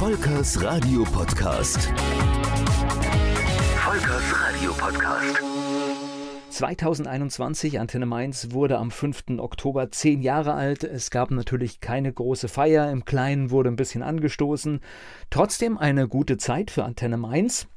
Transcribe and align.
Volkers 0.00 0.62
Radio 0.62 1.02
Podcast. 1.02 1.92
Volkers 3.76 4.34
Radio 4.34 4.72
Podcast. 4.72 5.42
2021, 6.48 7.78
Antenne 7.78 8.06
Mainz 8.06 8.48
wurde 8.52 8.78
am 8.78 8.90
5. 8.90 9.24
Oktober 9.36 9.90
zehn 9.90 10.22
Jahre 10.22 10.54
alt. 10.54 10.84
Es 10.84 11.10
gab 11.10 11.30
natürlich 11.30 11.80
keine 11.82 12.10
große 12.10 12.48
Feier, 12.48 12.90
im 12.90 13.04
Kleinen 13.04 13.50
wurde 13.50 13.68
ein 13.68 13.76
bisschen 13.76 14.02
angestoßen. 14.02 14.80
Trotzdem 15.28 15.76
eine 15.76 16.08
gute 16.08 16.38
Zeit 16.38 16.70
für 16.70 16.84
Antenne 16.84 17.18
Mainz. 17.18 17.68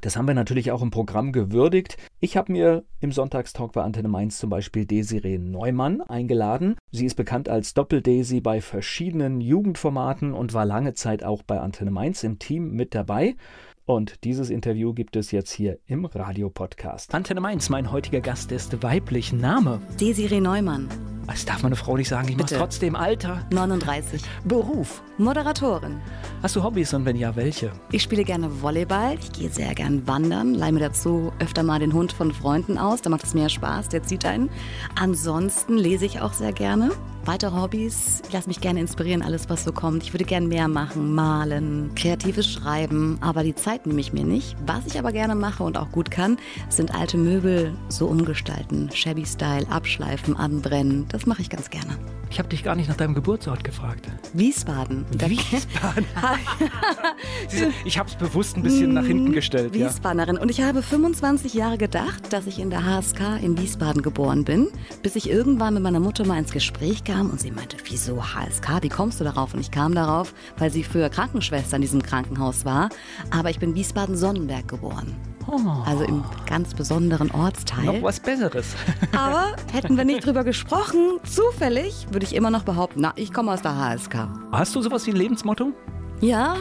Das 0.00 0.16
haben 0.16 0.26
wir 0.26 0.34
natürlich 0.34 0.72
auch 0.72 0.82
im 0.82 0.90
Programm 0.90 1.32
gewürdigt. 1.32 1.96
Ich 2.20 2.36
habe 2.36 2.52
mir 2.52 2.84
im 3.00 3.12
Sonntagstalk 3.12 3.72
bei 3.72 3.82
Antenne 3.82 4.08
Mainz 4.08 4.38
zum 4.38 4.50
Beispiel 4.50 4.84
Desiree 4.84 5.38
Neumann 5.38 6.00
eingeladen. 6.02 6.76
Sie 6.90 7.06
ist 7.06 7.14
bekannt 7.14 7.48
als 7.48 7.74
Doppel-Daisy 7.74 8.40
bei 8.40 8.60
verschiedenen 8.60 9.40
Jugendformaten 9.40 10.32
und 10.32 10.54
war 10.54 10.66
lange 10.66 10.94
Zeit 10.94 11.24
auch 11.24 11.42
bei 11.42 11.60
Antenne 11.60 11.90
Mainz 11.90 12.24
im 12.24 12.38
Team 12.38 12.72
mit 12.72 12.94
dabei. 12.94 13.36
Und 13.84 14.24
dieses 14.24 14.50
Interview 14.50 14.92
gibt 14.92 15.14
es 15.14 15.30
jetzt 15.30 15.52
hier 15.52 15.78
im 15.86 16.04
Radiopodcast. 16.04 17.14
Antenne 17.14 17.40
Mainz, 17.40 17.68
mein 17.68 17.92
heutiger 17.92 18.20
Gast 18.20 18.50
ist 18.50 18.82
weiblich. 18.82 19.32
Name? 19.32 19.80
Desiree 20.00 20.40
Neumann. 20.40 20.88
Das 21.26 21.44
darf 21.44 21.62
man 21.62 21.66
eine 21.66 21.76
Frau 21.76 21.96
nicht 21.96 22.08
sagen. 22.08 22.28
Ich 22.28 22.36
mache 22.36 22.54
trotzdem 22.54 22.96
Alter. 22.96 23.44
39. 23.50 24.22
Beruf? 24.44 25.02
Moderatorin. 25.18 26.00
Hast 26.42 26.56
du 26.56 26.62
Hobbys 26.62 26.94
und 26.94 27.04
wenn 27.04 27.16
ja, 27.16 27.34
welche? 27.36 27.72
Ich 27.90 28.02
spiele 28.02 28.24
gerne 28.24 28.62
Volleyball. 28.62 29.18
Ich 29.20 29.32
gehe 29.32 29.50
sehr 29.50 29.74
gern 29.74 30.06
wandern. 30.06 30.54
Leih 30.54 30.72
mir 30.72 30.80
dazu 30.80 31.32
öfter 31.38 31.62
mal 31.62 31.78
den 31.78 31.92
Hund 31.92 32.12
von 32.12 32.32
Freunden 32.32 32.78
aus. 32.78 33.02
Da 33.02 33.10
macht 33.10 33.24
es 33.24 33.34
mehr 33.34 33.48
Spaß. 33.48 33.88
Der 33.88 34.02
zieht 34.02 34.24
einen. 34.24 34.48
Ansonsten 34.94 35.76
lese 35.76 36.06
ich 36.06 36.20
auch 36.20 36.32
sehr 36.32 36.52
gerne. 36.52 36.90
Weitere 37.26 37.60
Hobbys, 37.60 38.22
ich 38.24 38.32
lasse 38.32 38.46
mich 38.46 38.60
gerne 38.60 38.78
inspirieren, 38.78 39.20
alles 39.20 39.48
was 39.50 39.64
so 39.64 39.72
kommt. 39.72 40.04
Ich 40.04 40.14
würde 40.14 40.24
gerne 40.24 40.46
mehr 40.46 40.68
machen, 40.68 41.12
malen, 41.12 41.90
kreatives 41.96 42.48
Schreiben, 42.48 43.18
aber 43.20 43.42
die 43.42 43.56
Zeit 43.56 43.84
nehme 43.84 44.00
ich 44.00 44.12
mir 44.12 44.22
nicht. 44.24 44.56
Was 44.64 44.86
ich 44.86 44.96
aber 44.96 45.10
gerne 45.10 45.34
mache 45.34 45.64
und 45.64 45.76
auch 45.76 45.90
gut 45.90 46.12
kann, 46.12 46.36
sind 46.68 46.94
alte 46.94 47.18
Möbel 47.18 47.74
so 47.88 48.06
umgestalten, 48.06 48.90
shabby 48.94 49.26
Style, 49.26 49.66
abschleifen, 49.68 50.36
anbrennen. 50.36 51.06
Das 51.08 51.15
mache 51.24 51.40
ich 51.40 51.48
ganz 51.48 51.70
gerne. 51.70 51.96
Ich 52.28 52.38
habe 52.38 52.48
dich 52.48 52.62
gar 52.62 52.74
nicht 52.74 52.88
nach 52.88 52.96
deinem 52.96 53.14
Geburtsort 53.14 53.64
gefragt. 53.64 54.08
Wiesbaden. 54.34 55.06
Wiesbaden. 55.12 56.04
ich 57.84 57.98
habe 57.98 58.10
es 58.10 58.16
bewusst 58.16 58.56
ein 58.56 58.62
bisschen 58.62 58.92
nach 58.92 59.06
hinten 59.06 59.32
gestellt. 59.32 59.72
Wiesbadenerin. 59.72 60.36
Ja. 60.36 60.42
Und 60.42 60.50
ich 60.50 60.60
habe 60.60 60.82
25 60.82 61.54
Jahre 61.54 61.78
gedacht, 61.78 62.32
dass 62.32 62.46
ich 62.46 62.58
in 62.58 62.70
der 62.70 62.84
HSK 62.84 63.40
in 63.42 63.56
Wiesbaden 63.56 64.02
geboren 64.02 64.44
bin, 64.44 64.68
bis 65.02 65.16
ich 65.16 65.30
irgendwann 65.30 65.74
mit 65.74 65.82
meiner 65.82 66.00
Mutter 66.00 66.26
mal 66.26 66.38
ins 66.38 66.52
Gespräch 66.52 67.04
kam 67.04 67.30
und 67.30 67.40
sie 67.40 67.52
meinte, 67.52 67.76
wieso 67.88 68.22
HSK? 68.22 68.82
Wie 68.82 68.88
kommst 68.88 69.20
du 69.20 69.24
darauf? 69.24 69.54
Und 69.54 69.60
ich 69.60 69.70
kam 69.70 69.94
darauf, 69.94 70.34
weil 70.58 70.70
sie 70.70 70.82
früher 70.82 71.08
Krankenschwester 71.08 71.76
in 71.76 71.82
diesem 71.82 72.02
Krankenhaus 72.02 72.64
war. 72.64 72.90
Aber 73.30 73.50
ich 73.50 73.60
bin 73.60 73.74
Wiesbaden-Sonnenberg 73.74 74.66
geboren. 74.68 75.14
Oh. 75.48 75.58
Also 75.84 76.04
im 76.04 76.24
ganz 76.46 76.74
besonderen 76.74 77.30
Ortsteil. 77.30 77.84
Noch 77.84 78.02
was 78.02 78.20
Besseres. 78.20 78.74
Aber 79.16 79.54
hätten 79.72 79.96
wir 79.96 80.04
nicht 80.04 80.26
drüber 80.26 80.44
gesprochen, 80.44 81.20
zufällig, 81.24 82.06
würde 82.10 82.26
ich 82.26 82.34
immer 82.34 82.50
noch 82.50 82.64
behaupten, 82.64 83.00
na, 83.00 83.12
ich 83.16 83.32
komme 83.32 83.52
aus 83.52 83.62
der 83.62 83.76
HSK. 83.76 84.28
Hast 84.52 84.74
du 84.74 84.82
sowas 84.82 85.06
wie 85.06 85.10
ein 85.10 85.16
Lebensmotto? 85.16 85.72
Ja, 86.20 86.56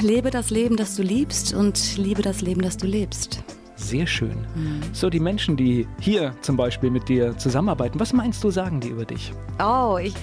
lebe 0.00 0.30
das 0.30 0.50
Leben, 0.50 0.76
das 0.76 0.96
du 0.96 1.02
liebst 1.02 1.52
und 1.52 1.96
liebe 1.96 2.22
das 2.22 2.40
Leben, 2.40 2.62
das 2.62 2.76
du 2.76 2.86
lebst. 2.86 3.42
Sehr 3.74 4.06
schön. 4.06 4.46
Mhm. 4.54 4.82
So, 4.92 5.10
die 5.10 5.20
Menschen, 5.20 5.56
die 5.56 5.88
hier 6.00 6.34
zum 6.42 6.56
Beispiel 6.56 6.90
mit 6.90 7.08
dir 7.08 7.36
zusammenarbeiten, 7.38 7.98
was 7.98 8.12
meinst 8.12 8.44
du, 8.44 8.50
sagen 8.50 8.80
die 8.80 8.88
über 8.88 9.04
dich? 9.04 9.32
Oh, 9.58 9.98
ich 10.00 10.14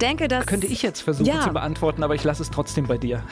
denke, 0.00 0.28
dass. 0.28 0.46
Könnte 0.46 0.66
ich 0.66 0.82
jetzt 0.82 1.00
versuchen 1.00 1.26
ja. 1.26 1.40
zu 1.40 1.50
beantworten, 1.50 2.02
aber 2.02 2.14
ich 2.14 2.22
lasse 2.24 2.42
es 2.42 2.50
trotzdem 2.50 2.86
bei 2.86 2.98
dir. 2.98 3.22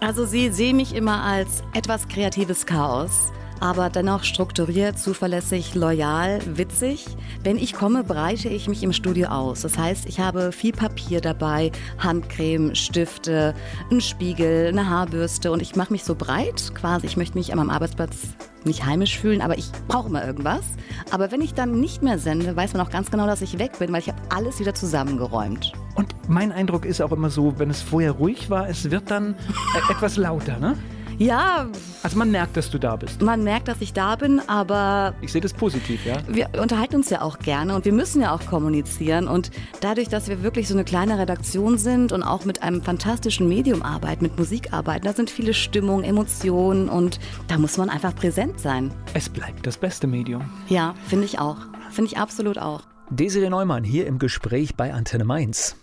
Also, 0.00 0.26
sie 0.26 0.50
sehen 0.50 0.76
mich 0.76 0.94
immer 0.94 1.22
als 1.22 1.62
etwas 1.72 2.08
kreatives 2.08 2.66
Chaos 2.66 3.32
aber 3.60 3.90
dennoch 3.90 4.24
strukturiert, 4.24 4.98
zuverlässig, 4.98 5.74
loyal, 5.74 6.40
witzig. 6.44 7.06
Wenn 7.42 7.56
ich 7.56 7.74
komme, 7.74 8.04
breite 8.04 8.48
ich 8.48 8.68
mich 8.68 8.82
im 8.82 8.92
Studio 8.92 9.28
aus. 9.28 9.62
Das 9.62 9.76
heißt, 9.76 10.06
ich 10.06 10.20
habe 10.20 10.52
viel 10.52 10.72
Papier 10.72 11.20
dabei, 11.20 11.72
Handcreme, 11.98 12.74
Stifte, 12.74 13.54
einen 13.90 14.00
Spiegel, 14.00 14.68
eine 14.68 14.88
Haarbürste 14.88 15.52
und 15.52 15.62
ich 15.62 15.76
mache 15.76 15.92
mich 15.92 16.04
so 16.04 16.14
breit 16.14 16.72
quasi. 16.74 17.06
Ich 17.06 17.16
möchte 17.16 17.36
mich 17.36 17.52
an 17.52 17.58
meinem 17.58 17.70
Arbeitsplatz 17.70 18.16
nicht 18.64 18.84
heimisch 18.84 19.18
fühlen, 19.18 19.40
aber 19.40 19.56
ich 19.58 19.70
brauche 19.88 20.08
immer 20.08 20.24
irgendwas. 20.24 20.64
Aber 21.10 21.30
wenn 21.30 21.40
ich 21.40 21.54
dann 21.54 21.80
nicht 21.80 22.02
mehr 22.02 22.18
sende, 22.18 22.54
weiß 22.54 22.74
man 22.74 22.86
auch 22.86 22.90
ganz 22.90 23.10
genau, 23.10 23.26
dass 23.26 23.42
ich 23.42 23.58
weg 23.58 23.78
bin, 23.78 23.92
weil 23.92 24.00
ich 24.00 24.08
habe 24.08 24.20
alles 24.34 24.60
wieder 24.60 24.74
zusammengeräumt. 24.74 25.72
Und 25.94 26.14
mein 26.28 26.52
Eindruck 26.52 26.84
ist 26.84 27.00
auch 27.00 27.12
immer 27.12 27.30
so, 27.30 27.58
wenn 27.58 27.70
es 27.70 27.82
vorher 27.82 28.12
ruhig 28.12 28.50
war, 28.50 28.68
es 28.68 28.90
wird 28.90 29.10
dann 29.10 29.34
äh, 29.34 29.92
etwas 29.92 30.16
lauter, 30.16 30.58
ne? 30.58 30.76
Ja. 31.18 31.66
Also 32.02 32.16
man 32.16 32.30
merkt, 32.30 32.56
dass 32.56 32.70
du 32.70 32.78
da 32.78 32.96
bist. 32.96 33.20
Man 33.20 33.42
merkt, 33.42 33.68
dass 33.68 33.80
ich 33.80 33.92
da 33.92 34.16
bin, 34.16 34.40
aber. 34.48 35.14
Ich 35.20 35.32
sehe 35.32 35.40
das 35.40 35.52
positiv, 35.52 36.04
ja. 36.06 36.16
Wir 36.28 36.48
unterhalten 36.60 36.96
uns 36.96 37.10
ja 37.10 37.22
auch 37.22 37.38
gerne 37.40 37.74
und 37.74 37.84
wir 37.84 37.92
müssen 37.92 38.22
ja 38.22 38.32
auch 38.32 38.46
kommunizieren. 38.46 39.26
Und 39.26 39.50
dadurch, 39.80 40.08
dass 40.08 40.28
wir 40.28 40.42
wirklich 40.42 40.68
so 40.68 40.74
eine 40.74 40.84
kleine 40.84 41.18
Redaktion 41.18 41.76
sind 41.76 42.12
und 42.12 42.22
auch 42.22 42.44
mit 42.44 42.62
einem 42.62 42.82
fantastischen 42.82 43.48
Medium 43.48 43.82
arbeiten, 43.82 44.22
mit 44.22 44.38
Musik 44.38 44.72
arbeiten, 44.72 45.06
da 45.06 45.12
sind 45.12 45.28
viele 45.28 45.54
Stimmungen, 45.54 46.04
Emotionen 46.04 46.88
und 46.88 47.18
da 47.48 47.58
muss 47.58 47.76
man 47.76 47.90
einfach 47.90 48.14
präsent 48.14 48.60
sein. 48.60 48.92
Es 49.14 49.28
bleibt 49.28 49.66
das 49.66 49.76
beste 49.76 50.06
Medium. 50.06 50.48
Ja, 50.68 50.94
finde 51.08 51.24
ich 51.24 51.38
auch. 51.38 51.58
Finde 51.90 52.12
ich 52.12 52.18
absolut 52.18 52.58
auch. 52.58 52.82
Desiree 53.10 53.48
Neumann 53.48 53.84
hier 53.84 54.06
im 54.06 54.18
Gespräch 54.18 54.76
bei 54.76 54.92
Antenne 54.92 55.24
Mainz. 55.24 55.76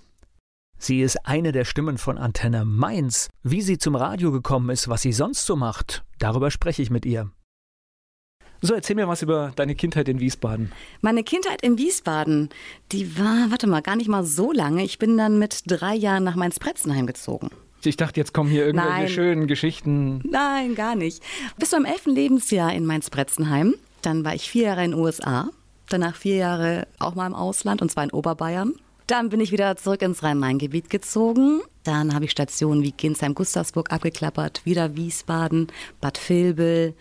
Sie 0.85 1.01
ist 1.01 1.25
eine 1.25 1.51
der 1.51 1.66
Stimmen 1.66 1.97
von 1.97 2.19
Antenne 2.19 2.63
Mainz. 2.63 3.29
Wie 3.41 3.63
sie 3.63 3.79
zum 3.79 3.96
Radio 3.96 4.31
gekommen 4.31 4.69
ist, 4.69 4.88
was 4.88 5.01
sie 5.01 5.13
sonst 5.13 5.47
so 5.47 5.56
macht, 5.56 6.03
darüber 6.19 6.51
spreche 6.51 6.84
ich 6.84 6.91
mit 6.91 7.07
ihr. 7.07 7.31
So, 8.62 8.75
erzähl 8.75 8.96
mir 8.96 9.07
was 9.07 9.23
über 9.23 9.51
deine 9.56 9.73
Kindheit 9.73 10.07
in 10.09 10.19
Wiesbaden. 10.19 10.72
Meine 11.01 11.23
Kindheit 11.23 11.63
in 11.63 11.79
Wiesbaden, 11.79 12.50
die 12.91 13.18
war, 13.18 13.50
warte 13.50 13.66
mal, 13.66 13.81
gar 13.81 13.96
nicht 13.96 14.09
mal 14.09 14.23
so 14.23 14.51
lange. 14.51 14.84
Ich 14.84 15.00
bin 15.00 15.18
dann 15.18 15.40
mit 15.40 15.63
drei 15.66 15.96
Jahren 15.96 16.23
nach 16.23 16.35
Mainz-Pretzenheim 16.35 17.07
gezogen. 17.07 17.50
Ich 17.84 17.97
dachte, 17.97 18.19
jetzt 18.19 18.35
kommen 18.35 18.52
hier 18.52 18.67
irgendwelche 18.67 18.91
Nein. 18.91 19.09
schönen 19.09 19.47
Geschichten. 19.47 20.22
Nein, 20.23 20.75
gar 20.75 20.94
nicht. 20.94 21.23
Bis 21.57 21.72
zum 21.72 21.85
elften 21.85 22.13
Lebensjahr 22.13 22.72
in 22.72 22.85
Mainz-Pretzenheim. 22.85 23.73
Dann 24.03 24.23
war 24.23 24.35
ich 24.35 24.52
vier 24.52 24.66
Jahre 24.66 24.85
in 24.85 24.91
den 24.91 25.00
USA. 25.00 25.50
Danach 25.90 26.16
vier 26.16 26.35
Jahre 26.35 26.88
auch 27.00 27.16
mal 27.16 27.25
im 27.25 27.34
Ausland, 27.34 27.81
und 27.81 27.90
zwar 27.90 28.03
in 28.03 28.12
Oberbayern. 28.12 28.75
Dann 29.07 29.29
bin 29.29 29.39
ich 29.39 29.51
wieder 29.51 29.75
zurück 29.75 30.01
ins 30.01 30.23
Rhein-Main-Gebiet 30.23 30.89
gezogen. 30.89 31.61
Dann 31.83 32.16
habe 32.16 32.25
ich 32.25 32.31
Stationen 32.31 32.81
wie 32.81 32.91
Ginsheim, 32.91 33.35
Gustavsburg 33.35 33.91
abgeklappert, 33.91 34.66
wieder 34.66 34.95
Wiesbaden, 34.95 35.67
Bad 36.01 36.19
Vilbel, 36.27 36.95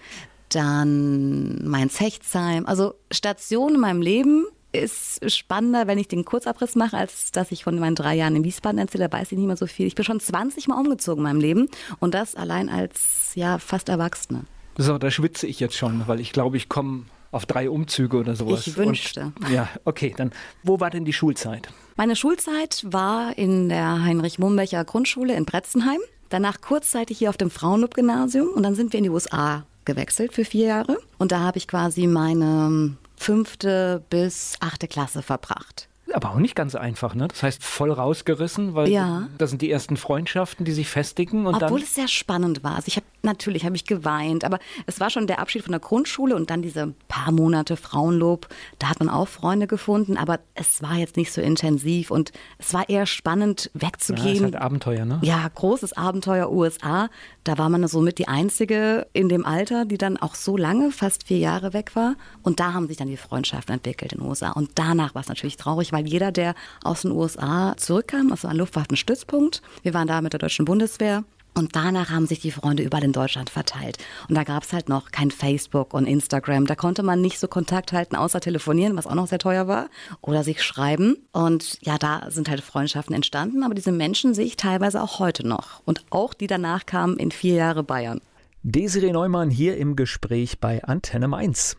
dann 0.51 1.67
Mainz-Hechtsheim. 1.67 2.67
Also 2.67 2.95
Stationen 3.11 3.77
in 3.77 3.81
meinem 3.81 4.03
Leben 4.03 4.47
ist 4.73 5.31
spannender, 5.33 5.87
wenn 5.87 5.99
ich 5.99 6.09
den 6.09 6.25
Kurzabriss 6.25 6.75
mache, 6.75 6.97
als 6.99 7.33
dass 7.33 7.53
ich 7.53 7.65
von 7.65 7.79
meinen 7.79 7.95
drei 7.95 8.17
Jahren 8.17 8.37
in 8.37 8.45
Wiesbaden 8.45 8.79
erzähle. 8.79 9.09
Da 9.09 9.17
weiß 9.17 9.33
ich 9.33 9.39
nicht 9.39 9.47
mehr 9.47 9.57
so 9.57 9.67
viel. 9.67 9.87
Ich 9.87 9.95
bin 9.95 10.05
schon 10.05 10.21
20 10.21 10.69
Mal 10.69 10.79
umgezogen 10.79 11.21
in 11.21 11.31
meinem 11.31 11.41
Leben 11.41 11.69
und 12.01 12.13
das 12.13 12.35
allein 12.35 12.69
als 12.69 13.33
ja 13.35 13.59
fast 13.59 13.89
Erwachsene. 13.89 14.45
So, 14.77 14.99
da 14.99 15.11
schwitze 15.11 15.47
ich 15.47 15.61
jetzt 15.61 15.77
schon, 15.77 16.07
weil 16.07 16.21
ich 16.21 16.33
glaube, 16.33 16.57
ich 16.57 16.69
komme 16.69 17.05
auf 17.35 17.47
drei 17.47 17.69
Umzüge 17.69 18.17
oder 18.19 18.37
sowas. 18.37 18.67
Ich 18.67 18.77
wünschte. 18.77 19.33
Und, 19.41 19.51
ja, 19.51 19.69
okay, 19.85 20.15
dann 20.17 20.33
wo 20.63 20.81
war 20.81 20.91
denn 20.91 21.05
die 21.05 21.13
Schulzeit? 21.13 21.69
Meine 21.97 22.17
Schulzeit 22.17 22.85
war 22.89 23.37
in 23.37 23.69
der 23.69 24.03
Heinrich-Mumbecher 24.03 24.85
Grundschule 24.85 25.35
in 25.35 25.45
Bretzenheim. 25.45 26.01
Danach 26.29 26.61
kurzzeitig 26.61 27.19
hier 27.19 27.31
auf 27.31 27.37
dem 27.37 27.51
Frauenlob-Gymnasium 27.51 28.49
und 28.49 28.63
dann 28.63 28.75
sind 28.75 28.93
wir 28.93 28.99
in 28.99 29.05
die 29.05 29.11
USA 29.11 29.65
gewechselt 29.85 30.33
für 30.33 30.45
vier 30.45 30.67
Jahre. 30.67 30.99
Und 31.19 31.33
da 31.33 31.41
habe 31.41 31.59
ich 31.59 31.69
quasi 31.69 32.07
meine 32.07 32.97
fünfte 33.17 34.03
bis 34.11 34.57
achte 34.61 34.89
Klasse 34.89 35.23
verbracht 35.23 35.89
aber 36.15 36.31
auch 36.31 36.39
nicht 36.39 36.55
ganz 36.55 36.75
einfach, 36.75 37.15
ne? 37.15 37.29
Das 37.29 37.43
heißt, 37.43 37.63
voll 37.63 37.91
rausgerissen, 37.91 38.75
weil 38.75 38.89
ja. 38.89 39.29
das 39.37 39.51
sind 39.51 39.63
die 39.63 39.71
ersten 39.71 39.97
Freundschaften, 39.97 40.65
die 40.65 40.73
sich 40.73 40.89
festigen. 40.89 41.47
Und 41.47 41.61
Obwohl 41.63 41.83
es 41.83 41.95
sehr 41.95 42.09
spannend 42.09 42.63
war. 42.63 42.77
Also 42.77 42.89
ich 42.89 42.97
habe 42.97 43.07
natürlich 43.25 43.65
habe 43.65 43.77
ich 43.77 43.85
geweint, 43.85 44.45
aber 44.45 44.59
es 44.87 45.01
war 45.01 45.11
schon 45.11 45.27
der 45.27 45.39
Abschied 45.39 45.63
von 45.63 45.73
der 45.73 45.81
Grundschule 45.81 46.37
und 46.37 46.51
dann 46.51 46.63
diese 46.63 46.95
paar 47.09 47.33
Monate 47.33 47.77
Frauenlob. 47.77 48.49
Da 48.79 48.89
hat 48.89 49.01
man 49.01 49.09
auch 49.09 49.29
Freunde 49.29 49.67
gefunden, 49.67 50.17
aber 50.17 50.41
es 50.55 50.83
war 50.83 50.95
jetzt 50.97 51.17
nicht 51.17 51.33
so 51.33 51.41
intensiv 51.41 52.11
und 52.11 52.33
es 52.59 52.73
war 52.75 52.89
eher 52.89 53.07
spannend 53.07 53.71
wegzugehen. 53.75 54.27
Ja, 54.27 54.33
ist 54.35 54.43
halt 54.43 54.57
Abenteuer, 54.57 55.05
ne? 55.05 55.19
Ja, 55.23 55.49
großes 55.55 55.95
Abenteuer 55.95 56.51
USA. 56.51 57.09
Da 57.45 57.59
war 57.59 57.69
man 57.69 57.87
somit 57.89 58.19
die 58.19 58.29
einzige 58.29 59.07
in 59.13 59.29
dem 59.29 59.45
Alter, 59.45 59.85
die 59.85 59.99
dann 59.99 60.17
auch 60.17 60.35
so 60.35 60.57
lange, 60.57 60.91
fast 60.91 61.27
vier 61.27 61.39
Jahre 61.39 61.73
weg 61.73 61.95
war. 61.95 62.17
Und 62.43 62.61
da 62.61 62.73
haben 62.73 62.89
sich 62.89 62.97
dann 62.97 63.09
die 63.09 63.17
Freundschaften 63.17 63.75
entwickelt 63.75 64.13
in 64.13 64.21
den 64.21 64.29
USA. 64.29 64.53
Und 64.53 64.71
danach 64.75 65.15
war 65.15 65.23
es 65.23 65.29
natürlich 65.29 65.57
traurig, 65.57 65.93
weil 65.93 66.07
jeder, 66.07 66.33
der 66.33 66.55
aus 66.83 67.03
den 67.03 67.13
USA 67.13 67.75
zurückkam, 67.77 68.31
also 68.31 68.49
ein 68.49 68.57
Luftwaffenstützpunkt, 68.57 69.63
wir 69.83 69.95
waren 69.95 70.07
da 70.07 70.21
mit 70.21 70.33
der 70.33 70.41
deutschen 70.41 70.65
Bundeswehr, 70.65 71.25
Und 71.57 71.77
danach 71.77 72.11
haben 72.11 72.27
sich 72.27 72.41
die 72.41 72.51
Freunde 72.51 72.83
überall 72.83 73.05
in 73.05 73.13
Deutschland 73.13 73.49
verteilt. 73.49 73.99
Und 74.29 74.35
da 74.35 74.43
gab 74.43 74.65
es 74.65 74.73
halt 74.73 74.89
noch 74.89 75.13
kein 75.13 75.31
Facebook 75.31 75.95
und 75.95 76.07
Instagram. 76.07 76.67
Da 76.67 76.75
konnte 76.75 77.05
man 77.05 77.21
nicht 77.21 77.39
so 77.39 77.47
Kontakt 77.47 77.93
halten, 77.93 78.17
außer 78.17 78.41
telefonieren, 78.41 78.97
was 78.97 79.07
auch 79.07 79.15
noch 79.15 79.29
sehr 79.29 79.39
teuer 79.39 79.69
war, 79.69 79.89
oder 80.21 80.43
sich 80.43 80.63
schreiben. 80.63 81.17
Und 81.33 81.79
ja, 81.83 81.97
da 81.97 82.31
sind 82.31 82.49
halt 82.49 82.61
Freundschaften 82.61 83.15
entstanden. 83.15 83.63
Aber 83.63 83.75
diese 83.75 83.93
Menschen 83.93 84.35
sehe 84.35 84.47
ich 84.47 84.57
teilweise 84.57 85.01
auch 85.01 85.21
heute 85.21 85.47
noch. 85.47 85.81
Und 85.85 86.05
auch 86.11 86.35
die 86.35 86.49
danach 86.49 86.87
kamen 86.87 87.19
in 87.19 87.31
vier 87.31 87.55
Jahre 87.55 87.85
Bayern. 87.85 88.21
Desiree 88.65 89.13
Neumann 89.13 89.51
hier 89.51 89.77
im 89.77 89.95
Gespräch 89.95 90.59
bei 90.59 90.83
Antenne 90.83 91.29
Mainz. 91.29 91.77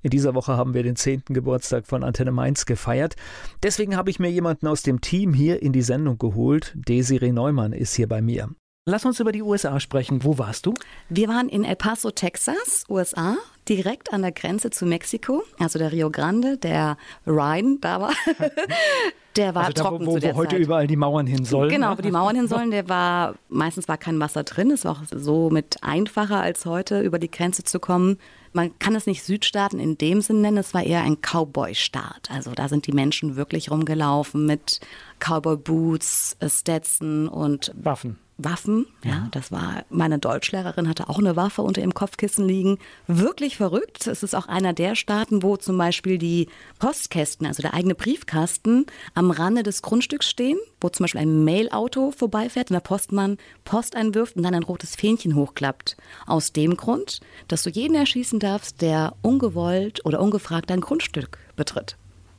In 0.00 0.10
dieser 0.10 0.34
Woche 0.34 0.56
haben 0.56 0.74
wir 0.74 0.82
den 0.82 0.96
10. 0.96 1.24
Geburtstag 1.26 1.86
von 1.86 2.04
Antenne 2.04 2.30
Mainz 2.30 2.66
gefeiert. 2.66 3.16
Deswegen 3.62 3.96
habe 3.96 4.10
ich 4.10 4.20
mir 4.20 4.30
jemanden 4.30 4.68
aus 4.68 4.82
dem 4.82 5.00
Team 5.00 5.34
hier 5.34 5.60
in 5.60 5.72
die 5.72 5.82
Sendung 5.82 6.16
geholt. 6.18 6.72
Desiree 6.76 7.32
Neumann 7.32 7.72
ist 7.72 7.94
hier 7.94 8.08
bei 8.08 8.22
mir. 8.22 8.48
Lass 8.88 9.04
uns 9.04 9.20
über 9.20 9.32
die 9.32 9.42
USA 9.42 9.80
sprechen. 9.80 10.24
Wo 10.24 10.38
warst 10.38 10.64
du? 10.64 10.72
Wir 11.10 11.28
waren 11.28 11.50
in 11.50 11.62
El 11.62 11.76
Paso, 11.76 12.10
Texas, 12.10 12.86
USA, 12.88 13.36
direkt 13.68 14.14
an 14.14 14.22
der 14.22 14.32
Grenze 14.32 14.70
zu 14.70 14.86
Mexiko. 14.86 15.42
Also 15.58 15.78
der 15.78 15.92
Rio 15.92 16.10
Grande, 16.10 16.56
der 16.56 16.96
Rhine, 17.26 17.76
da 17.82 18.00
war. 18.00 18.12
Der 19.36 19.54
war 19.54 19.66
also 19.66 19.74
da, 19.74 19.82
trocken 19.82 20.06
wo, 20.06 20.10
wo, 20.10 20.14
zu 20.14 20.20
der 20.20 20.34
wo 20.34 20.38
heute 20.38 20.56
Zeit. 20.56 20.64
überall 20.64 20.86
die 20.88 20.96
Mauern 20.96 21.28
hin 21.28 21.44
sollen. 21.44 21.70
Genau, 21.70 21.90
ne? 21.90 21.98
wo 21.98 22.02
die 22.02 22.10
Mauern 22.10 22.34
hin 22.34 22.48
sollen, 22.48 22.72
der 22.72 22.88
war, 22.88 23.36
meistens 23.48 23.86
war 23.86 23.96
kein 23.96 24.18
Wasser 24.18 24.42
drin. 24.42 24.72
Es 24.72 24.84
war 24.84 24.92
auch 24.92 25.02
so 25.12 25.48
mit 25.48 25.76
einfacher 25.82 26.40
als 26.40 26.66
heute, 26.66 27.02
über 27.02 27.20
die 27.20 27.30
Grenze 27.30 27.62
zu 27.62 27.78
kommen. 27.78 28.18
Man 28.52 28.76
kann 28.80 28.96
es 28.96 29.06
nicht 29.06 29.22
Südstaaten 29.22 29.78
in 29.78 29.96
dem 29.96 30.22
Sinn 30.22 30.40
nennen, 30.40 30.56
es 30.56 30.74
war 30.74 30.82
eher 30.82 31.02
ein 31.02 31.18
Cowboy-Staat. 31.20 32.30
Also 32.32 32.50
da 32.52 32.68
sind 32.68 32.88
die 32.88 32.92
Menschen 32.92 33.36
wirklich 33.36 33.70
rumgelaufen 33.70 34.44
mit 34.44 34.80
Cowboy-Boots, 35.20 36.38
äh, 36.40 36.48
Stetson 36.48 37.28
und 37.28 37.70
Waffen. 37.76 38.18
Waffen. 38.38 38.86
Ja, 39.04 39.26
das 39.32 39.50
war, 39.50 39.84
meine 39.90 40.20
Deutschlehrerin 40.20 40.88
hatte 40.88 41.08
auch 41.08 41.18
eine 41.18 41.34
Waffe 41.34 41.62
unter 41.62 41.80
ihrem 41.80 41.92
Kopfkissen 41.92 42.46
liegen. 42.46 42.78
Wirklich 43.08 43.56
verrückt. 43.56 44.06
Es 44.06 44.22
ist 44.22 44.34
auch 44.34 44.46
einer 44.46 44.72
der 44.72 44.94
Staaten, 44.94 45.42
wo 45.42 45.56
zum 45.56 45.76
Beispiel 45.76 46.18
die 46.18 46.48
Postkästen, 46.78 47.46
also 47.46 47.62
der 47.62 47.74
eigene 47.74 47.96
Briefkasten, 47.96 48.86
am 49.14 49.32
Rande 49.32 49.64
des 49.64 49.82
Grundstücks 49.82 50.30
stehen, 50.30 50.58
wo 50.80 50.88
zum 50.88 51.04
Beispiel 51.04 51.20
ein 51.20 51.44
Mailauto 51.44 52.12
vorbeifährt 52.12 52.70
und 52.70 52.74
der 52.74 52.80
Postmann 52.80 53.38
Post 53.64 53.96
einwirft 53.96 54.36
und 54.36 54.44
dann 54.44 54.54
ein 54.54 54.62
rotes 54.62 54.94
Fähnchen 54.94 55.34
hochklappt. 55.34 55.96
Aus 56.26 56.52
dem 56.52 56.76
Grund, 56.76 57.20
dass 57.48 57.64
du 57.64 57.70
jeden 57.70 57.96
erschießen 57.96 58.38
darfst, 58.38 58.80
der 58.80 59.14
ungewollt 59.20 60.04
oder 60.04 60.20
ungefragt 60.20 60.70
dein 60.70 60.80
Grundstück 60.80 61.38
betritt. 61.56 61.96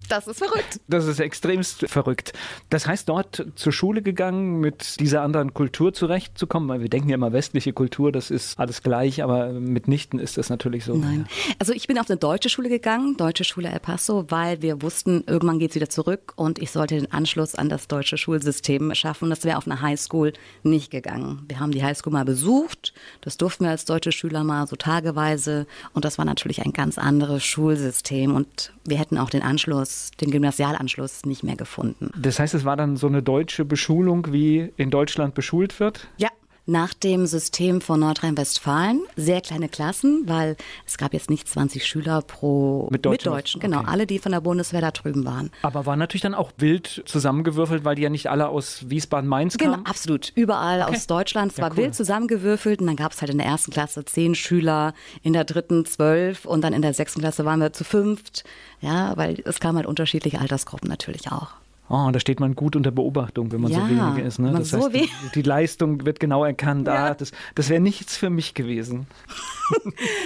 Das 0.10 0.28
ist 0.28 0.40
verrückt. 0.40 0.80
Das 0.90 1.06
ist 1.06 1.20
extremst 1.20 1.88
verrückt. 1.88 2.34
Das 2.70 2.88
heißt, 2.88 3.08
dort 3.08 3.46
zur 3.56 3.72
Schule 3.72 4.02
gegangen, 4.02 4.60
mit 4.60 5.00
dieser 5.00 5.22
anderen 5.22 5.54
Kultur 5.54 5.94
zurechtzukommen, 5.94 6.68
weil 6.68 6.82
wir 6.82 6.90
denken 6.90 7.10
ja 7.10 7.16
immer, 7.16 7.32
westliche 7.32 7.74
Kultur, 7.74 8.12
das 8.12 8.32
ist 8.32 8.60
alles 8.60 8.82
gleich, 8.82 9.22
aber 9.22 9.54
mitnichten 9.54 10.20
ist 10.20 10.38
das 10.38 10.50
natürlich 10.50 10.84
so. 10.86 10.96
Nein. 10.96 11.28
Also 11.60 11.74
ich 11.74 11.88
bin 11.88 12.00
auf 12.00 12.10
eine 12.10 12.18
deutsche 12.18 12.50
Schule 12.50 12.70
gegangen, 12.70 13.18
deutsche 13.18 13.44
Schule 13.44 13.70
El 13.70 13.80
Paso, 13.80 14.26
weil 14.30 14.62
wir 14.64 14.82
wussten, 14.82 15.24
irgendwann 15.28 15.60
geht 15.60 15.72
es 15.72 15.76
wieder 15.76 15.90
zurück 15.90 16.34
und 16.36 16.60
ich 16.60 16.72
sollte 16.72 16.96
den 16.96 17.12
Anschluss 17.12 17.54
an 17.54 17.70
das 17.70 17.88
deutsche 17.88 18.18
Schulsystem 18.18 18.94
schaffen. 18.96 19.30
Das 19.30 19.44
wäre 19.44 19.58
auf 19.58 19.68
eine 19.68 19.82
Highschool 19.82 20.34
nicht 20.64 20.90
gegangen. 20.90 21.46
Wir 21.48 21.60
haben 21.60 21.72
die 21.72 21.84
Highschool 21.84 22.12
mal 22.12 22.26
besucht, 22.26 22.94
das 23.22 23.38
durften 23.38 23.66
wir 23.66 23.72
als 23.72 23.86
deutsche 23.86 24.12
Schüler 24.12 24.44
mal 24.44 24.66
so 24.66 24.76
tageweise 24.76 25.68
und 25.94 26.04
das 26.04 26.18
war 26.18 26.26
natürlich 26.26 26.64
ein 26.66 26.74
ganz 26.74 26.98
anderes 26.98 27.44
Schulsystem 27.44 28.36
und 28.36 28.74
wir 28.86 28.98
hätten 28.98 29.18
auch 29.18 29.30
den 29.30 29.44
Anschluss, 29.44 29.99
den 30.22 30.31
Gymnasialanschluss 30.31 31.25
nicht 31.25 31.44
mehr 31.44 31.56
gefunden. 31.56 32.12
Das 32.18 32.40
heißt, 32.40 32.54
es 32.54 32.66
war 32.66 32.78
dann 32.78 32.98
so 32.98 33.07
eine 33.07 33.22
deutsche 33.22 33.66
Beschulung, 33.66 34.31
wie 34.31 34.72
in 34.78 34.90
Deutschland 34.90 35.34
beschult 35.34 35.80
wird? 35.80 36.07
Ja, 36.18 36.30
nach 36.69 36.94
dem 36.94 37.25
System 37.25 37.81
von 37.81 38.00
Nordrhein-Westfalen. 38.00 39.01
Sehr 39.16 39.42
kleine 39.42 39.68
Klassen, 39.69 40.24
weil 40.27 40.56
es 40.86 40.98
gab 40.98 41.13
jetzt 41.13 41.30
nicht 41.30 41.48
20 41.48 41.86
Schüler 41.86 42.21
pro 42.21 42.88
Mit 42.92 43.06
Deutschen? 43.06 43.31
Deutschen. 43.31 43.60
Genau, 43.62 43.80
Okay. 43.80 43.88
alle, 43.89 44.06
die 44.07 44.19
von 44.19 44.31
der 44.31 44.42
Bundeswehr 44.42 44.81
da 44.81 44.92
drüben 44.92 45.25
waren. 45.25 45.50
Aber 45.63 45.86
war 45.86 45.95
natürlich 45.95 46.21
dann 46.21 46.36
auch 46.36 46.51
wild 46.57 47.04
zusammengewürfelt, 47.06 47.83
weil 47.86 47.95
die 47.95 48.04
ja 48.04 48.10
nicht 48.10 48.27
alle 48.30 48.50
aus 48.50 48.89
Wiesbaden-Mainz 48.89 49.57
Genau, 49.57 49.71
kamen. 49.74 49.86
absolut. 49.86 50.31
Überall 50.36 50.83
aus 50.83 51.07
Deutschland. 51.07 51.51
Es 51.54 51.57
Ja, 51.57 51.63
war 51.63 51.71
cool. 51.71 51.77
wild 51.77 51.95
zusammengewürfelt 51.95 52.81
und 52.81 52.88
dann 52.88 52.95
gab 52.95 53.12
es 53.13 53.21
halt 53.21 53.31
in 53.31 53.38
der 53.39 53.48
ersten 53.48 53.71
Klasse 53.71 54.06
zehn 54.06 54.36
Schüler, 54.36 54.94
in 55.24 55.33
der 55.33 55.45
dritten 55.45 55.86
zwölf 55.86 56.45
und 56.45 56.62
dann 56.62 56.74
in 56.74 56.81
der 56.83 56.94
sechsten 56.94 57.19
Klasse 57.21 57.45
waren 57.45 57.60
wir 57.60 57.74
zu 57.74 57.83
fünft. 57.83 58.44
Ja, 58.81 59.18
weil 59.18 59.42
es 59.45 59.60
kamen 59.60 59.77
halt 59.77 59.88
unterschiedliche 59.88 60.39
Altersgruppen 60.39 60.88
natürlich 60.89 61.31
auch. 61.31 61.50
Oh, 61.90 62.06
und 62.06 62.16
da 62.16 62.20
steht 62.20 62.40
man 62.40 62.56
gut 62.56 62.76
unter 62.76 62.92
Beobachtung, 62.92 63.52
wenn 63.52 63.62
man 63.62 63.72
so 63.72 63.80
Ja, 63.80 63.90
wenige 63.90 64.22
ist. 64.22 64.40
Ne? 64.40 64.52
Das 64.52 64.70
so 64.70 64.78
heißt, 64.78 64.94
die, 64.94 65.10
die 65.36 65.42
Leistung 65.42 66.06
wird 66.06 66.20
genau 66.20 66.46
erkannt. 66.46 66.88
Ja. 66.88 67.08
Ah, 67.08 67.14
das 67.14 67.32
das 67.56 67.70
wäre 67.70 67.82
nichts 67.82 68.16
für 68.16 68.30
mich 68.30 68.54
gewesen. 68.54 69.08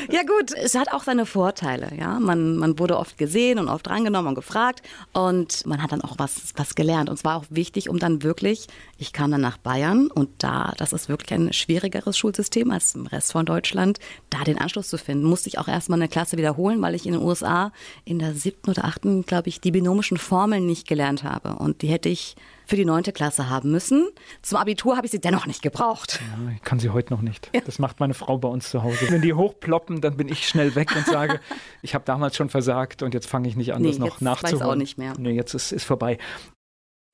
Ja 0.10 0.22
gut, 0.22 0.54
es 0.56 0.76
hat 0.76 0.92
auch 0.94 1.04
seine 1.04 1.26
Vorteile. 1.26 1.92
Ja, 1.98 2.20
man, 2.20 2.58
man 2.58 2.80
wurde 2.80 2.98
oft 2.98 3.18
gesehen 3.18 3.60
und 3.60 3.68
oft 3.68 3.86
drangenommen 3.88 4.30
und 4.30 4.36
gefragt 4.36 4.82
und 5.12 5.66
man 5.66 5.82
hat 5.82 5.92
dann 5.92 6.02
auch 6.02 6.16
was, 6.18 6.54
was 6.56 6.76
gelernt. 6.76 7.10
Und 7.10 7.18
zwar 7.18 7.38
auch 7.38 7.46
wichtig, 7.50 7.90
um 7.90 8.00
dann 8.00 8.24
wirklich, 8.24 8.68
ich 8.98 9.12
kam 9.14 9.32
dann 9.32 9.42
nach 9.42 9.58
Bayern 9.58 10.08
und 10.08 10.30
da, 10.38 10.74
das 10.78 10.94
ist 10.94 11.10
wirklich 11.10 11.34
ein 11.34 11.52
schwierigeres 11.54 12.18
Schulsystem 12.18 12.72
als 12.72 12.96
im 12.96 13.06
Rest 13.06 13.32
von 13.32 13.46
Deutschland, 13.46 14.00
da 14.30 14.44
den 14.44 14.58
Anschluss 14.58 14.90
zu 14.90 14.98
finden, 14.98 15.26
musste 15.26 15.50
ich 15.50 15.60
auch 15.60 15.68
erstmal 15.68 16.00
eine 16.00 16.10
Klasse 16.10 16.38
wiederholen, 16.38 16.82
weil 16.82 16.96
ich 16.96 17.06
in 17.06 17.14
den 17.14 17.22
USA 17.22 17.72
in 18.06 18.20
der 18.20 18.34
siebten 18.34 18.70
oder 18.70 18.86
achten, 18.86 19.26
glaube 19.26 19.50
ich, 19.50 19.62
die 19.62 19.72
binomischen 19.72 20.18
Formeln 20.18 20.66
nicht 20.66 20.88
gelernt 20.88 21.24
habe. 21.24 21.53
Und 21.56 21.82
die 21.82 21.88
hätte 21.88 22.10
ich 22.10 22.36
für 22.66 22.76
die 22.78 22.86
neunte 22.86 23.12
Klasse 23.12 23.50
haben 23.50 23.72
müssen. 23.72 24.08
Zum 24.42 24.58
Abitur 24.58 24.96
habe 24.96 25.06
ich 25.06 25.12
sie 25.12 25.20
dennoch 25.20 25.46
nicht 25.48 25.62
gebraucht. 25.62 26.20
Ja, 26.22 26.52
Ich 26.56 26.62
kann 26.62 26.80
sie 26.80 26.90
heute 26.92 27.14
noch 27.14 27.22
nicht. 27.22 27.50
Das 27.66 27.78
macht 27.80 28.00
meine 28.00 28.14
Frau 28.14 28.38
bei 28.38 28.48
uns 28.48 28.70
zu 28.70 28.84
Hause. 28.84 29.10
Wenn 29.10 29.22
die 29.22 29.34
hochploppen, 29.34 30.00
dann 30.02 30.16
bin 30.18 30.30
ich 30.30 30.48
schnell 30.48 30.74
weg 30.76 30.96
und 30.96 31.06
sage, 31.06 31.40
ich 31.82 31.94
habe 31.94 32.06
damals 32.06 32.36
schon 32.38 32.50
versagt 32.50 33.04
und 33.04 33.14
jetzt 33.14 33.28
fange 33.28 33.48
ich 33.50 33.56
nicht 33.56 33.74
an, 33.74 33.82
Nee, 33.82 33.90
das 33.90 34.00
noch 34.00 34.06
jetzt 34.08 34.16
weiß 34.16 34.22
nachzuholen. 34.22 34.64
auch 34.70 34.76
nicht 34.76 34.98
mehr. 34.98 35.14
Nee, 35.18 35.32
jetzt 35.32 35.54
ist, 35.54 35.72
ist 35.74 35.84
vorbei. 35.84 36.18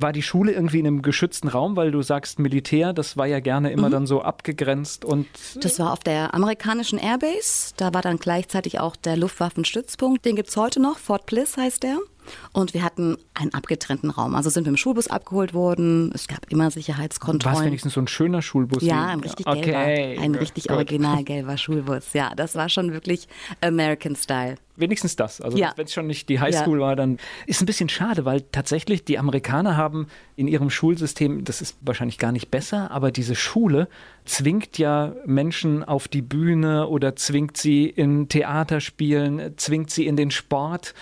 War 0.02 0.14
die 0.14 0.22
Schule 0.22 0.54
irgendwie 0.54 0.80
in 0.80 0.88
einem 0.88 1.02
geschützten 1.02 1.50
Raum, 1.50 1.76
weil 1.76 1.92
du 1.92 2.02
sagst 2.02 2.40
Militär, 2.40 2.94
das 2.94 3.18
war 3.18 3.26
ja 3.26 3.42
gerne 3.42 3.68
Mhm. 3.70 3.74
immer 3.78 3.90
dann 3.90 4.08
so 4.08 4.22
abgegrenzt 4.22 5.04
und 5.04 5.28
Das 5.62 5.78
war 5.80 5.92
auf 5.92 6.00
der 6.00 6.34
amerikanischen 6.34 6.98
Airbase. 7.00 7.74
Da 7.76 7.94
war 7.94 8.02
dann 8.02 8.18
gleichzeitig 8.18 8.80
auch 8.80 8.96
der 8.96 9.18
Luftwaffenstützpunkt. 9.18 10.24
Den 10.24 10.38
gibt's 10.38 10.56
heute 10.56 10.80
noch. 10.80 11.00
Fort 11.00 11.26
Bliss 11.26 11.58
heißt 11.58 11.84
der. 11.84 11.98
Und 12.54 12.74
wir 12.74 12.84
hatten 12.84 13.18
einen 13.34 13.54
abgetrennten 13.54 14.10
Raum. 14.10 14.36
Also 14.36 14.50
sind 14.50 14.66
wir 14.66 14.70
im 14.70 14.78
Schulbus 14.78 15.08
abgeholt 15.08 15.54
worden. 15.54 16.12
Es 16.14 16.28
gab 16.28 16.50
immer 16.52 16.60
war 16.60 16.68
es 16.68 16.74
Sicherheitskontrollen. 16.76 17.66
wenigstens 17.66 17.94
so 17.94 18.02
ein 18.02 18.08
schöner 18.08 18.42
Schulbus? 18.42 18.84
Ja, 18.84 19.08
ein 19.08 19.20
richtig 19.22 19.48
okay, 19.48 19.62
gelber, 19.62 20.22
ein 20.22 20.36
richtig 20.36 20.64
gut. 20.68 20.76
original 20.78 21.24
gelber 21.24 21.58
Schulbus. 21.58 22.14
Ja, 22.14 22.34
das 22.36 22.56
war 22.56 22.70
schon 22.70 22.94
wirklich 22.94 23.28
American 23.62 24.16
Style. 24.16 24.56
Wenigstens 24.76 25.16
das. 25.18 25.42
Also 25.42 25.58
Ja. 25.58 25.74
wenn 25.76 25.86
es 25.86 25.94
schon 25.94 26.08
nicht 26.08 26.30
die 26.30 26.40
Highschool 26.40 26.80
war, 26.80 26.96
dann 26.96 27.18
ist 27.48 27.62
ein 27.62 27.66
bisschen 27.66 27.90
schade, 27.90 28.24
weil 28.24 28.42
tatsächlich 28.42 29.04
die 29.04 29.20
Amerikaner 29.20 29.76
haben 29.76 30.08
in 30.38 30.48
ihrem 30.48 30.70
Schulsystem, 30.70 31.44
das 31.44 31.62
ist 31.62 31.76
wahrscheinlich 31.82 32.18
gar 32.18 32.32
nicht 32.32 32.50
besser, 32.50 32.90
aber 32.92 33.12
diese 33.12 33.36
Schule 33.36 33.90
zwingt 34.24 34.78
ja 34.78 35.14
Menschen 35.26 35.84
auf 35.84 36.08
die 36.08 36.22
Bühne 36.22 36.88
oder 36.88 37.16
zwingt 37.18 37.58
sie 37.58 37.88
in 37.88 38.30
Theater 38.30 38.80
spielen, 38.80 39.54
zwingt 39.58 39.90
sie 39.90 40.08
in 40.08 40.16
den 40.16 40.32
Sport. 40.32 40.94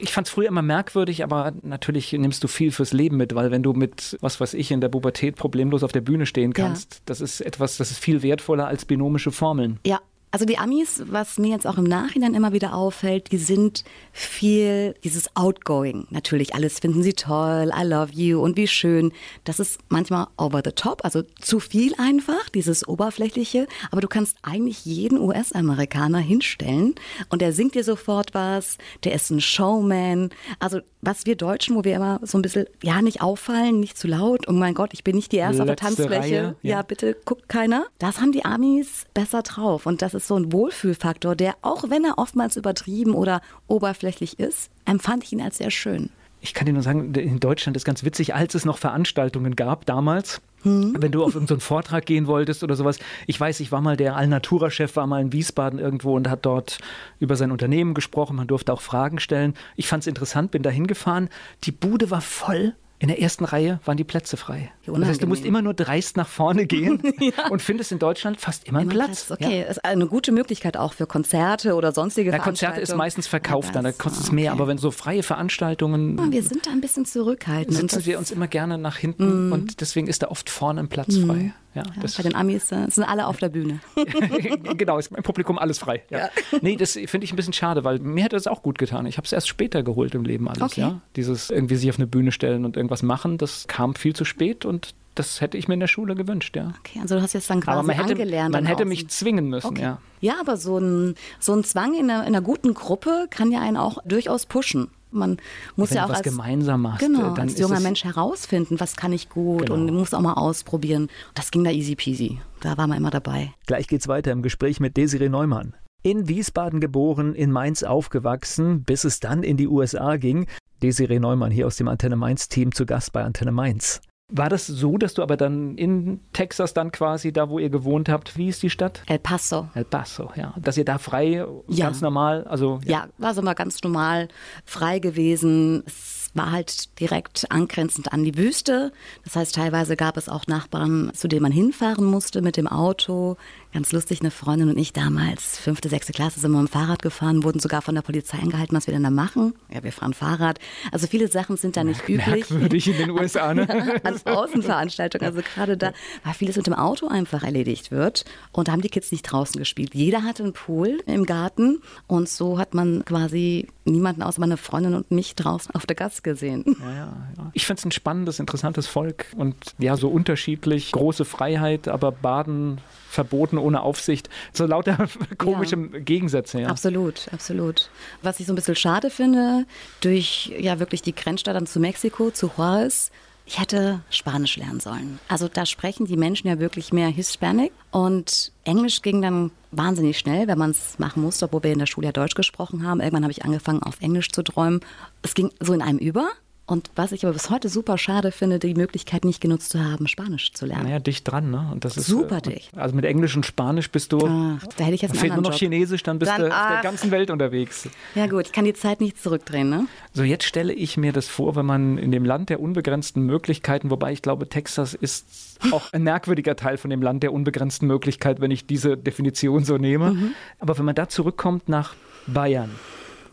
Ich 0.00 0.12
fand 0.12 0.26
es 0.26 0.32
früher 0.32 0.48
immer 0.48 0.62
merkwürdig, 0.62 1.24
aber 1.24 1.52
natürlich 1.62 2.12
nimmst 2.12 2.42
du 2.44 2.48
viel 2.48 2.70
fürs 2.70 2.92
Leben 2.92 3.16
mit, 3.16 3.34
weil 3.34 3.50
wenn 3.50 3.62
du 3.62 3.72
mit, 3.72 4.16
was 4.20 4.40
weiß 4.40 4.54
ich, 4.54 4.70
in 4.70 4.80
der 4.80 4.88
Pubertät 4.88 5.36
problemlos 5.36 5.82
auf 5.82 5.92
der 5.92 6.00
Bühne 6.00 6.26
stehen 6.26 6.52
Ja. 6.56 6.64
kannst, 6.64 7.02
das 7.06 7.20
ist 7.20 7.40
etwas, 7.40 7.76
das 7.78 7.90
ist 7.90 7.98
viel 7.98 8.22
wertvoller 8.22 8.66
als 8.68 8.84
binomische 8.84 9.32
Formeln. 9.32 9.80
Ja, 9.86 10.00
also 10.30 10.44
die 10.44 10.58
Amis, 10.58 11.02
was 11.06 11.38
mir 11.38 11.48
jetzt 11.48 11.66
auch 11.66 11.78
im 11.78 11.84
Nachhinein 11.84 12.34
immer 12.34 12.52
wieder 12.52 12.74
auffällt, 12.74 13.32
die 13.32 13.38
sind 13.38 13.84
viel 14.12 14.94
dieses 15.04 15.34
Outgoing. 15.36 16.06
Natürlich, 16.10 16.54
alles 16.54 16.78
finden 16.80 17.02
sie 17.02 17.14
toll, 17.14 17.70
I 17.74 17.84
love 17.84 18.12
you 18.12 18.40
und 18.40 18.56
wie 18.56 18.66
schön. 18.66 19.12
Das 19.44 19.58
ist 19.58 19.78
manchmal 19.88 20.26
over 20.36 20.60
the 20.64 20.72
top, 20.72 21.04
also 21.04 21.22
zu 21.40 21.60
viel 21.60 21.94
einfach, 21.98 22.48
dieses 22.50 22.86
Oberflächliche. 22.86 23.66
Aber 23.90 24.00
du 24.00 24.08
kannst 24.08 24.36
eigentlich 24.42 24.84
jeden 24.84 25.18
US-Amerikaner 25.18 26.18
hinstellen 26.18 26.94
und 27.30 27.40
der 27.40 27.52
singt 27.52 27.74
dir 27.74 27.84
sofort 27.84 28.34
was, 28.34 28.78
der 29.04 29.14
ist 29.14 29.30
ein 29.30 29.40
Showman. 29.40 30.30
Also 30.58 30.80
was 31.00 31.26
wir 31.26 31.36
Deutschen, 31.36 31.76
wo 31.76 31.84
wir 31.84 31.94
immer 31.94 32.20
so 32.22 32.38
ein 32.38 32.42
bisschen, 32.42 32.66
ja, 32.82 33.02
nicht 33.02 33.22
auffallen, 33.22 33.80
nicht 33.80 33.96
zu 33.96 34.08
laut. 34.08 34.48
Oh 34.48 34.52
mein 34.52 34.74
Gott, 34.74 34.90
ich 34.92 35.04
bin 35.04 35.16
nicht 35.16 35.32
die 35.32 35.36
Erste 35.36 35.62
auf 35.62 35.66
der 35.66 35.76
Letzte 35.76 36.06
Tanzfläche. 36.08 36.56
Ja. 36.62 36.70
ja, 36.70 36.82
bitte 36.82 37.16
guckt 37.24 37.48
keiner. 37.48 37.86
Das 37.98 38.20
haben 38.20 38.32
die 38.32 38.44
Amis 38.44 39.06
besser 39.14 39.42
drauf. 39.42 39.86
Und 39.86 40.02
das 40.02 40.14
ist 40.18 40.28
so 40.28 40.36
ein 40.36 40.52
Wohlfühlfaktor, 40.52 41.34
der, 41.34 41.54
auch 41.62 41.90
wenn 41.90 42.04
er 42.04 42.18
oftmals 42.18 42.56
übertrieben 42.56 43.14
oder 43.14 43.40
oberflächlich 43.66 44.38
ist, 44.38 44.70
empfand 44.84 45.24
ich 45.24 45.32
ihn 45.32 45.40
als 45.40 45.58
sehr 45.58 45.70
schön. 45.70 46.10
Ich 46.40 46.54
kann 46.54 46.66
dir 46.66 46.72
nur 46.72 46.82
sagen, 46.82 47.14
in 47.14 47.40
Deutschland 47.40 47.76
ist 47.76 47.84
ganz 47.84 48.04
witzig, 48.04 48.34
als 48.34 48.54
es 48.54 48.64
noch 48.64 48.78
Veranstaltungen 48.78 49.56
gab 49.56 49.86
damals, 49.86 50.40
Hm? 50.62 50.96
wenn 50.98 51.12
du 51.12 51.22
auf 51.22 51.34
irgendeinen 51.34 51.60
Vortrag 51.60 52.04
gehen 52.04 52.26
wolltest 52.26 52.64
oder 52.64 52.74
sowas. 52.74 52.98
Ich 53.26 53.38
weiß, 53.38 53.60
ich 53.60 53.70
war 53.70 53.80
mal 53.80 53.96
der 53.96 54.16
Alnatura-Chef, 54.16 54.96
war 54.96 55.06
mal 55.06 55.20
in 55.20 55.32
Wiesbaden 55.32 55.78
irgendwo 55.78 56.16
und 56.16 56.28
hat 56.28 56.44
dort 56.44 56.78
über 57.20 57.36
sein 57.36 57.52
Unternehmen 57.52 57.94
gesprochen. 57.94 58.36
Man 58.36 58.48
durfte 58.48 58.72
auch 58.72 58.80
Fragen 58.80 59.20
stellen. 59.20 59.54
Ich 59.76 59.86
fand 59.86 60.02
es 60.02 60.08
interessant, 60.08 60.50
bin 60.50 60.62
da 60.62 60.70
hingefahren. 60.70 61.28
Die 61.64 61.72
Bude 61.72 62.10
war 62.10 62.20
voll 62.20 62.74
In 63.00 63.06
der 63.08 63.20
ersten 63.22 63.44
Reihe 63.44 63.78
waren 63.84 63.96
die 63.96 64.02
Plätze 64.04 64.36
frei. 64.36 64.72
Wie 64.84 64.90
Das 64.98 65.08
heißt, 65.08 65.22
du 65.22 65.28
musst 65.28 65.44
immer 65.44 65.62
nur 65.62 65.72
dreist 65.72 66.16
nach 66.16 66.26
vorne 66.26 66.66
gehen 66.66 67.00
und 67.50 67.62
findest 67.62 67.92
in 67.92 68.00
Deutschland 68.00 68.40
fast 68.40 68.66
immer 68.66 68.80
einen 68.80 68.90
Immer 68.90 69.04
Platz. 69.04 69.30
Okay, 69.30 69.60
Ja. 69.60 69.66
ist 69.66 69.84
eine 69.84 70.06
gute 70.08 70.32
Möglichkeit 70.32 70.76
auch 70.76 70.94
für 70.94 71.06
Konzerte 71.06 71.74
oder 71.74 71.92
sonstige 71.92 72.32
Ja, 72.32 72.38
Konzerte 72.38 72.80
ist 72.80 72.96
meistens 72.96 73.28
verkauft, 73.28 73.76
dann 73.76 73.84
da 73.84 73.92
kostet 73.92 74.22
es 74.22 74.26
okay. 74.28 74.34
mehr. 74.34 74.52
Aber 74.52 74.66
wenn 74.66 74.78
so 74.78 74.90
freie 74.90 75.22
Veranstaltungen 75.22 76.32
Wir 76.32 76.42
sind 76.42 76.66
da 76.66 76.70
ein 76.72 76.80
bisschen 76.80 77.04
zurückhaltend. 77.04 77.76
sitzen 77.76 78.04
wir 78.04 78.18
uns 78.18 78.30
immer 78.32 78.48
gerne 78.48 78.78
nach 78.78 78.96
hinten 78.96 79.52
und 79.52 79.80
deswegen 79.80 80.08
ist 80.08 80.22
da 80.22 80.28
oft 80.28 80.50
vorne 80.50 80.80
ein 80.80 80.88
Platz 80.88 81.16
frei. 81.18 81.52
Ja, 81.74 81.82
ja, 81.82 82.02
bei 82.16 82.22
den 82.22 82.34
Amis 82.34 82.72
äh, 82.72 82.86
sind 82.88 83.04
alle 83.04 83.26
auf 83.26 83.36
der 83.38 83.50
Bühne. 83.50 83.80
genau, 84.76 84.98
ist 84.98 85.10
mein 85.10 85.22
Publikum 85.22 85.58
alles 85.58 85.78
frei. 85.78 86.02
Ja. 86.10 86.30
Nee, 86.60 86.76
das 86.76 86.92
finde 86.92 87.24
ich 87.24 87.32
ein 87.32 87.36
bisschen 87.36 87.52
schade, 87.52 87.84
weil 87.84 87.98
mir 87.98 88.24
hätte 88.24 88.36
das 88.36 88.46
auch 88.46 88.62
gut 88.62 88.78
getan. 88.78 89.06
Ich 89.06 89.16
habe 89.16 89.26
es 89.26 89.32
erst 89.32 89.48
später 89.48 89.82
geholt 89.82 90.14
im 90.14 90.24
Leben 90.24 90.48
alles. 90.48 90.62
Okay. 90.62 90.80
Ja? 90.80 91.00
Dieses 91.16 91.50
irgendwie 91.50 91.76
sich 91.76 91.90
auf 91.90 91.98
eine 91.98 92.06
Bühne 92.06 92.32
stellen 92.32 92.64
und 92.64 92.76
irgendwas 92.76 93.02
machen, 93.02 93.38
das 93.38 93.66
kam 93.68 93.94
viel 93.94 94.16
zu 94.16 94.24
spät 94.24 94.64
und 94.64 94.94
das 95.14 95.40
hätte 95.40 95.58
ich 95.58 95.66
mir 95.66 95.74
in 95.74 95.80
der 95.80 95.88
Schule 95.88 96.14
gewünscht, 96.14 96.54
ja. 96.56 96.72
Okay, 96.78 97.00
also 97.02 97.16
du 97.16 97.22
hast 97.22 97.32
jetzt 97.32 97.50
dann 97.50 97.60
quasi 97.60 97.76
Aber 97.78 97.86
man 97.86 97.96
hätte, 97.96 98.12
angelernt. 98.12 98.52
man 98.52 98.64
dann 98.64 98.70
hätte 98.70 98.84
mich 98.84 99.08
zwingen 99.08 99.48
müssen, 99.48 99.66
Okay. 99.66 99.82
ja. 99.82 99.98
Ja, 100.20 100.34
aber 100.40 100.56
so 100.56 100.78
ein, 100.78 101.14
so 101.40 101.54
ein 101.54 101.64
Zwang 101.64 101.94
in 101.94 102.08
einer, 102.10 102.22
in 102.22 102.28
einer 102.28 102.40
guten 102.40 102.72
Gruppe 102.74 103.26
kann 103.30 103.50
ja 103.50 103.60
einen 103.60 103.76
auch 103.76 103.98
durchaus 104.04 104.46
pushen. 104.46 104.90
Man 105.10 105.38
muss 105.76 105.90
ja 105.90 106.04
auch 106.04 106.10
was 106.10 106.18
als, 106.18 106.24
gemeinsam 106.24 106.82
machst, 106.82 107.00
genau, 107.00 107.32
als 107.34 107.58
junger 107.58 107.80
Mensch 107.80 108.04
herausfinden, 108.04 108.78
was 108.80 108.96
kann 108.96 109.12
ich 109.12 109.28
gut 109.28 109.62
Genau. 109.66 109.74
und 109.74 109.92
muss 109.94 110.12
auch 110.14 110.20
mal 110.20 110.34
ausprobieren. 110.34 111.08
Das 111.34 111.50
ging 111.50 111.64
da 111.64 111.70
easy 111.70 111.96
peasy. 111.96 112.38
Da 112.60 112.76
war 112.76 112.86
man 112.86 112.98
immer 112.98 113.10
dabei. 113.10 113.52
Gleich 113.66 113.86
geht's 113.86 114.08
weiter 114.08 114.32
im 114.32 114.42
Gespräch 114.42 114.80
mit 114.80 114.96
Desiree 114.96 115.28
Neumann. 115.28 115.74
In 116.02 116.28
Wiesbaden 116.28 116.80
geboren, 116.80 117.34
in 117.34 117.50
Mainz 117.50 117.82
aufgewachsen, 117.82 118.82
bis 118.84 119.04
es 119.04 119.20
dann 119.20 119.42
in 119.42 119.56
die 119.56 119.66
USA 119.66 120.16
ging. 120.16 120.46
Desiree 120.82 121.18
Neumann 121.18 121.50
hier 121.50 121.66
aus 121.66 121.76
dem 121.76 121.88
Antenne 121.88 122.16
Mainz 122.16 122.48
Team 122.48 122.72
zu 122.72 122.86
Gast 122.86 123.12
bei 123.12 123.24
Antenne 123.24 123.50
Mainz. 123.52 124.00
War 124.30 124.50
das 124.50 124.66
so, 124.66 124.98
dass 124.98 125.14
du 125.14 125.22
aber 125.22 125.38
dann 125.38 125.76
in 125.78 126.20
Texas 126.34 126.74
dann 126.74 126.92
quasi, 126.92 127.32
da 127.32 127.48
wo 127.48 127.58
ihr 127.58 127.70
gewohnt 127.70 128.10
habt, 128.10 128.36
wie 128.36 128.48
ist 128.48 128.62
die 128.62 128.68
Stadt? 128.68 129.02
El 129.06 129.18
Paso. 129.18 129.68
El 129.74 129.84
Paso, 129.86 130.30
ja. 130.36 130.52
Dass 130.60 130.76
ihr 130.76 130.84
da 130.84 130.98
frei, 130.98 131.46
Ja. 131.68 131.86
ganz 131.86 132.02
normal, 132.02 132.44
also 132.44 132.78
Ja, 132.84 133.08
war 133.16 133.32
so 133.32 133.40
mal 133.40 133.54
ganz 133.54 133.82
normal 133.82 134.28
frei 134.66 134.98
gewesen. 134.98 135.82
Es 135.86 136.30
war 136.34 136.52
halt 136.52 137.00
direkt 137.00 137.50
angrenzend 137.50 138.12
an 138.12 138.22
die 138.22 138.36
Wüste. 138.36 138.92
Das 139.24 139.34
heißt, 139.34 139.54
teilweise 139.54 139.96
gab 139.96 140.18
es 140.18 140.28
auch 140.28 140.46
Nachbarn, 140.46 141.10
zu 141.14 141.26
denen 141.26 141.42
man 141.42 141.52
hinfahren 141.52 142.04
musste 142.04 142.42
mit 142.42 142.58
dem 142.58 142.66
Auto. 142.68 143.38
Ganz 143.72 143.92
lustig, 143.92 144.20
eine 144.20 144.30
Freundin 144.30 144.70
und 144.70 144.78
ich 144.78 144.94
damals, 144.94 145.58
fünfte, 145.58 145.90
sechste 145.90 146.14
Klasse, 146.14 146.40
sind 146.40 146.52
wir 146.52 146.62
mit 146.62 146.70
dem 146.70 146.72
Fahrrad 146.72 147.02
gefahren, 147.02 147.44
wurden 147.44 147.60
sogar 147.60 147.82
von 147.82 147.94
der 147.94 148.00
Polizei 148.00 148.38
angehalten, 148.38 148.74
was 148.74 148.86
wir 148.86 148.94
denn 148.94 149.02
da 149.02 149.10
machen. 149.10 149.54
Ja, 149.72 149.84
wir 149.84 149.92
fahren 149.92 150.14
Fahrrad. 150.14 150.58
Also 150.90 151.06
viele 151.06 151.28
Sachen 151.28 151.58
sind 151.58 151.76
da 151.76 151.84
nicht 151.84 152.00
üblich. 152.08 152.48
merkwürdig 152.48 152.88
in 152.88 152.96
den 152.96 153.10
USA, 153.18 153.52
ne? 153.52 154.00
An 154.04 154.18
Außenveranstaltungen, 154.24 155.26
also 155.26 155.42
gerade 155.42 155.76
da, 155.76 155.92
weil 156.24 156.32
vieles 156.32 156.56
mit 156.56 156.66
dem 156.66 156.72
Auto 156.72 157.08
einfach 157.08 157.42
erledigt 157.42 157.90
wird. 157.90 158.24
Und 158.52 158.68
da 158.68 158.72
haben 158.72 158.80
die 158.80 158.88
Kids 158.88 159.12
nicht 159.12 159.22
draußen 159.22 159.58
gespielt. 159.58 159.94
Jeder 159.94 160.22
hatte 160.22 160.44
einen 160.44 160.54
Pool 160.54 161.00
im 161.06 161.26
Garten 161.26 161.82
und 162.06 162.28
so 162.28 162.58
hat 162.58 162.72
man 162.72 163.04
quasi 163.04 163.68
niemanden 163.84 164.22
außer 164.22 164.40
meine 164.40 164.56
Freundin 164.56 164.94
und 164.94 165.10
mich 165.10 165.34
draußen 165.34 165.74
auf 165.74 165.84
der 165.84 165.96
Gas 165.96 166.22
gesehen. 166.22 166.64
Ja, 166.80 166.90
ja, 166.90 167.16
ja. 167.36 167.50
Ich 167.52 167.66
finde 167.66 167.80
es 167.80 167.84
ein 167.84 167.92
spannendes, 167.92 168.38
interessantes 168.38 168.86
Volk 168.86 169.26
und 169.36 169.74
ja, 169.78 169.96
so 169.96 170.08
unterschiedlich, 170.08 170.92
große 170.92 171.24
Freiheit, 171.26 171.88
aber 171.88 172.12
Baden 172.12 172.80
verboten 173.08 173.58
ohne 173.58 173.82
Aufsicht. 173.82 174.28
So 174.52 174.66
lauter 174.66 175.08
komische 175.38 175.76
Gegensätze, 175.76 176.60
ja. 176.60 176.68
Absolut, 176.68 177.28
absolut. 177.32 177.90
Was 178.22 178.40
ich 178.40 178.46
so 178.46 178.52
ein 178.52 178.56
bisschen 178.56 178.76
schade 178.76 179.10
finde, 179.10 179.66
durch 180.00 180.52
ja 180.58 180.78
wirklich 180.78 181.02
die 181.02 181.14
Grenzstadt 181.14 181.56
dann 181.56 181.66
zu 181.66 181.80
Mexiko, 181.80 182.30
zu 182.30 182.50
Juarez, 182.56 183.10
ich 183.48 183.58
hätte 183.58 184.00
Spanisch 184.10 184.58
lernen 184.58 184.78
sollen. 184.78 185.18
Also 185.26 185.48
da 185.48 185.64
sprechen 185.64 186.04
die 186.04 186.18
Menschen 186.18 186.48
ja 186.48 186.58
wirklich 186.58 186.92
mehr 186.92 187.08
Hispanic 187.08 187.72
und 187.90 188.52
Englisch 188.64 189.00
ging 189.00 189.22
dann 189.22 189.50
wahnsinnig 189.70 190.18
schnell, 190.18 190.48
wenn 190.48 190.58
man 190.58 190.72
es 190.72 190.98
machen 190.98 191.22
musste, 191.22 191.46
obwohl 191.46 191.62
wir 191.62 191.72
in 191.72 191.78
der 191.78 191.86
Schule 191.86 192.08
ja 192.08 192.12
Deutsch 192.12 192.34
gesprochen 192.34 192.86
haben. 192.86 193.00
Irgendwann 193.00 193.22
habe 193.22 193.32
ich 193.32 193.46
angefangen, 193.46 193.82
auf 193.82 194.02
Englisch 194.02 194.30
zu 194.32 194.42
träumen. 194.42 194.80
Es 195.22 195.32
ging 195.32 195.50
so 195.60 195.72
in 195.72 195.80
einem 195.80 195.98
über. 195.98 196.28
Und 196.68 196.90
was 196.96 197.12
ich 197.12 197.24
aber 197.24 197.32
bis 197.32 197.48
heute 197.48 197.70
super 197.70 197.96
schade 197.96 198.30
finde, 198.30 198.58
die 198.58 198.74
Möglichkeit 198.74 199.24
nicht 199.24 199.40
genutzt 199.40 199.70
zu 199.70 199.82
haben, 199.82 200.06
Spanisch 200.06 200.52
zu 200.52 200.66
lernen. 200.66 200.84
Naja, 200.84 200.98
dicht 200.98 201.26
dran, 201.26 201.50
ne? 201.50 201.66
Und 201.72 201.86
das 201.86 201.96
ist, 201.96 202.06
Super 202.06 202.36
äh, 202.36 202.42
dicht. 202.42 202.76
Also 202.76 202.94
mit 202.94 203.06
Englisch 203.06 203.34
und 203.36 203.46
Spanisch 203.46 203.90
bist 203.90 204.12
du. 204.12 204.18
Ach, 204.18 204.62
da 204.76 204.84
hätte 204.84 204.94
ich 204.94 205.00
jetzt 205.00 205.16
fehlt 205.16 205.32
nur 205.32 205.40
noch 205.40 205.52
Job. 205.52 205.60
Chinesisch, 205.60 206.02
dann 206.02 206.18
bist 206.18 206.30
Dann, 206.30 206.42
du 206.42 206.46
auf 206.48 206.52
der 206.52 206.78
ach. 206.78 206.82
ganzen 206.82 207.10
Welt 207.10 207.30
unterwegs. 207.30 207.88
Ja 208.14 208.26
gut, 208.26 208.48
ich 208.48 208.52
kann 208.52 208.66
die 208.66 208.74
Zeit 208.74 209.00
nicht 209.00 209.18
zurückdrehen, 209.18 209.70
ne? 209.70 209.86
So, 210.12 210.24
jetzt 210.24 210.44
stelle 210.44 210.74
ich 210.74 210.98
mir 210.98 211.12
das 211.14 211.26
vor, 211.26 211.56
wenn 211.56 211.64
man 211.64 211.96
in 211.96 212.12
dem 212.12 212.26
Land 212.26 212.50
der 212.50 212.60
unbegrenzten 212.60 213.22
Möglichkeiten, 213.22 213.88
wobei 213.90 214.12
ich 214.12 214.20
glaube, 214.20 214.46
Texas 214.46 214.92
ist 214.92 215.56
auch 215.70 215.90
ein 215.94 216.02
merkwürdiger 216.02 216.54
Teil 216.54 216.76
von 216.76 216.90
dem 216.90 217.00
Land 217.00 217.22
der 217.22 217.32
unbegrenzten 217.32 217.88
Möglichkeit, 217.88 218.42
wenn 218.42 218.50
ich 218.50 218.66
diese 218.66 218.98
Definition 218.98 219.64
so 219.64 219.78
nehme. 219.78 220.10
Mhm. 220.10 220.34
Aber 220.58 220.76
wenn 220.76 220.84
man 220.84 220.94
da 220.94 221.08
zurückkommt 221.08 221.70
nach 221.70 221.94
Bayern, 222.26 222.70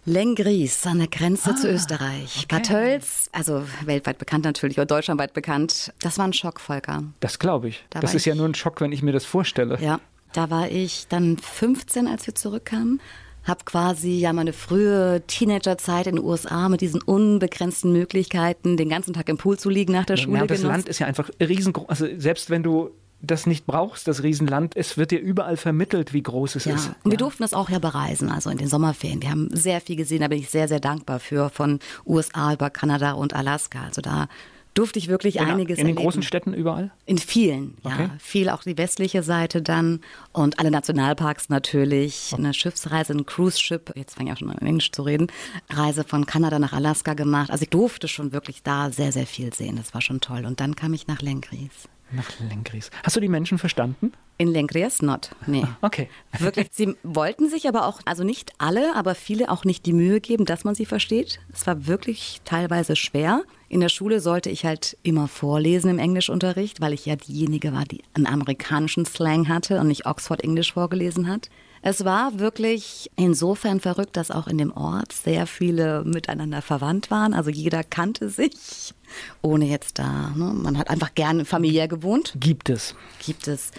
Lengries 0.05 0.85
an 0.85 1.00
der 1.00 1.07
Grenze 1.07 1.55
zu 1.55 1.67
Österreich. 1.67 2.47
Bad 2.47 2.67
Tölz, 2.67 3.29
also 3.31 3.63
weltweit 3.85 4.17
bekannt 4.19 4.45
natürlich 4.45 4.77
oder 4.77 4.85
deutschlandweit 4.85 5.33
bekannt. 5.33 5.91
Das 6.00 6.17
war 6.19 6.25
ein 6.25 6.33
Schock, 6.33 6.59
Volker. 6.59 7.03
das 7.21 7.39
glaube 7.39 7.69
ich. 7.69 7.83
Da 7.89 8.00
das 8.01 8.13
ist 8.13 8.25
ja 8.25 8.33
ich- 8.33 8.38
nur 8.38 8.47
ein 8.47 8.55
Schock, 8.55 8.81
wenn 8.81 8.91
ich 8.91 9.01
mir 9.01 9.12
das 9.13 9.25
vorstelle. 9.25 9.77
Ja, 9.81 10.00
da 10.33 10.50
war 10.50 10.69
ich 10.69 11.07
dann 11.09 11.38
15, 11.38 12.07
als 12.07 12.27
wir 12.27 12.35
zurückkamen. 12.35 13.01
Hab 13.43 13.65
quasi 13.65 14.12
ja 14.17 14.33
meine 14.33 14.53
frühe 14.53 15.21
Teenagerzeit 15.27 16.07
in 16.07 16.15
den 16.15 16.25
USA 16.25 16.67
mit 16.69 16.81
diesen 16.81 17.01
unbegrenzten 17.01 17.91
Möglichkeiten, 17.91 18.75
den 18.75 18.89
ganzen 18.89 19.13
Tag 19.13 19.29
im 19.29 19.38
Pool 19.38 19.57
zu 19.59 19.69
liegen 19.69 19.93
nach 19.93 20.05
der 20.05 20.17
Schule 20.17 20.39
Ja, 20.39 20.45
das 20.47 20.62
genossen. 20.62 20.71
Land 20.75 20.89
ist 20.89 21.00
ja 21.00 21.05
einfach 21.07 21.29
riesengroß. 21.39 21.88
Also 21.89 22.07
selbst 22.17 22.50
wenn 22.50 22.63
du 22.63 22.89
das 23.22 23.48
nicht 23.48 23.65
brauchst, 23.65 24.07
das 24.07 24.22
Riesenland, 24.24 24.75
es 24.75 24.98
wird 24.98 25.12
dir 25.12 25.19
überall 25.19 25.57
vermittelt, 25.57 26.13
wie 26.13 26.22
groß 26.22 26.55
es 26.55 26.65
Ja, 26.65 26.75
ist. 26.75 26.91
und 27.03 27.12
wir 27.12 27.17
durften 27.17 27.43
das 27.43 27.53
auch 27.53 27.69
ja 27.69 27.79
bereisen, 27.79 28.29
also 28.29 28.50
in 28.50 28.57
den 28.57 28.67
Sommerferien. 28.67 29.22
Wir 29.22 29.31
haben 29.31 29.50
sehr 29.51 29.81
viel 29.81 29.95
gesehen, 29.95 30.22
da 30.22 30.27
bin 30.27 30.39
ich 30.39 30.50
sehr, 30.50 30.67
sehr 30.67 30.79
dankbar 30.79 31.19
für, 31.19 31.50
von 31.50 31.79
USA 32.05 32.53
über 32.53 32.69
Kanada 32.69 33.13
und 33.13 33.34
Alaska. 33.34 33.81
Also 33.84 34.01
da 34.01 34.27
durfte 34.75 35.00
ich 35.00 35.07
wirklich 35.07 35.38
in, 35.38 35.45
einiges 35.45 35.79
in 35.79 35.86
den 35.88 35.95
erleben. 35.95 36.03
großen 36.05 36.22
Städten 36.22 36.53
überall? 36.53 36.91
In 37.05 37.17
vielen, 37.17 37.77
ja. 37.84 37.93
Okay. 37.93 38.10
Viel 38.19 38.50
auch 38.50 38.62
die 38.62 38.77
westliche 38.77 39.24
Seite 39.24 39.62
dann 39.62 40.01
und 40.34 40.60
alle 40.60 40.69
Nationalparks 40.69 41.48
natürlich. 41.50 42.34
Eine 42.38 42.53
Schiffsreise, 42.53 43.13
ein 43.13 43.25
Cruise-Ship, 43.25 43.93
jetzt 43.95 44.15
fange 44.15 44.29
ich 44.29 44.36
auch 44.36 44.39
schon 44.39 44.50
an 44.51 44.57
Englisch 44.57 44.91
zu 44.91 45.01
reden, 45.03 45.27
Reise 45.69 46.03
von 46.03 46.25
Kanada 46.25 46.60
nach 46.60 46.74
Alaska 46.74 47.13
gemacht. 47.13 47.50
Also 47.50 47.63
ich 47.63 47.69
durfte 47.69 48.07
schon 48.10 48.34
wirklich 48.34 48.62
da 48.63 48.91
sehr, 48.91 49.13
sehr 49.13 49.25
viel 49.25 49.53
sehen. 49.53 49.77
Das 49.77 49.93
war 49.93 50.01
schon 50.01 50.19
toll. 50.19 50.45
Und 50.45 50.60
dann 50.60 50.75
kam 50.75 50.93
ich 50.93 51.07
nach 51.07 51.22
Lenkries. 51.22 51.72
Nach 52.12 52.39
Lenkries. 52.39 52.91
Hast 53.03 53.15
du 53.15 53.19
die 53.19 53.27
Menschen 53.27 53.57
verstanden? 53.57 54.12
In 54.38 54.50
Lenkries 54.50 55.01
not, 55.01 55.31
nee. 55.47 55.63
Okay. 55.81 56.09
Wirklich, 56.38 56.67
sie 56.71 56.95
wollten 57.03 57.50
sich 57.50 57.69
aber 57.69 57.88
auch, 57.88 58.01
also 58.03 58.25
nicht 58.25 58.51
alle, 58.57 58.93
aber 58.95 59.15
viele 59.15 59.50
auch 59.50 59.63
nicht 59.63 59.85
die 59.85 59.93
Mühe 59.93 60.19
geben, 60.19 60.43
dass 60.43 60.65
man 60.65 60.75
sie 60.75 60.85
versteht. 60.85 61.39
Es 61.53 61.65
war 61.65 61.88
wirklich 61.88 62.41
teilweise 62.43 62.97
schwer. 62.97 63.43
In 63.69 63.79
der 63.79 63.89
Schule 63.89 64.19
sollte 64.19 64.50
ich 64.50 64.65
halt 64.65 64.97
immer 65.03 65.29
vorlesen 65.29 65.89
im 65.89 66.00
Englischunterricht, 66.00 66.81
weil 66.81 66.91
ich 66.91 67.05
ja 67.05 67.15
diejenige 67.15 67.71
war, 67.71 67.85
die 67.85 68.03
einen 68.13 68.27
amerikanischen 68.27 69.05
Slang 69.05 69.47
hatte 69.47 69.79
und 69.79 69.88
nicht 69.88 70.05
Oxford 70.05 70.43
Englisch 70.43 70.74
vorgelesen 70.74 71.29
hat. 71.29 71.50
Es 71.87 72.03
war 72.03 72.39
wirklich 72.39 73.11
insofern 73.15 73.79
verrückt, 73.79 74.17
dass 74.17 74.31
auch 74.31 74.47
in 74.47 74.57
dem 74.57 74.71
Ort 74.75 75.11
sehr 75.13 75.45
viele 75.45 76.03
miteinander 76.03 76.63
verwandt 76.63 77.11
waren. 77.11 77.35
Also 77.35 77.51
jeder 77.51 77.83
kannte 77.83 78.27
sich, 78.29 78.95
ohne 79.43 79.65
jetzt 79.65 79.99
da. 79.99 80.31
Ne? 80.35 80.45
Man 80.45 80.79
hat 80.79 80.89
einfach 80.89 81.13
gerne 81.13 81.45
familiär 81.45 81.87
gewohnt. 81.87 82.33
Gibt 82.39 82.69
es. 82.69 82.95
Gibt 83.23 83.47
es 83.47 83.69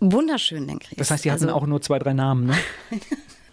wunderschön, 0.00 0.66
denke 0.66 0.86
ich. 0.90 0.96
Das 0.96 1.12
heißt, 1.12 1.24
die 1.24 1.30
hatten 1.30 1.44
Also- 1.44 1.54
auch 1.54 1.64
nur 1.68 1.80
zwei, 1.80 2.00
drei 2.00 2.14
Namen, 2.14 2.46
ne? 2.46 2.54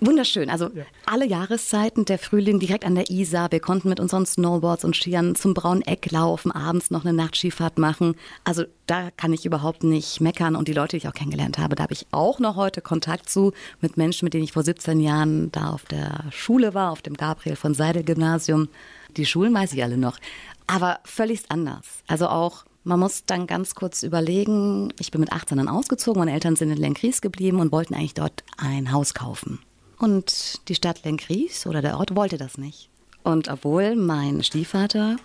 Wunderschön. 0.01 0.49
Also 0.49 0.69
alle 1.05 1.25
Jahreszeiten, 1.25 2.05
der 2.05 2.19
Frühling 2.19 2.59
direkt 2.59 2.85
an 2.85 2.95
der 2.95 3.09
Isar. 3.09 3.51
Wir 3.51 3.59
konnten 3.59 3.89
mit 3.89 3.99
unseren 3.99 4.25
Snowboards 4.25 4.85
und 4.85 4.95
Skiern 4.95 5.35
zum 5.35 5.53
Braunen 5.53 5.81
Eck 5.81 6.09
laufen, 6.11 6.51
abends 6.51 6.89
noch 6.89 7.03
eine 7.03 7.13
Nachtskifahrt 7.13 7.77
machen. 7.77 8.15
Also 8.45 8.63
da 8.87 9.11
kann 9.11 9.33
ich 9.33 9.45
überhaupt 9.45 9.83
nicht 9.83 10.21
meckern. 10.21 10.55
Und 10.55 10.69
die 10.69 10.73
Leute, 10.73 10.91
die 10.91 10.97
ich 10.97 11.07
auch 11.07 11.13
kennengelernt 11.13 11.57
habe, 11.57 11.75
da 11.75 11.83
habe 11.83 11.93
ich 11.93 12.07
auch 12.11 12.39
noch 12.39 12.55
heute 12.55 12.81
Kontakt 12.81 13.29
zu 13.29 13.51
mit 13.81 13.97
Menschen, 13.97 14.25
mit 14.25 14.33
denen 14.33 14.45
ich 14.45 14.53
vor 14.53 14.63
17 14.63 15.01
Jahren 15.01 15.51
da 15.51 15.71
auf 15.71 15.83
der 15.83 16.25
Schule 16.31 16.73
war, 16.73 16.91
auf 16.91 17.01
dem 17.01 17.15
Gabriel 17.15 17.57
von 17.57 17.73
Seidel 17.73 18.03
Gymnasium. 18.03 18.69
Die 19.17 19.25
Schulen 19.25 19.53
weiß 19.53 19.73
ich 19.73 19.83
alle 19.83 19.97
noch. 19.97 20.17
Aber 20.65 20.99
völlig 21.03 21.41
anders. 21.49 22.03
Also 22.07 22.27
auch 22.27 22.63
man 22.85 23.01
muss 23.01 23.25
dann 23.25 23.45
ganz 23.45 23.75
kurz 23.75 24.03
überlegen, 24.03 24.93
ich 24.99 25.11
bin 25.11 25.19
mit 25.19 25.33
18 25.33 25.57
dann 25.57 25.67
ausgezogen, 25.67 26.21
meine 26.21 26.31
Eltern 26.31 26.55
sind 26.55 26.71
in 26.71 26.77
Lenkries 26.77 27.19
geblieben 27.19 27.59
und 27.59 27.73
wollten 27.73 27.93
eigentlich 27.93 28.13
dort 28.13 28.43
ein 28.57 28.93
Haus 28.93 29.13
kaufen. 29.13 29.59
Und 29.99 30.67
die 30.69 30.75
Stadt 30.75 31.03
Lenkries 31.03 31.67
oder 31.67 31.81
der 31.81 31.97
Ort 31.97 32.15
wollte 32.15 32.37
das 32.37 32.57
nicht. 32.57 32.89
Und 33.21 33.49
obwohl 33.49 33.95
mein 33.95 34.43
Stiefvater 34.43 35.17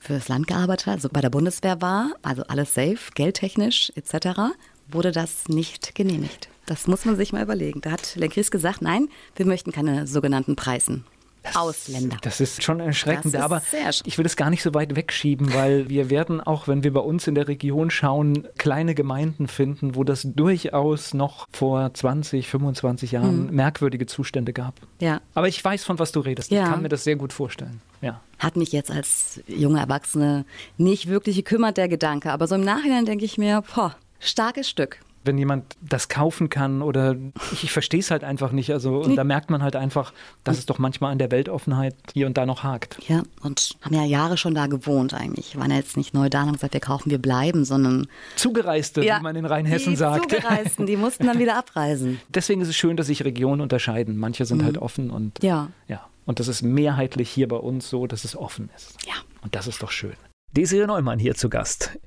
fürs 0.00 0.28
Land 0.28 0.46
gearbeitet 0.46 0.86
hat, 0.86 0.94
also 0.94 1.10
bei 1.12 1.20
der 1.20 1.30
Bundeswehr 1.30 1.80
war, 1.80 2.12
also 2.22 2.42
alles 2.44 2.74
safe, 2.74 3.12
geldtechnisch 3.14 3.92
etc., 3.94 4.54
wurde 4.88 5.12
das 5.12 5.48
nicht 5.48 5.94
genehmigt. 5.94 6.48
Das 6.66 6.86
muss 6.86 7.04
man 7.04 7.16
sich 7.16 7.32
mal 7.32 7.42
überlegen. 7.42 7.80
Da 7.82 7.92
hat 7.92 8.16
Lenkries 8.16 8.50
gesagt, 8.50 8.82
nein, 8.82 9.08
wir 9.36 9.46
möchten 9.46 9.70
keine 9.70 10.06
sogenannten 10.06 10.56
Preisen. 10.56 11.04
Ausländer. 11.54 12.16
Das 12.22 12.40
ist 12.40 12.62
schon 12.62 12.80
erschreckend, 12.80 13.26
Das 13.34 13.40
ist 13.40 13.40
aber 13.40 13.56
erschreckend. 13.56 14.02
ich 14.06 14.18
will 14.18 14.26
es 14.26 14.36
gar 14.36 14.50
nicht 14.50 14.62
so 14.62 14.74
weit 14.74 14.94
wegschieben, 14.96 15.52
weil 15.54 15.88
wir 15.88 16.08
werden 16.10 16.40
auch, 16.40 16.68
wenn 16.68 16.84
wir 16.84 16.92
bei 16.92 17.00
uns 17.00 17.26
in 17.26 17.34
der 17.34 17.48
Region 17.48 17.90
schauen, 17.90 18.46
kleine 18.58 18.94
Gemeinden 18.94 19.48
finden, 19.48 19.94
wo 19.96 20.04
das 20.04 20.22
durchaus 20.24 21.14
noch 21.14 21.46
vor 21.52 21.92
20, 21.92 22.48
25 22.48 23.12
Jahren 23.12 23.48
Hm. 23.48 23.54
merkwürdige 23.54 24.06
Zustände 24.06 24.52
gab. 24.52 24.74
Ja. 25.00 25.20
Aber 25.34 25.48
ich 25.48 25.62
weiß, 25.64 25.84
von 25.84 25.98
was 25.98 26.12
du 26.12 26.20
redest. 26.20 26.50
Ja. 26.50 26.64
Ich 26.64 26.70
kann 26.70 26.82
mir 26.82 26.88
das 26.88 27.04
sehr 27.04 27.16
gut 27.16 27.32
vorstellen. 27.32 27.80
Ja. 28.00 28.20
Hat 28.38 28.56
mich 28.56 28.72
jetzt 28.72 28.90
als 28.90 29.40
junge 29.46 29.78
Erwachsene 29.80 30.44
nicht 30.76 31.08
wirklich 31.08 31.36
gekümmert, 31.36 31.76
der 31.76 31.88
Gedanke. 31.88 32.32
Aber 32.32 32.46
so 32.46 32.54
im 32.56 32.62
Nachhinein 32.64 33.04
denke 33.06 33.24
ich 33.24 33.38
mir, 33.38 33.62
boah, 33.74 33.94
starkes 34.18 34.68
Stück. 34.68 34.98
Wenn 35.24 35.38
jemand 35.38 35.76
das 35.80 36.08
kaufen 36.08 36.48
kann 36.48 36.82
oder 36.82 37.16
ich, 37.52 37.64
ich 37.64 37.72
verstehe 37.72 38.00
es 38.00 38.10
halt 38.10 38.24
einfach 38.24 38.52
nicht. 38.52 38.72
Also, 38.72 39.00
und 39.02 39.10
Nee. 39.10 39.16
da 39.16 39.24
merkt 39.24 39.50
man 39.50 39.62
halt 39.62 39.76
einfach, 39.76 40.12
dass 40.44 40.58
es 40.58 40.66
doch 40.66 40.78
manchmal 40.78 41.12
an 41.12 41.18
der 41.18 41.30
Weltoffenheit 41.30 41.94
hier 42.12 42.26
und 42.26 42.36
da 42.36 42.44
noch 42.46 42.62
hakt. 42.62 42.98
Ja, 43.08 43.22
und 43.42 43.76
haben 43.82 43.94
ja 43.94 44.04
Jahre 44.04 44.36
schon 44.36 44.54
da 44.54 44.66
gewohnt 44.66 45.14
eigentlich. 45.14 45.56
Waren 45.58 45.70
ja 45.70 45.76
jetzt 45.76 45.96
nicht 45.96 46.12
neu 46.14 46.28
da 46.28 46.40
und 46.42 46.46
haben 46.48 46.54
gesagt, 46.54 46.74
wir 46.74 46.80
kaufen, 46.80 47.10
wir 47.10 47.18
bleiben, 47.18 47.64
sondern 47.64 48.06
Zugereiste, 48.36 49.02
wie 49.02 49.22
man 49.22 49.36
in 49.36 49.44
Rheinhessen 49.46 49.90
die 49.90 49.96
sagt. 49.96 50.30
Zugereisten, 50.30 50.86
die 50.86 50.96
mussten 50.96 51.26
dann 51.26 51.38
wieder 51.38 51.56
abreisen. 51.56 52.20
Deswegen 52.28 52.60
ist 52.60 52.68
es 52.68 52.76
schön, 52.76 52.96
dass 52.96 53.06
sich 53.06 53.24
Regionen 53.24 53.60
unterscheiden. 53.60 54.16
Manche 54.16 54.44
sind 54.46 54.64
halt 54.64 54.78
offen 54.78 55.10
und 55.10 55.22
Mhm. 55.42 55.46
Ja. 55.48 55.68
ja. 55.88 56.06
Und 56.24 56.38
das 56.40 56.48
ist 56.48 56.62
mehrheitlich 56.62 57.30
hier 57.30 57.48
bei 57.48 57.56
uns 57.56 57.88
so, 57.90 58.06
dass 58.06 58.24
es 58.24 58.36
offen 58.36 58.70
ist. 58.76 58.96
Ja. 59.06 59.14
Und 59.42 59.54
das 59.54 59.66
ist 59.66 59.82
doch 59.82 59.90
schön. 59.90 60.14
Desiree 60.52 60.86
Neumann 60.86 61.18
hier 61.18 61.34
zu 61.34 61.48
Gast. 61.48 61.98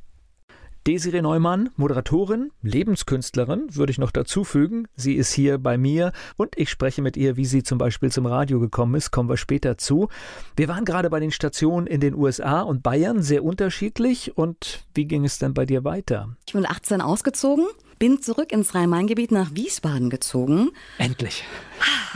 Desiree 0.88 1.24
Neumann, 1.24 1.72
Moderatorin, 1.78 2.52
Lebenskünstlerin, 2.62 3.76
würde 3.76 3.90
ich 3.90 3.98
noch 3.98 4.12
dazu 4.12 4.44
fügen. 4.44 4.88
Sie 4.96 5.16
ist 5.16 5.34
hier 5.34 5.58
bei 5.58 5.80
mir 5.80 6.12
und 6.38 6.56
ich 6.58 6.70
spreche 6.70 7.02
mit 7.02 7.18
ihr, 7.18 7.38
wie 7.38 7.46
sie 7.46 7.64
zum 7.64 7.80
Beispiel 7.80 8.12
zum 8.12 8.28
Radio 8.28 8.60
gekommen 8.60 8.94
ist, 8.94 9.10
kommen 9.10 9.28
wir 9.28 9.38
später 9.38 9.80
zu. 9.80 10.10
Wir 10.56 10.68
waren 10.68 10.86
gerade 10.86 11.10
bei 11.10 11.20
den 11.20 11.32
Stationen 11.32 11.88
in 11.88 12.02
den 12.02 12.14
USA 12.14 12.62
und 12.62 12.84
Bayern, 12.84 13.24
sehr 13.24 13.44
unterschiedlich. 13.44 14.38
Und 14.38 14.86
wie 14.94 15.06
ging 15.06 15.26
es 15.26 15.40
denn 15.40 15.56
bei 15.56 15.66
dir 15.66 15.84
weiter? 15.84 16.36
Ich 16.46 16.54
bin 16.54 16.62
mit 16.62 16.70
18 16.70 17.02
ausgezogen, 17.02 17.66
bin 17.98 18.22
zurück 18.22 18.52
ins 18.52 18.76
Rhein-Main-Gebiet 18.76 19.32
nach 19.32 19.56
Wiesbaden 19.56 20.12
gezogen. 20.12 20.70
Endlich. 21.00 21.46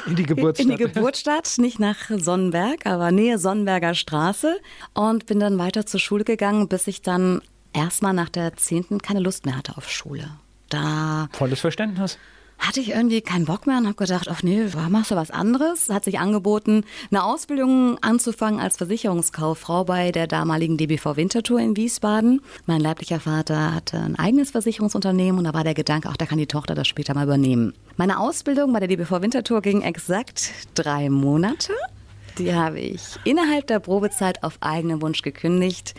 In 0.06 0.16
die 0.16 0.28
Geburtsstadt. 0.28 0.64
In 0.64 0.78
die 0.78 0.84
Geburtsstadt, 0.84 1.56
nicht 1.58 1.80
nach 1.80 2.12
Sonnenberg, 2.16 2.86
aber 2.86 3.10
Nähe 3.10 3.40
Sonnenberger 3.40 3.96
Straße. 3.96 4.60
Und 4.94 5.26
bin 5.26 5.40
dann 5.40 5.58
weiter 5.58 5.88
zur 5.88 6.00
Schule 6.00 6.24
gegangen, 6.24 6.68
bis 6.68 6.86
ich 6.86 7.02
dann 7.02 7.42
erstmal 7.74 8.14
nach 8.14 8.30
der 8.30 8.56
10. 8.56 9.00
keine 9.02 9.20
Lust 9.20 9.46
mehr 9.46 9.58
hatte 9.58 9.78
auf 9.78 9.90
Schule. 9.90 10.30
Da 10.70 11.30
Volles 11.32 11.60
Verständnis. 11.62 12.18
hatte 12.60 12.80
ich 12.80 12.90
irgendwie 12.90 13.22
keinen 13.22 13.46
Bock 13.46 13.66
mehr 13.66 13.78
und 13.78 13.86
habe 13.86 13.96
gedacht, 13.96 14.28
ach 14.30 14.44
nee, 14.44 14.66
machst 14.90 15.10
du 15.12 15.16
was 15.16 15.32
anderes? 15.32 15.90
Hat 15.90 16.04
sich 16.04 16.20
angeboten, 16.20 16.84
eine 17.10 17.24
Ausbildung 17.24 17.98
anzufangen 18.04 18.60
als 18.60 18.78
Versicherungskauffrau 18.78 19.86
bei 19.86 20.12
der 20.12 20.28
damaligen 20.28 20.78
DBV 20.78 21.16
Winterthur 21.16 21.60
in 21.60 21.76
Wiesbaden. 21.76 22.42
Mein 22.68 22.82
leiblicher 22.82 23.20
Vater 23.20 23.74
hatte 23.74 23.98
ein 23.98 24.18
eigenes 24.18 24.52
Versicherungsunternehmen 24.52 25.40
und 25.40 25.46
da 25.46 25.54
war 25.54 25.64
der 25.64 25.74
Gedanke, 25.74 26.10
ach, 26.12 26.18
da 26.18 26.26
kann 26.26 26.38
die 26.38 26.48
Tochter 26.48 26.76
das 26.76 26.88
später 26.88 27.16
mal 27.16 27.24
übernehmen. 27.24 27.74
Meine 27.98 28.20
Ausbildung 28.20 28.74
bei 28.74 28.80
der 28.80 28.90
DBV 28.90 29.22
Winterthur 29.22 29.62
ging 29.62 29.82
exakt 29.82 30.52
drei 30.76 31.10
Monate. 31.10 31.74
Die 32.38 32.54
habe 32.54 32.80
ich 32.80 33.02
innerhalb 33.26 33.68
der 33.68 33.80
Probezeit 33.80 34.44
auf 34.44 34.58
eigenen 34.62 35.02
Wunsch 35.02 35.24
gekündigt. 35.24 35.96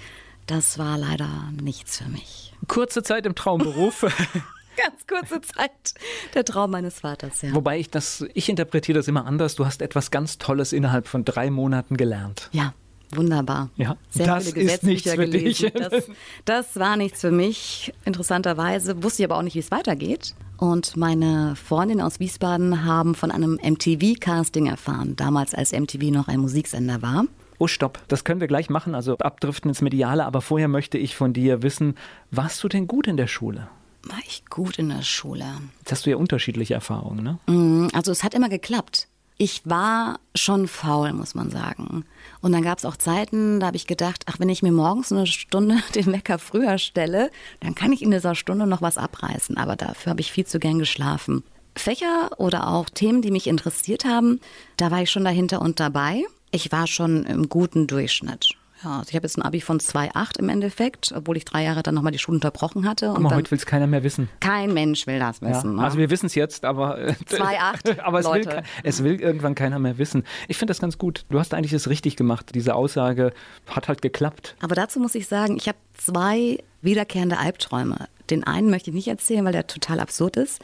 Das 0.51 0.81
war 0.81 0.99
leider 0.99 1.29
nichts 1.63 1.99
für 1.99 2.09
mich. 2.09 2.53
Kurze 2.67 3.05
Zeit 3.05 3.25
im 3.25 3.37
Traumberuf. 3.37 4.01
Ganz 4.77 5.07
kurze 5.07 5.41
Zeit. 5.43 5.95
Der 6.35 6.45
Traum 6.45 6.73
meines 6.73 6.99
Vaters, 6.99 7.43
ja. 7.43 7.55
Wobei 7.55 7.79
ich 7.79 7.89
das, 7.89 8.25
ich 8.35 8.49
interpretiere 8.49 8.99
das 8.99 9.07
immer 9.07 9.27
anders. 9.27 9.55
Du 9.55 9.65
hast 9.65 9.81
etwas 9.81 10.11
ganz 10.11 10.39
Tolles 10.39 10.73
innerhalb 10.73 11.07
von 11.07 11.25
drei 11.25 11.51
Monaten 11.51 11.97
gelernt. 11.97 12.49
Ja, 12.51 12.75
wunderbar. 13.13 13.71
Ja, 13.77 13.97
Sehr 14.11 14.27
das 14.27 14.51
viele 14.51 14.73
ist 14.73 14.83
nichts 14.83 15.09
für 15.09 15.19
gelesen. 15.19 15.71
dich. 15.71 15.73
Das, 15.73 16.11
das 16.47 16.77
war 16.77 16.97
nichts 16.97 17.21
für 17.21 17.31
mich. 17.31 17.93
Interessanterweise 18.05 19.05
wusste 19.05 19.23
ich 19.23 19.31
aber 19.31 19.39
auch 19.39 19.43
nicht, 19.43 19.55
wie 19.55 19.61
es 19.61 19.71
weitergeht. 19.71 20.35
Und 20.57 20.97
meine 20.97 21.55
Freundinnen 21.55 22.01
aus 22.01 22.19
Wiesbaden 22.19 22.85
haben 22.85 23.15
von 23.15 23.31
einem 23.31 23.61
MTV-Casting 23.63 24.67
erfahren, 24.67 25.15
damals 25.15 25.55
als 25.55 25.71
MTV 25.71 26.11
noch 26.11 26.27
ein 26.27 26.41
Musiksender 26.41 27.03
war. 27.03 27.27
Oh, 27.61 27.67
stopp. 27.67 27.99
Das 28.09 28.25
können 28.25 28.41
wir 28.41 28.49
gleich 28.49 28.71
machen, 28.71 28.95
also 28.95 29.19
abdriften 29.19 29.69
ins 29.69 29.83
Mediale. 29.83 30.25
Aber 30.25 30.41
vorher 30.41 30.67
möchte 30.67 30.97
ich 30.97 31.15
von 31.15 31.35
dir 31.35 31.63
wissen, 31.63 31.95
warst 32.31 32.65
du 32.65 32.69
denn 32.69 32.87
gut 32.87 33.07
in 33.07 33.19
der 33.19 33.27
Schule? 33.27 33.69
War 34.05 34.19
ich 34.27 34.47
gut 34.49 34.79
in 34.79 34.89
der 34.89 35.03
Schule? 35.03 35.45
Jetzt 35.81 35.93
hast 35.93 36.07
du 36.07 36.11
ja 36.11 36.17
unterschiedliche 36.17 36.73
Erfahrungen, 36.73 37.23
ne? 37.23 37.39
Mm, 37.55 37.89
Also 37.93 38.13
es 38.13 38.25
hat 38.25 38.33
immer 38.33 38.49
geklappt. 38.49 39.09
Ich 39.37 39.61
war 39.67 40.21
schon 40.35 40.69
faul, 40.69 41.13
muss 41.13 41.35
man 41.35 41.51
sagen. 41.51 42.07
Und 42.41 42.53
dann 42.53 42.63
gab 42.63 42.79
es 42.79 42.87
auch 42.87 42.97
Zeiten, 42.97 43.61
da 43.61 43.67
habe 43.67 43.77
ich 43.77 43.87
gedacht, 43.87 44.25
ach, 44.25 44.39
wenn 44.39 44.49
ich 44.49 44.63
mir 44.63 44.73
morgens 44.73 45.13
eine 45.13 45.27
Stunde 45.27 45.77
den 45.95 46.11
Wecker 46.13 46.39
früher 46.39 46.79
stelle, 46.79 47.31
dann 47.61 47.75
kann 47.75 47.93
ich 47.93 48.01
in 48.01 48.11
dieser 48.11 48.35
Stunde 48.35 48.67
noch 48.67 48.81
was 48.81 48.97
abreißen. 48.97 49.59
Aber 49.59 49.77
dafür 49.77 50.11
habe 50.13 50.23
ich 50.23 50.33
viel 50.33 50.47
zu 50.47 50.59
gern 50.61 50.79
geschlafen. 50.79 51.43
Fächer 51.77 52.31
oder 52.39 52.69
auch 52.69 52.89
Themen, 52.89 53.21
die 53.21 53.31
mich 53.31 53.47
interessiert 53.47 54.07
haben, 54.07 54.41
da 54.79 54.91
war 54.91 55.03
ich 55.03 55.11
schon 55.11 55.25
dahinter 55.25 55.61
und 55.61 55.79
dabei. 55.79 56.25
Ich 56.51 56.73
war 56.73 56.87
schon 56.87 57.25
im 57.25 57.49
guten 57.49 57.87
Durchschnitt. 57.87 58.51
Ja, 58.83 59.01
also 59.01 59.11
ich 59.11 59.15
habe 59.15 59.27
jetzt 59.27 59.37
ein 59.37 59.43
Abi 59.43 59.61
von 59.61 59.79
2,8 59.79 60.39
im 60.39 60.49
Endeffekt, 60.49 61.13
obwohl 61.15 61.37
ich 61.37 61.45
drei 61.45 61.63
Jahre 61.65 61.83
dann 61.83 61.95
nochmal 61.95 62.13
die 62.13 62.19
Schule 62.19 62.37
unterbrochen 62.37 62.89
hatte. 62.89 63.09
Guck 63.09 63.17
Und 63.19 63.23
mal, 63.25 63.35
heute 63.35 63.51
will 63.51 63.59
es 63.59 63.67
keiner 63.67 63.87
mehr 63.87 64.03
wissen. 64.05 64.31
kein 64.41 64.73
Mensch 64.73 65.07
will 65.07 65.19
das 65.19 65.41
Ja. 65.41 65.51
wissen. 65.51 65.77
ne? 65.77 65.83
Also 65.83 65.99
wir 65.99 66.09
wissen 66.09 66.25
es 66.27 66.35
jetzt, 66.35 66.65
aber, 66.65 66.99
äh, 66.99 67.13
2,8, 67.29 67.99
aber 68.03 68.21
es 68.21 68.25
will, 68.25 68.33
Leute. 68.33 68.49
ke- 68.49 68.63
es 68.83 69.05
will 69.05 69.21
irgendwann 69.21 69.55
keiner 69.55 69.79
mehr 69.79 69.99
wissen. 69.99 70.25
Ich 70.49 70.57
finde 70.57 70.71
das 70.71 70.81
ganz 70.81 70.97
gut. 70.97 71.27
Du 71.29 71.39
hast 71.39 71.53
eigentlich 71.53 71.75
es 71.75 71.91
richtig 71.91 72.17
gemacht. 72.17 72.53
Diese 72.55 72.75
Aussage 72.75 73.35
hat 73.67 73.87
halt 73.89 74.01
geklappt. 74.01 74.57
Aber 74.63 74.75
dazu 74.75 74.99
muss 74.99 75.15
ich 75.15 75.29
sagen, 75.29 75.59
ich 75.59 75.69
habe 75.69 75.79
zwei 75.99 76.59
wiederkehrende 76.81 77.37
Albträume. 77.37 78.09
Den 78.31 78.45
einen 78.45 78.71
möchte 78.71 78.89
ich 78.89 78.95
nicht 78.97 79.09
erzählen, 79.09 79.45
weil 79.45 79.53
der 79.53 79.67
total 79.67 80.01
absurd 80.01 80.39
ist. 80.39 80.59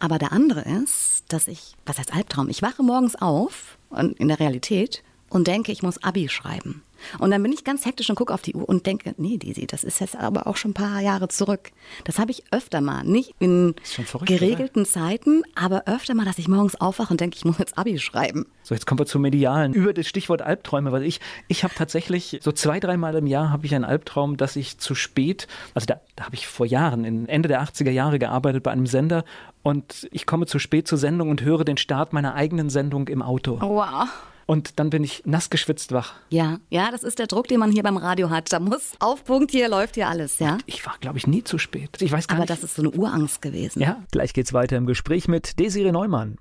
Aber 0.00 0.18
der 0.18 0.32
andere 0.32 0.62
ist, 0.82 1.26
dass 1.28 1.46
ich, 1.46 1.74
was 1.86 1.98
heißt 1.98 2.12
Albtraum? 2.12 2.48
Ich 2.48 2.60
wache 2.60 2.82
morgens 2.82 3.14
auf 3.14 3.78
und 3.90 4.18
in 4.18 4.26
der 4.26 4.40
Realität 4.40 5.04
und 5.32 5.46
denke, 5.46 5.72
ich 5.72 5.82
muss 5.82 6.02
Abi 6.02 6.28
schreiben. 6.28 6.82
Und 7.18 7.30
dann 7.30 7.42
bin 7.42 7.52
ich 7.52 7.64
ganz 7.64 7.84
hektisch 7.84 8.08
und 8.10 8.16
gucke 8.16 8.32
auf 8.32 8.42
die 8.42 8.54
Uhr 8.54 8.68
und 8.68 8.86
denke, 8.86 9.14
nee, 9.16 9.36
Disi, 9.36 9.66
das 9.66 9.84
ist 9.84 10.00
jetzt 10.00 10.16
aber 10.16 10.46
auch 10.46 10.56
schon 10.56 10.70
ein 10.70 10.74
paar 10.74 11.00
Jahre 11.00 11.28
zurück. 11.28 11.72
Das 12.04 12.18
habe 12.18 12.30
ich 12.30 12.44
öfter 12.50 12.80
mal. 12.80 13.04
Nicht 13.04 13.34
in 13.38 13.74
verrückt, 13.82 14.28
geregelten 14.28 14.84
Zeiten, 14.86 15.42
aber 15.54 15.84
öfter 15.86 16.14
mal, 16.14 16.24
dass 16.24 16.38
ich 16.38 16.48
morgens 16.48 16.80
aufwache 16.80 17.12
und 17.12 17.20
denke, 17.20 17.36
ich 17.36 17.44
muss 17.44 17.58
jetzt 17.58 17.76
Abi 17.76 17.98
schreiben. 17.98 18.46
So, 18.62 18.74
jetzt 18.74 18.86
kommen 18.86 19.00
wir 19.00 19.06
zum 19.06 19.22
Medialen. 19.22 19.72
Über 19.72 19.92
das 19.92 20.06
Stichwort 20.06 20.42
Albträume, 20.42 20.92
weil 20.92 21.02
ich, 21.02 21.20
ich 21.48 21.64
habe 21.64 21.74
tatsächlich 21.74 22.38
so 22.42 22.52
zwei, 22.52 22.78
dreimal 22.78 23.14
im 23.16 23.26
Jahr 23.26 23.50
habe 23.50 23.66
ich 23.66 23.74
einen 23.74 23.84
Albtraum, 23.84 24.36
dass 24.36 24.56
ich 24.56 24.78
zu 24.78 24.94
spät, 24.94 25.48
also 25.74 25.86
da, 25.86 26.00
da 26.14 26.26
habe 26.26 26.36
ich 26.36 26.46
vor 26.46 26.66
Jahren, 26.66 27.04
in 27.04 27.28
Ende 27.28 27.48
der 27.48 27.62
80er 27.62 27.90
Jahre 27.90 28.18
gearbeitet 28.18 28.62
bei 28.62 28.70
einem 28.70 28.86
Sender 28.86 29.24
und 29.62 30.08
ich 30.12 30.26
komme 30.26 30.46
zu 30.46 30.58
spät 30.58 30.86
zur 30.86 30.98
Sendung 30.98 31.30
und 31.30 31.42
höre 31.42 31.64
den 31.64 31.76
Start 31.76 32.12
meiner 32.12 32.34
eigenen 32.34 32.70
Sendung 32.70 33.08
im 33.08 33.22
Auto. 33.22 33.60
Wow. 33.60 34.08
Und 34.46 34.78
dann 34.78 34.90
bin 34.90 35.04
ich 35.04 35.22
nass 35.24 35.50
geschwitzt 35.50 35.92
wach. 35.92 36.14
Ja, 36.28 36.58
ja, 36.70 36.90
das 36.90 37.02
ist 37.02 37.18
der 37.18 37.26
Druck, 37.26 37.48
den 37.48 37.60
man 37.60 37.70
hier 37.70 37.82
beim 37.82 37.96
Radio 37.96 38.30
hat. 38.30 38.52
Da 38.52 38.60
muss 38.60 38.92
auf 38.98 39.24
Punkt, 39.24 39.50
hier 39.50 39.68
läuft 39.68 39.94
hier 39.94 40.08
alles, 40.08 40.38
ja. 40.38 40.58
Ich 40.66 40.84
war, 40.86 40.96
glaube 41.00 41.18
ich, 41.18 41.26
nie 41.26 41.44
zu 41.44 41.58
spät. 41.58 41.90
Ich 42.00 42.12
weiß 42.12 42.28
gar 42.28 42.36
Aber 42.36 42.42
nicht. 42.42 42.50
das 42.50 42.64
ist 42.64 42.74
so 42.76 42.82
eine 42.82 42.90
Urangst 42.90 43.42
gewesen. 43.42 43.80
Ja, 43.80 44.02
gleich 44.10 44.32
geht's 44.32 44.52
weiter 44.52 44.76
im 44.76 44.86
Gespräch 44.86 45.28
mit 45.28 45.58
Desiree 45.58 45.92
Neumann. 45.92 46.36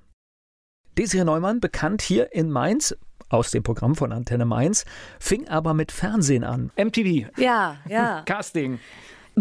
Desiree 0.97 1.23
Neumann, 1.23 1.59
bekannt 1.59 2.01
hier 2.01 2.33
in 2.33 2.49
Mainz 2.51 2.95
aus 3.29 3.51
dem 3.51 3.63
Programm 3.63 3.95
von 3.95 4.11
Antenne 4.11 4.45
Mainz, 4.45 4.85
fing 5.19 5.47
aber 5.47 5.73
mit 5.73 5.91
Fernsehen 5.91 6.43
an. 6.43 6.71
MTV, 6.75 7.29
ja. 7.37 7.77
ja. 7.87 8.21
Casting. 8.25 8.79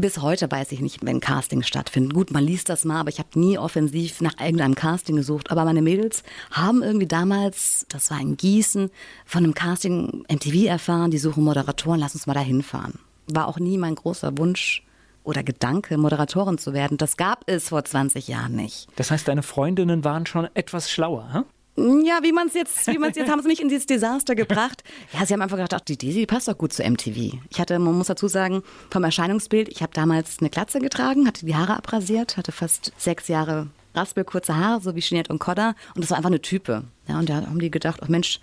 Bis 0.01 0.23
heute 0.23 0.51
weiß 0.51 0.73
ich 0.73 0.81
nicht, 0.81 1.05
wenn 1.05 1.21
Castings 1.21 1.69
stattfinden. 1.69 2.15
Gut, 2.15 2.31
man 2.31 2.43
liest 2.43 2.71
das 2.71 2.87
mal, 2.87 3.01
aber 3.01 3.11
ich 3.11 3.19
habe 3.19 3.39
nie 3.39 3.59
offensiv 3.59 4.23
nach 4.23 4.41
irgendeinem 4.41 4.75
Casting 4.75 5.17
gesucht. 5.17 5.51
Aber 5.51 5.67
meine 5.67 5.83
Mädels 5.83 6.23
haben 6.51 6.83
irgendwie 6.83 7.07
damals, 7.07 7.85
das 7.91 8.11
war 8.11 8.19
in 8.19 8.39
Gießen, 8.39 8.91
von 9.27 9.45
einem 9.45 9.53
Casting 9.53 10.25
MTV 10.33 10.69
erfahren, 10.69 11.11
die 11.11 11.19
suchen 11.19 11.45
Moderatoren, 11.45 12.01
lass 12.01 12.15
uns 12.15 12.27
mal 12.27 12.33
da 12.33 12.41
hinfahren. 12.41 12.99
War 13.27 13.47
auch 13.47 13.59
nie 13.59 13.77
mein 13.77 13.95
großer 13.95 14.39
Wunsch 14.39 14.83
oder 15.23 15.43
Gedanke, 15.43 15.99
Moderatorin 15.99 16.57
zu 16.57 16.73
werden. 16.73 16.97
Das 16.97 17.19
gab 17.19 17.43
es 17.45 17.69
vor 17.69 17.85
20 17.85 18.27
Jahren 18.27 18.57
nicht. 18.57 18.89
Das 18.97 19.11
heißt, 19.11 19.29
deine 19.29 19.43
Freundinnen 19.43 20.03
waren 20.03 20.25
schon 20.25 20.49
etwas 20.55 20.91
schlauer, 20.91 21.31
hm? 21.35 21.45
Ja, 21.77 22.21
wie 22.23 22.33
man 22.33 22.49
es 22.49 22.55
jetzt, 22.55 22.87
wie 22.89 22.99
man 22.99 23.13
jetzt 23.13 23.31
haben 23.31 23.41
sie 23.43 23.49
nicht 23.49 23.61
in 23.61 23.69
dieses 23.69 23.87
Desaster 23.87 24.35
gebracht. 24.35 24.83
Ja, 25.13 25.25
sie 25.25 25.33
haben 25.33 25.41
einfach 25.41 25.57
gedacht, 25.57 25.75
ach, 25.75 25.81
die 25.81 25.97
Daisy 25.97 26.27
passt 26.27 26.49
doch 26.49 26.59
gut 26.59 26.73
zu 26.73 26.83
MTV. 26.83 27.39
Ich 27.49 27.61
hatte, 27.61 27.79
man 27.79 27.97
muss 27.97 28.09
dazu 28.09 28.29
sagen, 28.29 28.63
vom 28.91 29.05
Erscheinungsbild, 29.05 29.69
ich 29.69 29.83
habe 29.83 29.93
damals 29.95 30.39
eine 30.41 30.51
Glatze 30.51 30.81
getragen, 30.81 31.27
hatte 31.27 31.47
die 31.47 31.55
Haare 31.55 31.77
abrasiert, 31.77 32.37
hatte 32.37 32.53
fast 32.53 32.93
sechs 32.99 33.29
Jahre 33.29 33.69
raspelkurze 33.95 34.57
Haare, 34.57 34.81
so 34.81 34.95
wie 34.95 35.01
Jeanette 35.01 35.33
und 35.33 35.39
Kodda. 35.39 35.75
Und 35.95 36.03
das 36.03 36.11
war 36.11 36.19
einfach 36.19 36.31
eine 36.31 36.43
Type. 36.43 36.85
Ja, 37.09 37.19
und 37.19 37.29
da 37.29 37.47
haben 37.47 37.59
die 37.59 37.71
gedacht, 37.71 38.01
ach 38.03 38.09
Mensch, 38.09 38.41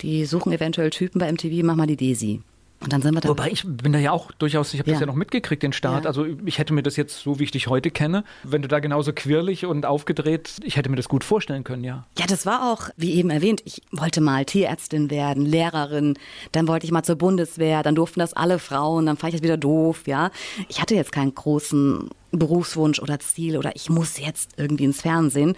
die 0.00 0.24
suchen 0.24 0.52
eventuell 0.52 0.90
Typen 0.90 1.18
bei 1.18 1.30
MTV, 1.30 1.64
mach 1.64 1.76
mal 1.76 1.86
die 1.86 1.96
Daisy. 1.96 2.40
Und 2.80 2.92
dann 2.92 3.00
sind 3.00 3.14
wir 3.14 3.20
da. 3.22 3.28
Wobei 3.30 3.50
ich 3.50 3.64
bin 3.66 3.92
da 3.92 3.98
ja 3.98 4.12
auch 4.12 4.30
durchaus, 4.32 4.74
ich 4.74 4.80
habe 4.80 4.90
das 4.90 5.00
Ja. 5.00 5.00
ja 5.00 5.06
noch 5.06 5.14
mitgekriegt, 5.14 5.62
den 5.62 5.72
Start. 5.72 6.04
Ja. 6.04 6.08
Also 6.08 6.26
ich 6.44 6.58
hätte 6.58 6.74
mir 6.74 6.82
das 6.82 6.96
jetzt, 6.96 7.20
so 7.20 7.38
wie 7.38 7.44
ich 7.44 7.50
dich 7.50 7.68
heute 7.68 7.90
kenne, 7.90 8.22
wenn 8.42 8.60
du 8.62 8.68
da 8.68 8.80
genauso 8.80 9.12
quirlig 9.14 9.64
und 9.64 9.86
aufgedreht, 9.86 10.56
ich 10.62 10.76
hätte 10.76 10.90
mir 10.90 10.96
das 10.96 11.08
gut 11.08 11.24
vorstellen 11.24 11.64
können, 11.64 11.84
ja. 11.84 12.06
Ja, 12.18 12.26
das 12.26 12.44
war 12.44 12.70
auch, 12.70 12.90
wie 12.96 13.14
eben 13.14 13.30
erwähnt, 13.30 13.62
ich 13.64 13.82
wollte 13.92 14.20
mal 14.20 14.44
Tierärztin 14.44 15.10
werden, 15.10 15.46
Lehrerin, 15.46 16.18
dann 16.52 16.68
wollte 16.68 16.84
ich 16.84 16.92
mal 16.92 17.02
zur 17.02 17.16
Bundeswehr, 17.16 17.82
dann 17.82 17.94
durften 17.94 18.20
das 18.20 18.34
alle 18.34 18.58
Frauen, 18.58 19.06
dann 19.06 19.16
fand 19.16 19.32
ich 19.32 19.40
das 19.40 19.44
wieder 19.44 19.56
doof, 19.56 20.02
ja. 20.06 20.30
Ich 20.68 20.80
hatte 20.80 20.94
jetzt 20.94 21.12
keinen 21.12 21.34
großen 21.34 22.10
Berufswunsch 22.32 22.98
oder 23.00 23.18
Ziel 23.20 23.56
oder 23.56 23.74
ich 23.74 23.88
muss 23.88 24.18
jetzt 24.18 24.50
irgendwie 24.58 24.84
ins 24.84 25.00
Fernsehen. 25.00 25.56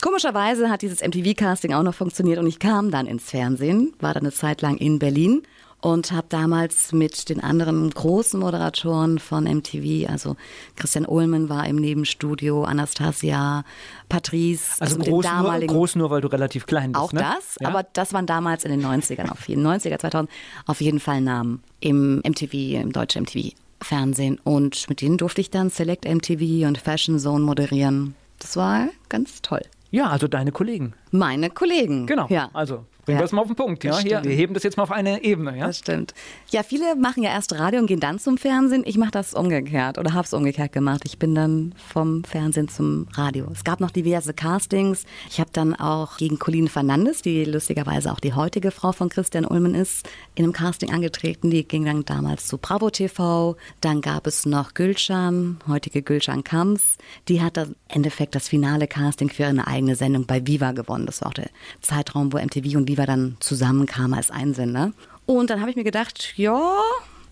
Komischerweise 0.00 0.70
hat 0.70 0.82
dieses 0.82 1.02
MTV-Casting 1.02 1.74
auch 1.74 1.82
noch 1.82 1.94
funktioniert 1.94 2.38
und 2.38 2.46
ich 2.46 2.58
kam 2.58 2.90
dann 2.90 3.06
ins 3.06 3.28
Fernsehen, 3.30 3.92
war 4.00 4.14
dann 4.14 4.22
eine 4.22 4.32
Zeit 4.32 4.62
lang 4.62 4.76
in 4.78 4.98
Berlin 4.98 5.42
und 5.80 6.12
habe 6.12 6.26
damals 6.28 6.92
mit 6.92 7.28
den 7.28 7.40
anderen 7.42 7.90
großen 7.90 8.38
Moderatoren 8.38 9.18
von 9.18 9.44
MTV, 9.44 10.08
also 10.10 10.36
Christian 10.76 11.06
Ullmann 11.06 11.48
war 11.48 11.66
im 11.66 11.76
Nebenstudio, 11.76 12.64
Anastasia, 12.64 13.64
Patrice, 14.08 14.76
Also, 14.80 14.98
mit 14.98 15.06
den 15.06 15.14
groß, 15.14 15.26
nur, 15.26 15.60
groß 15.60 15.96
nur, 15.96 16.10
weil 16.10 16.20
du 16.20 16.28
relativ 16.28 16.66
klein 16.66 16.92
bist. 16.92 17.02
auch 17.02 17.12
ne? 17.12 17.20
das, 17.20 17.56
ja? 17.60 17.68
aber 17.68 17.82
das 17.82 18.12
waren 18.12 18.26
damals 18.26 18.64
in 18.64 18.70
den 18.70 18.84
90ern, 18.84 19.30
auf 19.30 19.48
jeden 19.48 19.66
90er, 19.66 19.98
2000, 19.98 20.30
auf 20.66 20.80
jeden 20.80 21.00
Fall 21.00 21.20
Namen 21.20 21.62
im 21.80 22.18
MTV, 22.18 22.54
im 22.80 22.92
deutschen 22.92 23.22
MTV-Fernsehen. 23.22 24.38
Und 24.44 24.88
mit 24.88 25.00
denen 25.00 25.16
durfte 25.16 25.40
ich 25.40 25.50
dann 25.50 25.70
Select 25.70 26.04
MTV 26.04 26.66
und 26.66 26.78
Fashion 26.78 27.18
Zone 27.18 27.44
moderieren. 27.44 28.14
Das 28.38 28.56
war 28.56 28.88
ganz 29.08 29.42
toll. 29.42 29.62
Ja, 29.90 30.08
also 30.08 30.28
deine 30.28 30.52
Kollegen. 30.52 30.94
Meine 31.10 31.50
Kollegen. 31.50 32.06
Genau. 32.06 32.26
Ja. 32.28 32.50
Also 32.52 32.84
bringen 33.10 33.18
Ja. 33.18 33.20
wir 33.22 33.24
es 33.26 33.32
mal 33.32 33.40
auf 33.42 33.46
den 33.48 33.56
Punkt. 33.56 33.84
Ja? 33.84 33.98
Hier, 33.98 34.22
wir 34.24 34.34
heben 34.34 34.54
das 34.54 34.62
jetzt 34.62 34.76
mal 34.76 34.82
auf 34.84 34.90
eine 34.90 35.22
Ebene. 35.22 35.56
Ja? 35.56 35.66
Das 35.66 35.78
stimmt. 35.78 36.14
Ja, 36.50 36.62
viele 36.62 36.96
machen 36.96 37.22
ja 37.22 37.30
erst 37.30 37.52
Radio 37.58 37.80
und 37.80 37.86
gehen 37.86 38.00
dann 38.00 38.18
zum 38.18 38.38
Fernsehen. 38.38 38.82
Ich 38.86 38.96
mache 38.98 39.10
das 39.10 39.34
umgekehrt 39.34 39.98
oder 39.98 40.12
habe 40.14 40.24
es 40.24 40.32
umgekehrt 40.32 40.72
gemacht. 40.72 41.02
Ich 41.04 41.18
bin 41.18 41.34
dann 41.34 41.74
vom 41.88 42.24
Fernsehen 42.24 42.68
zum 42.68 43.06
Radio. 43.14 43.46
Es 43.52 43.64
gab 43.64 43.80
noch 43.80 43.90
diverse 43.90 44.32
Castings. 44.34 45.04
Ich 45.28 45.40
habe 45.40 45.50
dann 45.52 45.74
auch 45.74 46.16
gegen 46.16 46.38
Colleen 46.38 46.68
Fernandes, 46.68 47.22
die 47.22 47.44
lustigerweise 47.44 48.12
auch 48.12 48.20
die 48.20 48.34
heutige 48.34 48.70
Frau 48.70 48.92
von 48.92 49.08
Christian 49.08 49.44
Ullmann 49.44 49.74
ist, 49.74 50.08
in 50.34 50.44
einem 50.44 50.52
Casting 50.52 50.92
angetreten. 50.92 51.50
Die 51.50 51.66
ging 51.66 51.84
dann 51.84 52.04
damals 52.04 52.46
zu 52.46 52.58
Bravo 52.58 52.90
TV. 52.90 53.56
Dann 53.80 54.00
gab 54.00 54.26
es 54.26 54.46
noch 54.46 54.74
Gülcan, 54.74 55.58
heutige 55.66 56.02
Gülcan 56.02 56.44
Kams. 56.44 56.96
Die 57.28 57.42
hat 57.42 57.56
dann 57.56 57.70
im 57.70 57.74
Endeffekt 57.88 58.34
das 58.34 58.48
finale 58.48 58.86
Casting 58.86 59.28
für 59.30 59.46
eine 59.46 59.66
eigene 59.66 59.96
Sendung 59.96 60.26
bei 60.26 60.46
Viva 60.46 60.72
gewonnen. 60.72 61.06
Das 61.06 61.20
war 61.22 61.28
auch 61.28 61.34
der 61.34 61.50
Zeitraum, 61.80 62.32
wo 62.32 62.38
MTV 62.38 62.76
und 62.76 62.88
Viva 62.88 62.99
dann 63.06 63.36
zusammenkamen 63.40 64.14
als 64.14 64.30
Einsender. 64.30 64.92
Und 65.26 65.50
dann 65.50 65.60
habe 65.60 65.70
ich 65.70 65.76
mir 65.76 65.84
gedacht, 65.84 66.34
ja, 66.36 66.60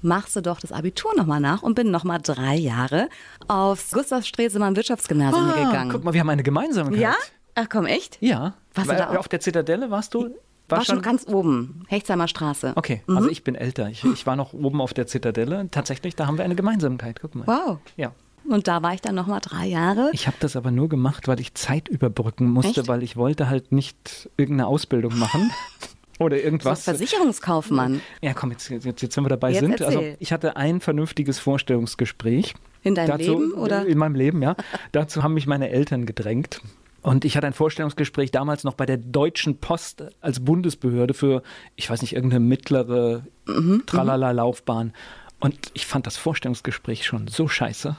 machst 0.02 0.36
du 0.36 0.40
doch 0.42 0.60
das 0.60 0.70
Abitur 0.72 1.12
nochmal 1.16 1.40
nach 1.40 1.62
und 1.62 1.74
bin 1.74 1.90
nochmal 1.90 2.20
drei 2.22 2.54
Jahre 2.54 3.08
aufs 3.48 3.90
Gustav 3.92 4.24
Stresemann 4.24 4.76
Wirtschaftsgymnasium 4.76 5.50
Ah, 5.50 5.64
gegangen. 5.66 5.90
guck 5.92 6.04
mal, 6.04 6.12
wir 6.14 6.20
haben 6.20 6.28
eine 6.30 6.42
Gemeinsamkeit. 6.44 7.00
ja? 7.00 7.14
Ach 7.54 7.66
komm, 7.68 7.86
echt? 7.86 8.18
Ja. 8.20 8.54
Warst 8.74 8.86
du 8.88 8.92
Weil 8.92 8.98
da 8.98 9.10
auch? 9.10 9.16
auf 9.16 9.28
der 9.28 9.40
Zitadelle 9.40 9.90
warst 9.90 10.14
du? 10.14 10.30
War, 10.68 10.84
schon 10.84 11.00
ganz 11.00 11.26
oben, 11.26 11.82
Hechtsheimer 11.88 12.28
Straße. 12.28 12.74
Okay, 12.76 13.02
Mhm. 13.06 13.16
also 13.16 13.28
ich 13.30 13.42
bin 13.42 13.54
älter. 13.54 13.88
Ich, 13.88 14.04
ich 14.04 14.26
war 14.26 14.36
noch 14.36 14.52
oben 14.52 14.80
auf 14.82 14.92
der 14.92 15.06
Zitadelle. 15.06 15.66
Tatsächlich, 15.70 16.14
da 16.14 16.26
haben 16.26 16.36
wir 16.36 16.44
eine 16.44 16.54
Gemeinsamkeit. 16.56 17.18
Guck 17.22 17.34
mal. 17.34 17.46
Wow. 17.46 17.78
Ja. 17.96 18.12
Und 18.48 18.66
da 18.66 18.82
war 18.82 18.94
ich 18.94 19.00
dann 19.00 19.14
nochmal 19.14 19.40
drei 19.40 19.66
Jahre. 19.66 20.10
Ich 20.12 20.26
habe 20.26 20.36
das 20.40 20.56
aber 20.56 20.70
nur 20.70 20.88
gemacht, 20.88 21.28
weil 21.28 21.38
ich 21.40 21.54
Zeit 21.54 21.88
überbrücken 21.88 22.46
musste, 22.50 22.80
Echt? 22.80 22.88
weil 22.88 23.02
ich 23.02 23.16
wollte 23.16 23.48
halt 23.50 23.72
nicht 23.72 24.30
irgendeine 24.36 24.68
Ausbildung 24.68 25.18
machen 25.18 25.50
oder 26.18 26.36
Was? 26.36 26.42
irgendwas. 26.44 26.84
Versicherungskaufmann 26.84 28.00
Ja, 28.22 28.32
komm, 28.34 28.50
jetzt, 28.52 28.68
jetzt, 28.70 29.02
jetzt 29.02 29.16
wenn 29.16 29.24
wir 29.24 29.28
dabei 29.28 29.50
Jetzt 29.52 29.60
sind. 29.60 29.82
Also 29.82 29.98
erzähl. 30.00 30.16
ich 30.18 30.32
hatte 30.32 30.56
ein 30.56 30.80
vernünftiges 30.80 31.38
Vorstellungsgespräch. 31.38 32.54
in 32.82 32.94
deinem 32.94 33.08
Dazu, 33.18 33.38
Leben 33.40 33.52
oder? 33.52 33.84
In 33.86 33.98
meinem 33.98 34.14
Leben, 34.14 34.42
ja. 34.42 34.56
Dazu 34.92 35.22
haben 35.22 35.34
mich 35.34 35.46
meine 35.46 35.68
Eltern 35.70 36.06
gedrängt. 36.06 36.60
Und 37.02 37.24
ich 37.24 37.36
hatte 37.36 37.46
ein 37.46 37.52
Vorstellungsgespräch 37.52 38.30
damals 38.32 38.64
noch 38.64 38.74
bei 38.74 38.84
der 38.86 38.96
Deutschen 38.96 39.58
Post 39.58 40.04
als 40.20 40.40
Bundesbehörde 40.40 41.14
für, 41.14 41.42
ich 41.76 41.88
weiß 41.88 42.02
nicht, 42.02 42.14
irgendeine 42.14 42.40
mittlere 42.40 43.22
Mhm, 43.46 43.84
Tralala-Laufbahn. 43.86 44.92
Und 45.40 45.56
ich 45.74 45.86
fand 45.86 46.06
das 46.06 46.16
Vorstellungsgespräch 46.16 47.06
schon 47.06 47.28
so 47.28 47.46
scheiße, 47.48 47.96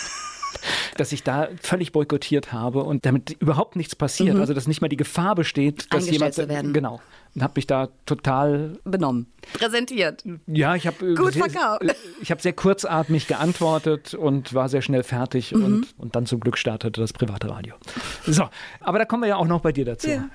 dass 0.96 1.12
ich 1.12 1.22
da 1.22 1.48
völlig 1.60 1.92
boykottiert 1.92 2.52
habe 2.52 2.82
und 2.82 3.06
damit 3.06 3.30
überhaupt 3.40 3.76
nichts 3.76 3.96
passiert. 3.96 4.36
Also, 4.36 4.52
dass 4.54 4.68
nicht 4.68 4.80
mal 4.80 4.88
die 4.88 4.96
Gefahr 4.96 5.34
besteht, 5.34 5.92
dass 5.92 6.06
Mhm. 6.06 6.12
Jemand. 6.12 6.74
Genau. 6.74 7.00
Und 7.34 7.42
habe 7.42 7.54
mich 7.56 7.66
da 7.66 7.88
total 8.04 8.78
Benommen. 8.84 9.26
Präsentiert. 9.54 10.22
ja, 10.46 10.74
ich 10.76 10.86
habe 10.86 11.14
Gut 11.14 11.32
sehr, 11.32 11.44
verkauft. 11.48 11.82
ich 12.20 12.30
habe 12.30 12.40
sehr 12.42 12.52
kurzatmig 12.52 13.26
geantwortet 13.26 14.12
und 14.14 14.52
war 14.54 14.68
sehr 14.68 14.82
schnell 14.82 15.02
fertig 15.02 15.52
Mhm. 15.52 15.64
und, 15.64 15.86
und 15.98 16.14
dann 16.16 16.26
zum 16.26 16.40
Glück 16.40 16.58
startete 16.58 17.00
das 17.00 17.12
private 17.14 17.48
Radio. 17.50 17.74
So, 18.26 18.48
aber 18.80 18.98
da 18.98 19.04
kommen 19.06 19.22
wir 19.22 19.28
ja 19.28 19.36
auch 19.36 19.46
noch 19.46 19.60
bei 19.62 19.72
dir 19.72 19.84
dazu. 19.86 20.08
Ja. 20.10 20.28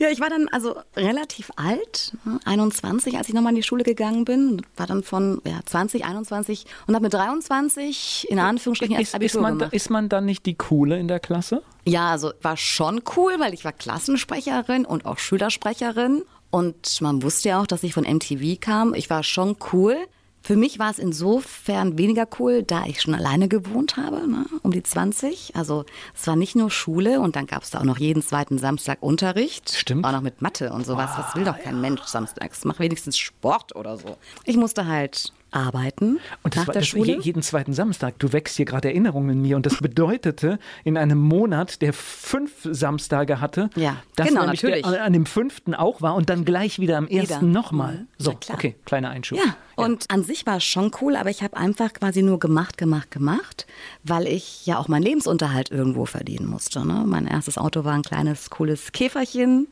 Ja, 0.00 0.08
ich 0.08 0.18
war 0.20 0.30
dann 0.30 0.48
also 0.50 0.74
relativ 0.96 1.50
alt, 1.56 2.12
ne, 2.24 2.40
21, 2.46 3.16
als 3.18 3.28
ich 3.28 3.34
nochmal 3.34 3.50
in 3.52 3.56
die 3.56 3.62
Schule 3.62 3.84
gegangen 3.84 4.24
bin. 4.24 4.62
War 4.76 4.86
dann 4.86 5.02
von 5.02 5.40
ja, 5.46 5.60
20, 5.64 6.04
21 6.06 6.64
und 6.86 6.94
habe 6.94 7.04
mit 7.04 7.14
23 7.14 8.28
in 8.30 8.38
Anführungsstrichen 8.38 8.96
erst 8.96 9.08
Ist, 9.10 9.14
Abitur 9.14 9.40
ist, 9.40 9.42
man, 9.42 9.58
gemacht. 9.58 9.74
ist 9.74 9.90
man 9.90 10.08
dann 10.08 10.24
nicht 10.24 10.46
die 10.46 10.54
Coole 10.54 10.98
in 10.98 11.06
der 11.08 11.20
Klasse? 11.20 11.62
Ja, 11.86 12.10
also 12.10 12.32
war 12.40 12.56
schon 12.56 13.02
cool, 13.16 13.34
weil 13.38 13.54
ich 13.54 13.64
war 13.64 13.72
Klassensprecherin 13.72 14.84
und 14.86 15.06
auch 15.06 15.18
Schülersprecherin. 15.18 16.22
Und 16.50 17.00
man 17.00 17.22
wusste 17.22 17.50
ja 17.50 17.60
auch, 17.60 17.66
dass 17.66 17.82
ich 17.82 17.94
von 17.94 18.04
MTV 18.04 18.60
kam. 18.60 18.94
Ich 18.94 19.10
war 19.10 19.22
schon 19.22 19.56
cool. 19.72 19.96
Für 20.40 20.56
mich 20.56 20.78
war 20.78 20.90
es 20.90 20.98
insofern 20.98 21.96
weniger 21.96 22.28
cool, 22.38 22.62
da 22.62 22.84
ich 22.84 23.00
schon 23.00 23.14
alleine 23.14 23.48
gewohnt 23.48 23.96
habe, 23.96 24.28
ne, 24.28 24.44
um 24.62 24.72
die 24.72 24.82
20. 24.82 25.56
Also 25.56 25.86
es 26.14 26.26
war 26.26 26.36
nicht 26.36 26.54
nur 26.54 26.70
Schule 26.70 27.20
und 27.20 27.34
dann 27.34 27.46
gab 27.46 27.62
es 27.62 27.70
da 27.70 27.78
auch 27.78 27.84
noch 27.84 27.96
jeden 27.96 28.22
zweiten 28.22 28.58
Samstag 28.58 28.98
Unterricht. 29.02 29.74
Stimmt. 29.74 30.04
Auch 30.04 30.12
noch 30.12 30.20
mit 30.20 30.42
Mathe 30.42 30.70
und 30.70 30.84
sowas. 30.84 31.12
Was 31.16 31.34
will 31.34 31.44
doch 31.44 31.58
kein 31.58 31.80
Mensch 31.80 32.02
samstags? 32.02 32.66
Mach 32.66 32.78
wenigstens 32.78 33.16
Sport 33.16 33.74
oder 33.74 33.96
so. 33.96 34.18
Ich 34.44 34.58
musste 34.58 34.86
halt 34.86 35.32
arbeiten 35.54 36.18
Und 36.42 36.54
das 36.56 36.62
nach 36.62 36.66
war 36.68 36.72
der 36.72 36.82
das 36.82 36.88
Schule. 36.88 37.12
je- 37.12 37.20
jeden 37.20 37.42
zweiten 37.42 37.72
Samstag. 37.72 38.18
Du 38.18 38.32
wächst 38.32 38.56
hier 38.56 38.64
gerade 38.66 38.88
Erinnerungen 38.88 39.30
in 39.30 39.42
mir. 39.42 39.56
Und 39.56 39.66
das 39.66 39.76
bedeutete, 39.76 40.58
in 40.84 40.96
einem 40.96 41.18
Monat, 41.18 41.80
der 41.82 41.92
fünf 41.92 42.52
Samstage 42.64 43.40
hatte, 43.40 43.70
Ja, 43.76 43.96
dass 44.16 44.28
genau, 44.28 44.42
nämlich 44.42 44.62
natürlich. 44.62 44.86
Der, 44.86 45.04
an 45.04 45.12
dem 45.12 45.26
fünften 45.26 45.74
auch 45.74 46.02
war 46.02 46.14
und 46.14 46.28
dann 46.30 46.44
gleich 46.44 46.78
wieder 46.78 46.96
am 46.98 47.06
ersten 47.08 47.52
nochmal. 47.52 47.94
Mhm. 47.94 48.08
So, 48.18 48.32
okay, 48.52 48.74
kleiner 48.84 49.10
Einschub. 49.10 49.38
Ja, 49.38 49.56
und 49.76 50.10
an 50.10 50.22
sich 50.22 50.46
war 50.46 50.56
es 50.58 50.64
schon 50.64 50.90
cool, 51.00 51.16
aber 51.16 51.30
ich 51.30 51.42
habe 51.42 51.56
einfach 51.56 51.92
quasi 51.92 52.22
nur 52.22 52.38
gemacht, 52.38 52.78
gemacht, 52.78 53.10
gemacht, 53.10 53.66
weil 54.02 54.26
ich 54.26 54.66
ja 54.66 54.78
auch 54.78 54.88
meinen 54.88 55.02
Lebensunterhalt 55.02 55.70
irgendwo 55.70 56.04
verdienen 56.04 56.46
musste. 56.46 56.86
Ne? 56.86 57.04
Mein 57.06 57.26
erstes 57.26 57.58
Auto 57.58 57.84
war 57.84 57.92
ein 57.94 58.02
kleines, 58.02 58.50
cooles 58.50 58.92
Käferchen, 58.92 59.66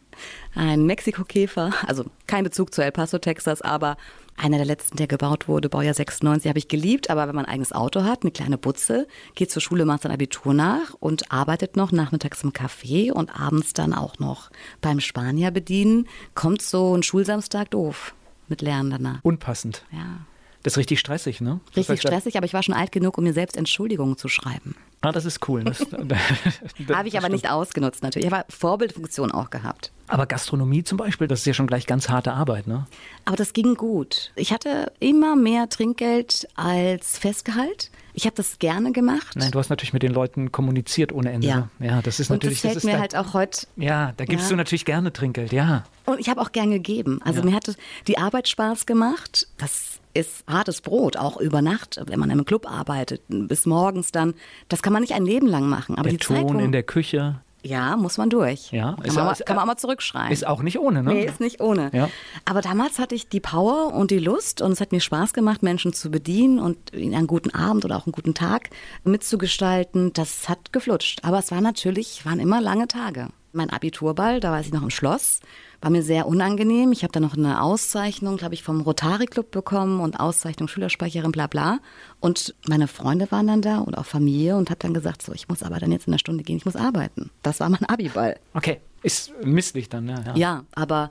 ein 0.55 0.85
Mexiko-Käfer, 0.87 1.71
also 1.87 2.05
kein 2.27 2.45
Bezug 2.45 2.75
zu 2.75 2.83
El 2.85 2.93
Paso, 2.93 3.19
Texas, 3.19 3.63
aber 3.63 3.97
einer 4.43 4.57
der 4.57 4.67
letzten, 4.67 4.97
der 4.97 5.07
gebaut 5.07 5.49
wurde, 5.49 5.69
Baujahr 5.69 5.95
96, 5.95 6.49
habe 6.49 6.59
ich 6.59 6.69
geliebt. 6.69 7.11
Aber 7.11 7.29
wenn 7.29 7.35
man 7.35 7.45
ein 7.45 7.53
eigenes 7.53 7.73
Auto 7.73 8.03
hat, 8.05 8.23
eine 8.23 8.33
kleine 8.33 8.59
Butze, 8.59 9.07
geht 9.35 9.51
zur 9.51 9.63
Schule, 9.63 9.85
macht 9.85 10.03
sein 10.03 10.13
Abitur 10.13 10.53
nach 10.53 10.95
und 10.99 11.31
arbeitet 11.31 11.77
noch 11.77 11.93
nachmittags 11.93 12.43
im 12.43 12.53
Café 12.53 13.13
und 13.13 13.39
abends 13.39 13.73
dann 13.73 13.95
auch 13.95 14.19
noch 14.19 14.51
beim 14.81 15.01
Spanier 15.01 15.51
bedienen, 15.51 16.09
kommt 16.35 16.63
so 16.63 16.97
ein 16.97 17.03
Schulsamstag 17.03 17.71
doof 17.71 18.15
mit 18.49 18.63
Lernen 18.63 18.91
danach. 18.91 19.21
Unpassend. 19.23 19.85
Ja. 19.93 20.27
Das 20.63 20.75
ist 20.75 20.79
richtig 20.79 21.01
stressig, 21.01 21.41
ne? 21.41 21.61
Das 21.75 21.89
Richtig 21.89 22.01
stressig, 22.03 22.37
aber 22.37 22.47
ich 22.47 22.55
war 22.55 22.63
schon 22.63 22.75
alt 22.75 22.93
genug, 22.93 23.19
um 23.19 23.25
mir 23.25 23.33
selbst 23.33 23.57
Entschuldigungen 23.57 24.17
zu 24.17 24.29
schreiben. 24.29 24.77
Ah, 25.01 25.11
das 25.11 25.25
ist 25.25 25.49
cool. 25.49 25.65
Das, 25.65 25.81
Habe 26.93 27.09
ich 27.09 27.19
aber 27.19 27.29
nicht 27.29 27.51
ausgenutzt 27.51 28.03
natürlich. 28.05 28.27
Ich 28.27 28.33
habe 28.33 28.45
Vorbildfunktion 28.49 29.33
auch 29.33 29.51
gehabt. 29.51 29.91
Aber 30.07 30.27
Gastronomie 30.27 30.85
zum 30.85 30.99
Beispiel, 30.99 31.27
das 31.27 31.41
ist 31.41 31.47
ja 31.47 31.55
schon 31.55 31.67
gleich 31.67 31.87
ganz 31.87 32.09
harte 32.09 32.33
Arbeit, 32.33 32.67
ne? 32.69 32.87
Aber 33.25 33.37
das 33.37 33.53
ging 33.55 33.75
gut. 33.75 34.31
Ich 34.37 34.53
hatte 34.53 34.93
immer 35.01 35.35
mehr 35.35 35.69
Trinkgeld 35.69 36.47
als 36.55 37.19
Festgehalt. 37.19 37.91
Ich 38.15 38.27
habe 38.27 38.37
das 38.37 38.59
gerne 38.59 38.93
gemacht. 38.93 39.35
Nein, 39.37 39.51
du 39.51 39.59
hast 39.59 39.71
natürlich 39.71 39.95
mit 39.95 40.03
den 40.03 40.13
Leuten 40.13 40.53
kommuniziert 40.53 41.13
ohne 41.13 41.33
Ende. 41.33 41.47
Ja. 41.49 41.69
ne? 41.79 41.87
ja 41.89 42.03
das 42.03 42.21
ist 42.21 42.31
Und 42.31 42.37
natürlich. 42.37 42.61
das 42.61 42.71
fällt 42.73 42.77
ist 42.77 42.85
mir 42.85 42.93
da- 42.93 43.01
halt 43.01 43.17
auch 43.17 43.33
heute. 43.33 43.67
Ja, 43.77 44.13
da 44.19 44.25
gibst 44.27 44.45
Ja. 44.47 44.51
du 44.51 44.57
natürlich 44.57 44.85
gerne 44.85 45.13
Trinkgeld, 45.13 45.51
ja. 45.53 45.85
Und 46.05 46.21
ich 46.21 46.29
habe 46.29 46.41
auch 46.43 46.53
gern 46.53 46.71
gegeben. 46.71 47.21
Also 47.25 47.41
Ja. 47.41 47.47
mir 47.47 47.55
hat 47.57 47.75
die 48.07 48.19
Arbeit 48.19 48.49
Spaß 48.49 48.85
gemacht. 48.87 49.49
Das 49.57 49.92
ist 50.15 50.45
hartes 50.47 50.81
Brot, 50.81 51.17
auch 51.17 51.37
über 51.39 51.63
Nacht, 51.63 52.01
wenn 52.07 52.19
man 52.21 52.29
in 52.31 52.39
einem 52.39 52.45
Club 52.45 52.71
arbeitet, 52.71 53.23
bis 53.29 53.67
morgens 53.67 54.13
dann. 54.13 54.35
Das 54.69 54.83
kann 54.83 54.93
man 54.93 55.03
nicht 55.03 55.15
ein 55.15 55.25
Leben 55.25 55.47
lang 55.47 55.69
machen. 55.69 55.95
Aber 55.95 56.05
Der 56.05 56.13
die 56.13 56.19
Ton 56.19 56.55
wo, 56.55 56.59
in 56.59 56.73
der 56.73 56.83
Küche 56.83 57.41
ja, 57.65 57.97
muss 57.97 58.19
man 58.19 58.29
durch. 58.29 58.73
Ja, 58.73 58.95
kann, 58.95 59.05
ist 59.05 59.15
man, 59.15 59.25
auch- 59.25 59.39
mal, 59.39 59.45
kann 59.45 59.55
man 59.55 59.63
auch 59.63 59.67
mal 59.69 59.77
zurückschreien. 59.77 60.33
ist 60.33 60.45
auch 60.45 60.63
nicht 60.63 60.81
ohne, 60.81 61.05
ne? 61.05 61.15
Nee, 61.15 61.25
ist 61.27 61.39
nicht 61.39 61.61
ohne. 61.61 61.91
Ja. 61.93 62.09
Aber 62.45 62.61
damals 62.61 62.99
hatte 62.99 63.15
ich 63.15 63.29
die 63.29 63.39
Power 63.39 63.95
und 63.95 64.11
die 64.11 64.19
Lust 64.19 64.61
und 64.63 64.73
es 64.73 64.81
hat 64.81 64.91
mir 64.91 65.01
Spaß 65.01 65.33
gemacht, 65.33 65.63
Menschen 65.63 65.93
zu 65.93 66.11
bedienen 66.11 66.59
und 66.59 66.93
ihnen 66.93 67.15
einen 67.15 67.29
guten 67.29 67.51
Abend 67.55 67.85
oder 67.85 67.97
auch 67.97 68.07
einen 68.07 68.13
guten 68.13 68.35
Tag 68.35 68.71
mitzugestalten. 69.05 70.13
Das 70.13 70.49
hat 70.49 70.73
geflutscht. 70.73 71.21
Aber 71.25 71.39
es 71.39 71.51
war 71.53 71.61
natürlich, 71.61 72.27
waren 72.27 72.41
immer 72.41 72.61
lange 72.61 72.89
Tage. 72.89 73.29
Mein 73.53 73.71
Abiturball, 73.71 74.41
da 74.41 74.51
war 74.51 74.61
ich 74.61 74.73
noch 74.73 74.83
im 74.83 74.91
Schloss, 74.91 75.41
war 75.81 75.91
mir 75.91 76.03
sehr 76.03 76.27
unangenehm. 76.27 76.93
Ich 76.93 77.03
habe 77.03 77.13
dann 77.13 77.23
noch 77.23 77.37
eine 77.37 77.63
Auszeichnung, 77.63 78.37
glaube 78.37 78.55
ich, 78.55 78.63
vom 78.63 78.81
Rotary 78.81 79.27
Club 79.27 79.51
bekommen 79.51 80.01
und 80.01 80.19
Auszeichnung 80.21 80.69
Schülersprecherin, 80.69 81.33
bla 81.33 81.47
bla. 81.47 81.79
Und 82.21 82.55
meine 82.67 82.89
Freunde 82.89 83.31
waren 83.31 83.47
dann 83.47 83.63
da 83.63 83.79
und 83.79 83.99
auch 83.99 84.07
Familie 84.07 84.57
und 84.57 84.71
habe 84.71 84.79
dann 84.79 84.95
gesagt, 84.95 85.23
so, 85.23 85.33
ich 85.33 85.49
muss 85.49 85.63
aber 85.63 85.79
dann 85.79 85.93
jetzt 85.93 86.07
in 86.07 86.13
der 86.13 86.19
Stunde 86.19 86.45
gehen, 86.45 86.57
ich 86.57 86.65
muss 86.65 86.77
arbeiten. 86.77 87.31
Das 87.43 87.61
war 87.61 87.69
mein 87.69 87.85
Abiball. 87.85 88.39
Okay, 88.55 88.81
ist 89.03 89.33
misslich 89.45 89.89
dann, 89.89 90.09
ja. 90.09 90.23
Ja, 90.27 90.33
ja 90.35 90.65
aber 90.75 91.11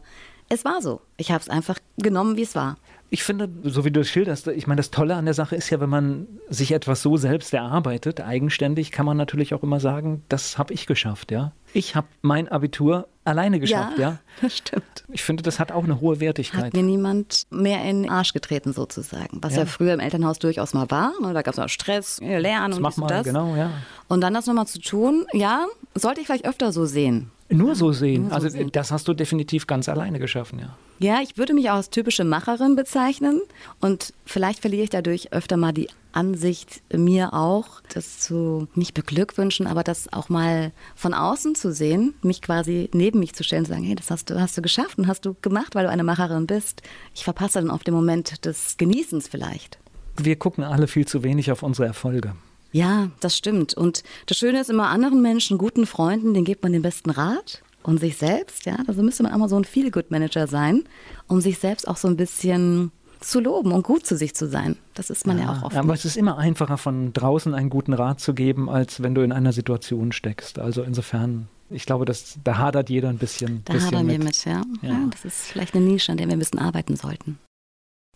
es 0.50 0.66
war 0.66 0.82
so. 0.82 1.02
Ich 1.18 1.32
habe 1.32 1.42
es 1.42 1.50
einfach 1.50 1.78
genommen, 1.98 2.38
wie 2.38 2.44
es 2.44 2.56
war. 2.56 2.78
Ich 3.10 3.24
finde, 3.24 3.50
so 3.64 3.84
wie 3.84 3.92
du 3.92 4.00
es 4.00 4.10
schilderst, 4.10 4.48
ich 4.48 4.68
meine, 4.68 4.80
das 4.80 4.90
Tolle 4.90 5.16
an 5.16 5.26
der 5.26 5.34
Sache 5.34 5.56
ist 5.56 5.70
ja, 5.70 5.82
wenn 5.82 5.90
man 5.90 6.28
sich 6.50 6.72
etwas 6.72 7.02
so 7.02 7.18
selbst 7.18 7.54
erarbeitet, 7.54 8.22
eigenständig, 8.22 8.92
kann 8.92 9.06
man 9.06 9.18
natürlich 9.18 9.54
auch 9.54 9.64
immer 9.64 9.82
sagen, 9.82 10.24
das 10.30 10.58
habe 10.58 10.74
ich 10.74 10.88
geschafft, 10.88 11.32
ja. 11.32 11.52
Ich 11.74 11.96
habe 11.96 12.08
mein 12.22 12.48
Abitur 12.48 13.08
alleine 13.24 13.60
geschafft, 13.60 13.98
ja, 13.98 14.10
ja. 14.10 14.20
Das 14.42 14.58
stimmt. 14.58 15.04
Ich 15.10 15.24
finde, 15.24 15.44
das 15.44 15.60
hat 15.60 15.72
auch 15.72 15.84
eine 15.84 16.02
hohe 16.02 16.20
Wertigkeit. 16.20 16.66
Hat 16.66 16.74
mir 16.74 16.84
niemand 16.84 17.46
mehr 17.50 17.84
in 17.84 18.04
den 18.04 18.12
Arsch 18.12 18.34
getreten 18.34 18.74
sozusagen, 18.74 19.40
was 19.42 19.54
ja, 19.54 19.60
ja 19.60 19.66
früher 19.66 19.94
im 19.94 20.00
Elternhaus 20.00 20.40
durchaus 20.40 20.74
mal 20.74 20.90
war. 20.90 21.14
Ne? 21.22 21.34
Da 21.34 21.42
gab 21.42 21.54
es 21.54 21.60
auch 21.60 21.70
Stress, 21.70 22.20
Lernen 22.20 22.72
das 22.72 22.78
und 22.78 22.84
mach 22.84 22.98
mal, 22.98 23.08
das. 23.08 23.26
Genau, 23.26 23.56
ja. 23.56 23.72
Und 24.08 24.22
dann 24.22 24.34
das 24.34 24.48
nochmal 24.48 24.68
zu 24.68 24.80
tun, 24.80 25.26
ja, 25.34 25.68
sollte 25.96 26.22
ich 26.22 26.28
vielleicht 26.28 26.46
öfter 26.46 26.72
so 26.72 26.86
sehen. 26.86 27.32
Nur 27.50 27.76
so 27.76 27.92
sehen. 27.92 28.24
Nur 28.24 28.30
so 28.30 28.36
also 28.36 28.50
sehen. 28.50 28.72
das 28.72 28.92
hast 28.92 29.08
du 29.08 29.14
definitiv 29.14 29.68
ganz 29.68 29.88
alleine 29.90 30.20
geschaffen, 30.20 30.60
ja. 30.60 30.76
Ja, 31.02 31.20
ich 31.20 31.36
würde 31.36 31.56
mich 31.56 31.72
auch 31.72 31.78
als 31.78 31.90
typische 31.90 32.24
Macherin 32.24 32.76
bezeichnen 32.76 33.42
und 33.80 34.14
vielleicht 34.24 34.60
verliere 34.60 34.84
ich 34.84 34.92
dadurch 34.92 35.34
öfter 35.34 35.58
mal 35.58 35.72
die 35.72 35.90
Ansicht, 36.12 36.84
mir 36.94 37.34
auch 37.34 37.82
das 37.92 38.20
zu 38.20 38.68
nicht 38.76 38.94
beglückwünschen, 38.94 39.66
aber 39.66 39.84
das 39.84 40.14
auch 40.14 40.30
mal 40.30 40.72
von 40.96 41.16
außen 41.16 41.56
zu 41.56 41.74
sehen, 41.74 42.14
mich 42.22 42.44
quasi 42.44 42.88
neben 42.94 43.20
mich 43.20 43.34
zu 43.34 43.44
stellen 43.44 43.64
und 43.64 43.70
sagen, 43.70 43.84
hey, 43.84 43.96
das 43.96 44.12
hast 44.12 44.30
du, 44.30 44.40
hast 44.40 44.56
du 44.60 44.62
geschafft 44.62 45.00
und 45.00 45.08
hast 45.08 45.26
du 45.26 45.36
gemacht, 45.42 45.74
weil 45.74 45.86
du 45.86 45.90
eine 45.90 46.04
Macherin 46.04 46.46
bist. 46.46 46.84
Ich 47.16 47.24
verpasse 47.24 47.60
dann 47.60 47.72
auf 47.72 47.84
den 47.84 47.96
Moment 47.96 48.46
des 48.46 48.78
Genießens 48.78 49.28
vielleicht. 49.28 49.80
Wir 50.18 50.36
gucken 50.36 50.64
alle 50.64 50.88
viel 50.88 51.08
zu 51.08 51.24
wenig 51.24 51.52
auf 51.52 51.64
unsere 51.64 51.88
Erfolge. 51.88 52.36
Ja, 52.74 53.10
das 53.22 53.36
stimmt. 53.36 53.74
Und 53.74 54.04
das 54.28 54.38
Schöne 54.38 54.62
ist 54.62 54.70
immer, 54.70 54.90
anderen 54.90 55.24
Menschen, 55.24 55.58
guten 55.58 55.88
Freunden, 55.88 56.36
denen 56.36 56.46
gibt 56.46 56.62
man 56.62 56.74
den 56.74 56.84
besten 56.84 57.10
Rat. 57.10 57.64
Und 57.84 58.00
sich 58.00 58.18
selbst, 58.18 58.66
ja, 58.66 58.78
also 58.88 59.02
müsste 59.02 59.24
man 59.24 59.34
auch 59.34 59.38
mal 59.38 59.50
so 59.50 59.58
ein 59.58 59.64
Feel-Good-Manager 59.64 60.48
sein, 60.48 60.84
um 61.28 61.42
sich 61.42 61.58
selbst 61.58 61.88
auch 61.88 61.98
so 61.98 62.08
ein 62.08 62.16
bisschen 62.16 62.92
zu 63.22 63.40
loben 63.40 63.72
und 63.72 63.84
gut 63.84 64.06
zu 64.06 64.18
sich 64.18 64.36
zu 64.36 64.48
sein. 64.48 64.76
Das 64.94 65.10
ist 65.10 65.26
man 65.26 65.38
ja, 65.38 65.46
ja 65.46 65.52
auch 65.52 65.64
oft. 65.64 65.78
Aber 65.78 65.94
es 65.94 66.06
ist 66.06 66.18
immer 66.18 66.38
einfacher, 66.38 66.78
von 66.78 67.14
draußen 67.14 67.54
einen 67.54 67.70
guten 67.70 67.94
Rat 67.94 68.20
zu 68.20 68.34
geben, 68.34 68.70
als 68.70 69.02
wenn 69.02 69.16
du 69.16 69.22
in 69.22 69.32
einer 69.32 69.54
Situation 69.54 70.12
steckst. 70.12 70.60
Also 70.60 70.84
insofern, 70.84 71.48
ich 71.70 71.86
glaube, 71.86 72.06
dass, 72.06 72.40
da 72.44 72.58
hadert 72.58 72.90
jeder 72.90 73.10
ein 73.10 73.18
bisschen. 73.18 73.62
Da 73.66 73.74
bisschen 73.74 73.92
hadern 73.92 74.08
wir 74.08 74.20
mit, 74.20 74.46
ja. 74.46 74.64
ja. 74.82 74.90
ja. 74.90 75.08
Das 75.12 75.26
ist 75.26 75.46
vielleicht 75.46 75.76
eine 75.76 75.86
Nische, 75.86 76.12
an 76.12 76.18
der 76.18 76.28
wir 76.28 76.34
ein 76.34 76.40
bisschen 76.40 76.60
arbeiten 76.60 76.96
sollten. 76.96 77.38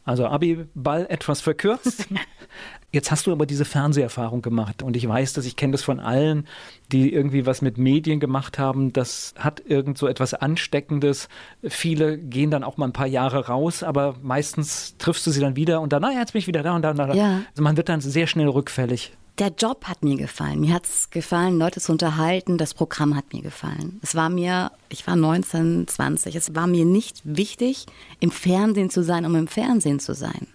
Also 0.05 0.27
Abi-Ball 0.27 1.07
etwas 1.09 1.41
verkürzt. 1.41 2.07
Jetzt 2.91 3.11
hast 3.11 3.27
du 3.27 3.33
aber 3.33 3.45
diese 3.45 3.65
Fernseherfahrung 3.65 4.41
gemacht 4.41 4.81
und 4.81 4.95
ich 4.95 5.05
weiß, 5.05 5.33
dass 5.33 5.45
ich 5.45 5.57
kenne 5.57 5.73
das 5.73 5.83
von 5.83 5.99
allen, 5.99 6.47
die 6.93 7.11
irgendwie 7.11 7.45
was 7.45 7.61
mit 7.61 7.77
Medien 7.77 8.21
gemacht 8.21 8.57
haben. 8.57 8.93
Das 8.93 9.33
hat 9.37 9.61
irgend 9.65 9.97
so 9.97 10.07
etwas 10.07 10.33
Ansteckendes. 10.33 11.27
Viele 11.61 12.17
gehen 12.17 12.51
dann 12.51 12.63
auch 12.63 12.77
mal 12.77 12.85
ein 12.85 12.93
paar 12.93 13.07
Jahre 13.07 13.47
raus, 13.47 13.83
aber 13.83 14.15
meistens 14.21 14.95
triffst 14.97 15.27
du 15.27 15.31
sie 15.31 15.41
dann 15.41 15.57
wieder 15.57 15.81
und 15.81 15.91
dann, 15.91 16.03
naja, 16.03 16.19
jetzt 16.19 16.31
bin 16.31 16.39
ich 16.39 16.47
wieder 16.47 16.63
da 16.63 16.75
und 16.75 16.83
da 16.83 16.91
und 16.91 16.97
da. 16.97 17.13
Ja. 17.13 17.41
Also 17.49 17.63
man 17.63 17.75
wird 17.75 17.89
dann 17.89 17.99
sehr 17.99 18.27
schnell 18.27 18.47
rückfällig. 18.47 19.11
Der 19.37 19.49
Job 19.49 19.85
hat 19.85 20.01
mir 20.01 20.15
gefallen. 20.15 20.61
Mir 20.61 20.73
hat 20.73 20.85
es 20.85 21.09
gefallen, 21.09 21.59
Leute 21.59 21.81
zu 21.81 21.91
unterhalten. 21.91 22.57
Das 22.57 22.73
Programm 22.73 23.17
hat 23.17 23.33
mir 23.33 23.41
gefallen. 23.41 23.99
Es 24.01 24.15
war 24.15 24.29
mir, 24.29 24.71
ich 24.87 25.05
war 25.07 25.17
19, 25.17 25.87
20, 25.87 26.35
es 26.35 26.55
war 26.55 26.67
mir 26.67 26.85
nicht 26.85 27.21
wichtig, 27.25 27.85
im 28.21 28.31
Fernsehen 28.31 28.89
zu 28.89 29.03
sein, 29.03 29.25
um 29.25 29.35
im 29.35 29.47
Fernsehen 29.47 29.99
zu 29.99 30.13
sein. 30.13 30.47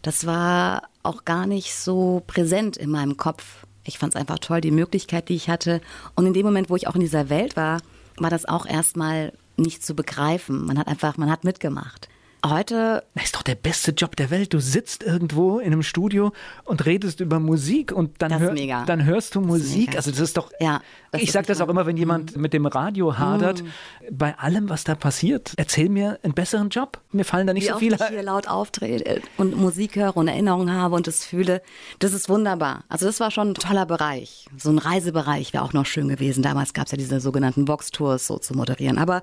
Das 0.00 0.24
war 0.24 0.84
auch 1.02 1.26
gar 1.26 1.46
nicht 1.46 1.74
so 1.74 2.22
präsent 2.26 2.78
in 2.78 2.90
meinem 2.90 3.18
Kopf. 3.18 3.66
Ich 3.84 3.98
fand 3.98 4.14
es 4.14 4.20
einfach 4.20 4.38
toll, 4.38 4.62
die 4.62 4.70
Möglichkeit, 4.70 5.28
die 5.28 5.34
ich 5.34 5.50
hatte. 5.50 5.82
Und 6.14 6.24
in 6.24 6.32
dem 6.32 6.46
Moment, 6.46 6.70
wo 6.70 6.76
ich 6.76 6.88
auch 6.88 6.94
in 6.94 7.00
dieser 7.02 7.28
Welt 7.28 7.56
war, 7.56 7.82
war 8.16 8.30
das 8.30 8.46
auch 8.46 8.64
erstmal 8.64 9.34
nicht 9.58 9.84
zu 9.84 9.94
begreifen. 9.94 10.64
Man 10.64 10.78
hat 10.78 10.88
einfach, 10.88 11.18
man 11.18 11.30
hat 11.30 11.44
mitgemacht. 11.44 12.08
Heute. 12.44 13.04
Das 13.14 13.24
ist 13.24 13.36
doch 13.36 13.42
der 13.42 13.54
beste 13.54 13.92
Job 13.92 14.16
der 14.16 14.30
Welt. 14.30 14.52
Du 14.52 14.58
sitzt 14.58 15.04
irgendwo 15.04 15.60
in 15.60 15.72
einem 15.72 15.84
Studio 15.84 16.32
und 16.64 16.84
redest 16.86 17.20
über 17.20 17.38
Musik 17.38 17.92
und 17.92 18.20
dann, 18.20 18.36
hör, 18.40 18.54
dann 18.84 19.04
hörst 19.04 19.36
du 19.36 19.40
Musik. 19.40 19.92
Das 19.92 20.08
also 20.08 20.10
das 20.10 20.20
ist 20.20 20.36
doch. 20.36 20.50
Ja, 20.58 20.80
ich 21.16 21.30
sage 21.30 21.46
das 21.46 21.60
auch 21.60 21.68
immer, 21.68 21.86
wenn 21.86 21.96
jemand 21.96 22.34
mhm. 22.34 22.42
mit 22.42 22.52
dem 22.52 22.66
Radio 22.66 23.16
hadert. 23.16 23.62
Mhm. 23.62 23.68
Bei 24.10 24.36
allem, 24.38 24.68
was 24.68 24.82
da 24.82 24.96
passiert, 24.96 25.52
erzähl 25.56 25.88
mir 25.88 26.18
einen 26.24 26.34
besseren 26.34 26.68
Job. 26.68 27.00
Mir 27.12 27.24
fallen 27.24 27.46
da 27.46 27.52
nicht 27.52 27.68
Wie 27.68 27.72
so 27.72 27.78
viele. 27.78 28.00
Wenn 28.00 28.06
ich 28.06 28.12
hier 28.12 28.22
laut 28.24 28.48
auftrete 28.48 29.22
und 29.36 29.56
Musik 29.56 29.94
höre 29.94 30.16
und 30.16 30.26
Erinnerungen 30.26 30.74
habe 30.74 30.96
und 30.96 31.06
das 31.06 31.24
fühle, 31.24 31.62
das 32.00 32.12
ist 32.12 32.28
wunderbar. 32.28 32.82
Also 32.88 33.06
das 33.06 33.20
war 33.20 33.30
schon 33.30 33.50
ein 33.50 33.54
toller 33.54 33.86
Bereich. 33.86 34.48
So 34.56 34.70
ein 34.70 34.78
Reisebereich 34.78 35.52
wäre 35.52 35.62
auch 35.62 35.74
noch 35.74 35.86
schön 35.86 36.08
gewesen. 36.08 36.42
Damals 36.42 36.72
gab 36.72 36.86
es 36.86 36.92
ja 36.92 36.98
diese 36.98 37.20
sogenannten 37.20 37.68
Vox-Tours 37.68 38.26
so 38.26 38.38
zu 38.38 38.54
moderieren. 38.54 38.98
Aber 38.98 39.22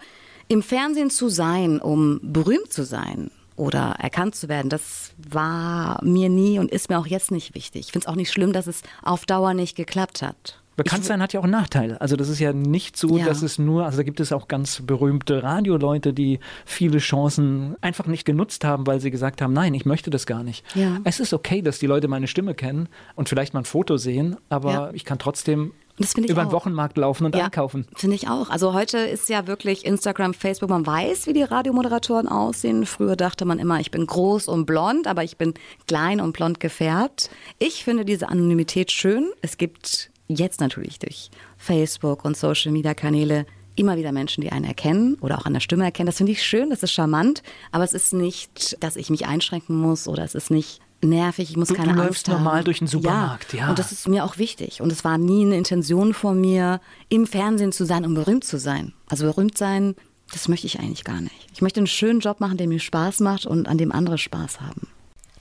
im 0.50 0.62
Fernsehen 0.62 1.10
zu 1.10 1.30
sein, 1.30 1.80
um 1.80 2.20
berühmt 2.22 2.74
zu 2.74 2.84
sein 2.84 3.32
oder 3.56 3.96
erkannt 4.00 4.36
zu 4.36 4.50
werden, 4.50 4.70
das 4.70 5.12
war 5.18 6.04
mir 6.04 6.28
nie 6.28 6.60
und 6.60 6.72
ist 6.72 6.90
mir 6.90 7.00
auch 7.00 7.08
jetzt 7.08 7.32
nicht 7.32 7.56
wichtig. 7.56 7.86
Ich 7.88 7.92
finde 7.92 8.06
es 8.06 8.08
auch 8.08 8.16
nicht 8.16 8.32
schlimm, 8.32 8.52
dass 8.52 8.68
es 8.68 8.82
auf 9.04 9.26
Dauer 9.26 9.54
nicht 9.54 9.78
geklappt 9.78 10.22
hat. 10.22 10.60
Bekannt 10.76 11.04
sein 11.04 11.22
hat 11.22 11.34
ja 11.34 11.42
auch 11.42 11.44
einen 11.44 11.52
Nachteil. 11.52 11.98
Also 11.98 12.16
das 12.16 12.30
ist 12.30 12.40
ja 12.40 12.54
nicht 12.54 12.96
so, 12.96 13.18
ja. 13.18 13.26
dass 13.26 13.42
es 13.42 13.60
nur, 13.60 13.84
also 13.84 13.98
da 13.98 14.04
gibt 14.04 14.22
es 14.22 14.32
auch 14.32 14.48
ganz 14.48 14.82
berühmte 14.82 15.44
Radioleute, 15.44 16.14
die 16.14 16.40
viele 16.66 17.00
Chancen 17.00 17.76
einfach 17.82 18.08
nicht 18.08 18.24
genutzt 18.24 18.64
haben, 18.64 18.88
weil 18.88 19.02
sie 19.02 19.12
gesagt 19.12 19.42
haben, 19.42 19.52
nein, 19.52 19.74
ich 19.74 19.86
möchte 19.86 20.10
das 20.10 20.26
gar 20.26 20.42
nicht. 20.42 20.64
Ja. 20.76 21.00
Es 21.04 21.20
ist 21.20 21.34
okay, 21.34 21.62
dass 21.62 21.80
die 21.80 21.88
Leute 21.88 22.08
meine 22.08 22.28
Stimme 22.28 22.56
kennen 22.56 22.88
und 23.16 23.28
vielleicht 23.28 23.54
mal 23.54 23.60
ein 23.60 23.66
Foto 23.66 23.98
sehen, 23.98 24.38
aber 24.48 24.72
ja. 24.72 24.90
ich 24.94 25.04
kann 25.04 25.20
trotzdem 25.20 25.74
das 26.00 26.16
ich 26.16 26.30
über 26.30 26.44
den 26.44 26.52
Wochenmarkt 26.52 26.98
laufen 26.98 27.26
und 27.26 27.36
ja, 27.36 27.46
einkaufen. 27.46 27.86
Finde 27.96 28.16
ich 28.16 28.28
auch. 28.28 28.50
Also 28.50 28.74
heute 28.74 28.98
ist 28.98 29.30
ja 29.30 29.48
wirklich 29.48 29.86
Instagram, 29.86 30.34
Facebook, 30.34 30.70
man 30.70 30.86
weiß, 30.86 31.28
wie 31.28 31.34
die 31.34 31.44
Radiomoderatoren 31.44 32.28
aussehen. 32.28 32.86
Früher 32.86 33.16
dachte 33.16 33.46
man 33.46 33.60
immer, 33.60 33.80
ich 33.80 33.92
bin 33.92 34.06
groß 34.06 34.48
und 34.48 34.66
blond, 34.66 35.08
aber 35.08 35.24
ich 35.24 35.38
bin 35.38 35.54
klein 35.88 36.22
und 36.22 36.34
blond 36.34 36.60
gefärbt. 36.60 37.30
Ich 37.58 37.84
finde 37.84 38.06
diese 38.06 38.30
Anonymität 38.30 38.92
schön. 38.92 39.32
Es 39.42 39.58
gibt 39.58 40.12
jetzt 40.28 40.62
natürlich 40.62 41.00
durch 41.00 41.30
Facebook 41.58 42.24
und 42.24 42.38
Social 42.38 42.72
Media 42.72 42.94
Kanäle 42.94 43.46
immer 43.76 43.98
wieder 43.98 44.12
Menschen, 44.12 44.42
die 44.42 44.52
einen 44.52 44.66
erkennen 44.66 45.18
oder 45.22 45.38
auch 45.38 45.46
an 45.46 45.54
der 45.54 45.62
Stimme 45.62 45.86
erkennen. 45.86 46.08
Das 46.08 46.18
finde 46.18 46.34
ich 46.34 46.44
schön, 46.44 46.70
das 46.70 46.84
ist 46.84 46.92
charmant, 46.92 47.44
aber 47.72 47.84
es 47.84 47.94
ist 47.94 48.14
nicht, 48.14 48.78
dass 48.84 48.96
ich 48.96 49.10
mich 49.10 49.26
einschränken 49.26 49.76
muss 49.76 50.08
oder 50.08 50.24
es 50.24 50.36
ist 50.36 50.52
nicht 50.52 50.82
nervig, 51.04 51.50
ich 51.50 51.58
muss 51.58 51.70
du, 51.70 51.76
keine 51.76 51.94
du 51.94 52.00
Angst 52.00 52.08
läufst 52.08 52.30
haben. 52.30 52.44
normal 52.44 52.64
durch 52.64 52.80
den 52.80 52.88
Supermarkt, 52.88 53.54
ja. 53.54 53.60
ja. 53.60 53.70
Und 53.70 53.80
das 53.80 53.92
ist 53.92 54.08
mir 54.08 54.26
auch 54.26 54.38
wichtig. 54.38 54.82
Und 54.82 54.92
es 54.92 55.04
war 55.04 55.18
nie 55.18 55.46
eine 55.46 55.58
Intention 55.58 56.14
von 56.14 56.40
mir, 56.40 56.82
im 57.10 57.28
Fernsehen 57.28 57.72
zu 57.72 57.86
sein, 57.86 58.06
um 58.06 58.14
berühmt 58.14 58.44
zu 58.44 58.58
sein. 58.60 58.94
Also 59.10 59.26
berühmt 59.26 59.58
sein, 59.58 59.96
das 60.32 60.48
möchte 60.48 60.68
ich 60.68 60.80
eigentlich 60.80 61.04
gar 61.04 61.22
nicht. 61.22 61.48
Ich 61.54 61.62
möchte 61.62 61.80
einen 61.80 61.88
schönen 61.88 62.20
Job 62.20 62.40
machen, 62.40 62.58
der 62.58 62.68
mir 62.68 62.80
Spaß 62.80 63.20
macht 63.22 63.46
und 63.46 63.68
an 63.68 63.78
dem 63.78 63.92
andere 63.92 64.18
Spaß 64.18 64.62
haben. 64.62 64.88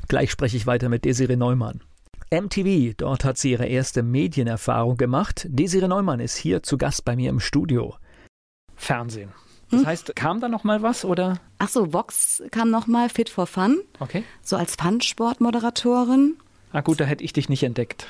Gleich 0.09 0.31
spreche 0.31 0.57
ich 0.57 0.67
weiter 0.67 0.89
mit 0.89 1.05
Desiree 1.05 1.37
Neumann. 1.37 1.83
MTV, 2.31 2.95
dort 2.97 3.25
hat 3.25 3.39
sie 3.39 3.53
ihre 3.53 3.67
erste 3.67 4.03
Medienerfahrung 4.03 4.97
gemacht. 4.97 5.47
Desiree 5.49 5.89
Neumann 5.89 6.21
ist 6.21 6.37
hier 6.37 6.63
zu 6.63 6.77
Gast 6.79 7.05
bei 7.05 7.17
mir 7.17 7.31
im 7.31 7.41
Studio. 7.41 7.97
Fernsehen. 8.77 9.31
Das 9.71 9.81
hm? 9.81 9.87
heißt, 9.87 10.17
kam 10.17 10.41
da 10.41 10.49
noch 10.49 10.65
mal 10.65 10.83
was 10.83 11.05
oder? 11.05 11.41
Ach 11.59 11.69
so, 11.69 11.93
Vox 11.93 12.43
kam 12.51 12.71
noch 12.71 12.87
mal 12.87 13.09
Fit 13.09 13.29
for 13.29 13.47
Fun. 13.47 13.81
Okay. 14.01 14.25
So 14.43 14.57
als 14.57 14.77
Fun-Sport-Moderatorin. 14.77 16.37
Ah 16.73 16.81
gut, 16.81 17.01
da 17.01 17.05
hätte 17.05 17.25
ich 17.25 17.33
dich 17.33 17.49
nicht 17.49 17.63
entdeckt. 17.63 18.07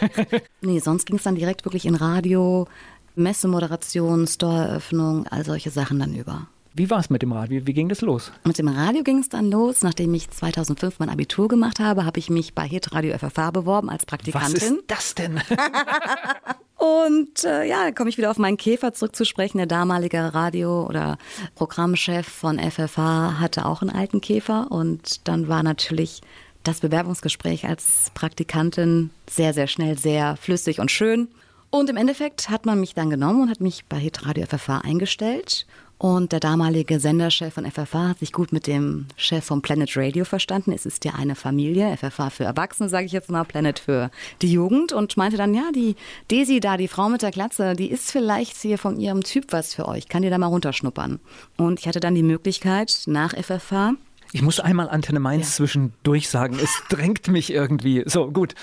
nee, 0.60 0.78
sonst 0.78 1.06
ging 1.06 1.16
es 1.16 1.22
dann 1.22 1.34
direkt 1.34 1.64
wirklich 1.64 1.84
in 1.84 1.94
Radio, 1.94 2.66
Messemoderation, 3.14 4.26
Storeeröffnung, 4.26 5.26
all 5.26 5.44
solche 5.44 5.70
Sachen 5.70 5.98
dann 5.98 6.14
über. 6.14 6.48
Wie 6.72 6.88
war 6.88 7.00
es 7.00 7.10
mit 7.10 7.22
dem 7.22 7.32
Radio? 7.32 7.66
Wie 7.66 7.72
ging 7.72 7.88
das 7.88 8.00
los? 8.00 8.30
Mit 8.44 8.58
dem 8.58 8.68
Radio 8.68 9.02
ging 9.02 9.18
es 9.18 9.28
dann 9.28 9.50
los. 9.50 9.82
Nachdem 9.82 10.14
ich 10.14 10.30
2005 10.30 11.00
mein 11.00 11.10
Abitur 11.10 11.48
gemacht 11.48 11.80
habe, 11.80 12.04
habe 12.04 12.20
ich 12.20 12.30
mich 12.30 12.54
bei 12.54 12.66
Hit 12.66 12.92
Radio 12.92 13.18
FFH 13.18 13.50
beworben 13.50 13.90
als 13.90 14.06
Praktikantin. 14.06 14.54
Was 14.54 14.62
ist 14.62 14.84
das 14.86 15.14
denn? 15.16 15.40
Und 16.76 17.44
äh, 17.44 17.64
ja, 17.64 17.84
da 17.84 17.90
komme 17.90 18.08
ich 18.08 18.18
wieder 18.18 18.30
auf 18.30 18.38
meinen 18.38 18.56
Käfer 18.56 18.94
zurückzusprechen. 18.94 19.58
Der 19.58 19.66
damalige 19.66 20.32
Radio- 20.32 20.86
oder 20.86 21.18
Programmchef 21.56 22.26
von 22.26 22.58
FFH 22.58 23.40
hatte 23.40 23.66
auch 23.66 23.82
einen 23.82 23.90
alten 23.90 24.20
Käfer. 24.20 24.70
Und 24.70 25.26
dann 25.28 25.48
war 25.48 25.64
natürlich 25.64 26.22
das 26.62 26.80
Bewerbungsgespräch 26.80 27.66
als 27.66 28.12
Praktikantin 28.14 29.10
sehr, 29.28 29.52
sehr 29.54 29.66
schnell, 29.66 29.98
sehr 29.98 30.36
flüssig 30.36 30.78
und 30.78 30.90
schön. 30.90 31.28
Und 31.70 31.90
im 31.90 31.96
Endeffekt 31.96 32.48
hat 32.48 32.64
man 32.64 32.80
mich 32.80 32.94
dann 32.94 33.10
genommen 33.10 33.42
und 33.42 33.50
hat 33.50 33.60
mich 33.60 33.84
bei 33.86 33.98
Hit 33.98 34.24
Radio 34.26 34.46
FFH 34.46 34.78
eingestellt. 34.78 35.66
Und 36.00 36.32
der 36.32 36.40
damalige 36.40 36.98
Senderchef 36.98 37.52
von 37.52 37.70
FFH 37.70 38.08
hat 38.08 38.20
sich 38.20 38.32
gut 38.32 38.54
mit 38.54 38.66
dem 38.66 39.04
Chef 39.16 39.44
von 39.44 39.60
Planet 39.60 39.98
Radio 39.98 40.24
verstanden. 40.24 40.72
Es 40.72 40.86
ist 40.86 41.04
ja 41.04 41.12
eine 41.12 41.34
Familie, 41.34 41.94
FFH 41.94 42.30
für 42.30 42.44
Erwachsene, 42.44 42.88
sage 42.88 43.04
ich 43.04 43.12
jetzt 43.12 43.30
mal, 43.30 43.44
Planet 43.44 43.78
für 43.78 44.10
die 44.40 44.50
Jugend. 44.50 44.94
Und 44.94 45.18
meinte 45.18 45.36
dann, 45.36 45.52
ja, 45.52 45.70
die 45.74 45.96
Desi 46.30 46.58
da, 46.58 46.78
die 46.78 46.88
Frau 46.88 47.10
mit 47.10 47.20
der 47.20 47.32
Glatze, 47.32 47.74
die 47.74 47.90
ist 47.90 48.10
vielleicht 48.10 48.56
hier 48.56 48.78
von 48.78 48.98
ihrem 48.98 49.22
Typ 49.22 49.52
was 49.52 49.74
für 49.74 49.86
euch. 49.86 50.08
Kann 50.08 50.22
die 50.22 50.30
da 50.30 50.38
mal 50.38 50.46
runterschnuppern? 50.46 51.20
Und 51.58 51.80
ich 51.80 51.86
hatte 51.86 52.00
dann 52.00 52.14
die 52.14 52.22
Möglichkeit, 52.22 53.02
nach 53.04 53.34
FFH 53.34 53.92
ich 54.32 54.42
muss 54.42 54.60
einmal 54.60 54.88
Antenne 54.88 55.20
Mainz 55.20 55.48
ja. 55.48 55.56
zwischendurch 55.56 56.28
sagen. 56.28 56.58
Es 56.62 56.82
drängt 56.88 57.28
mich 57.28 57.52
irgendwie. 57.52 58.04
So, 58.06 58.30
gut. 58.30 58.54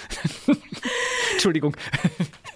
Entschuldigung. 1.34 1.75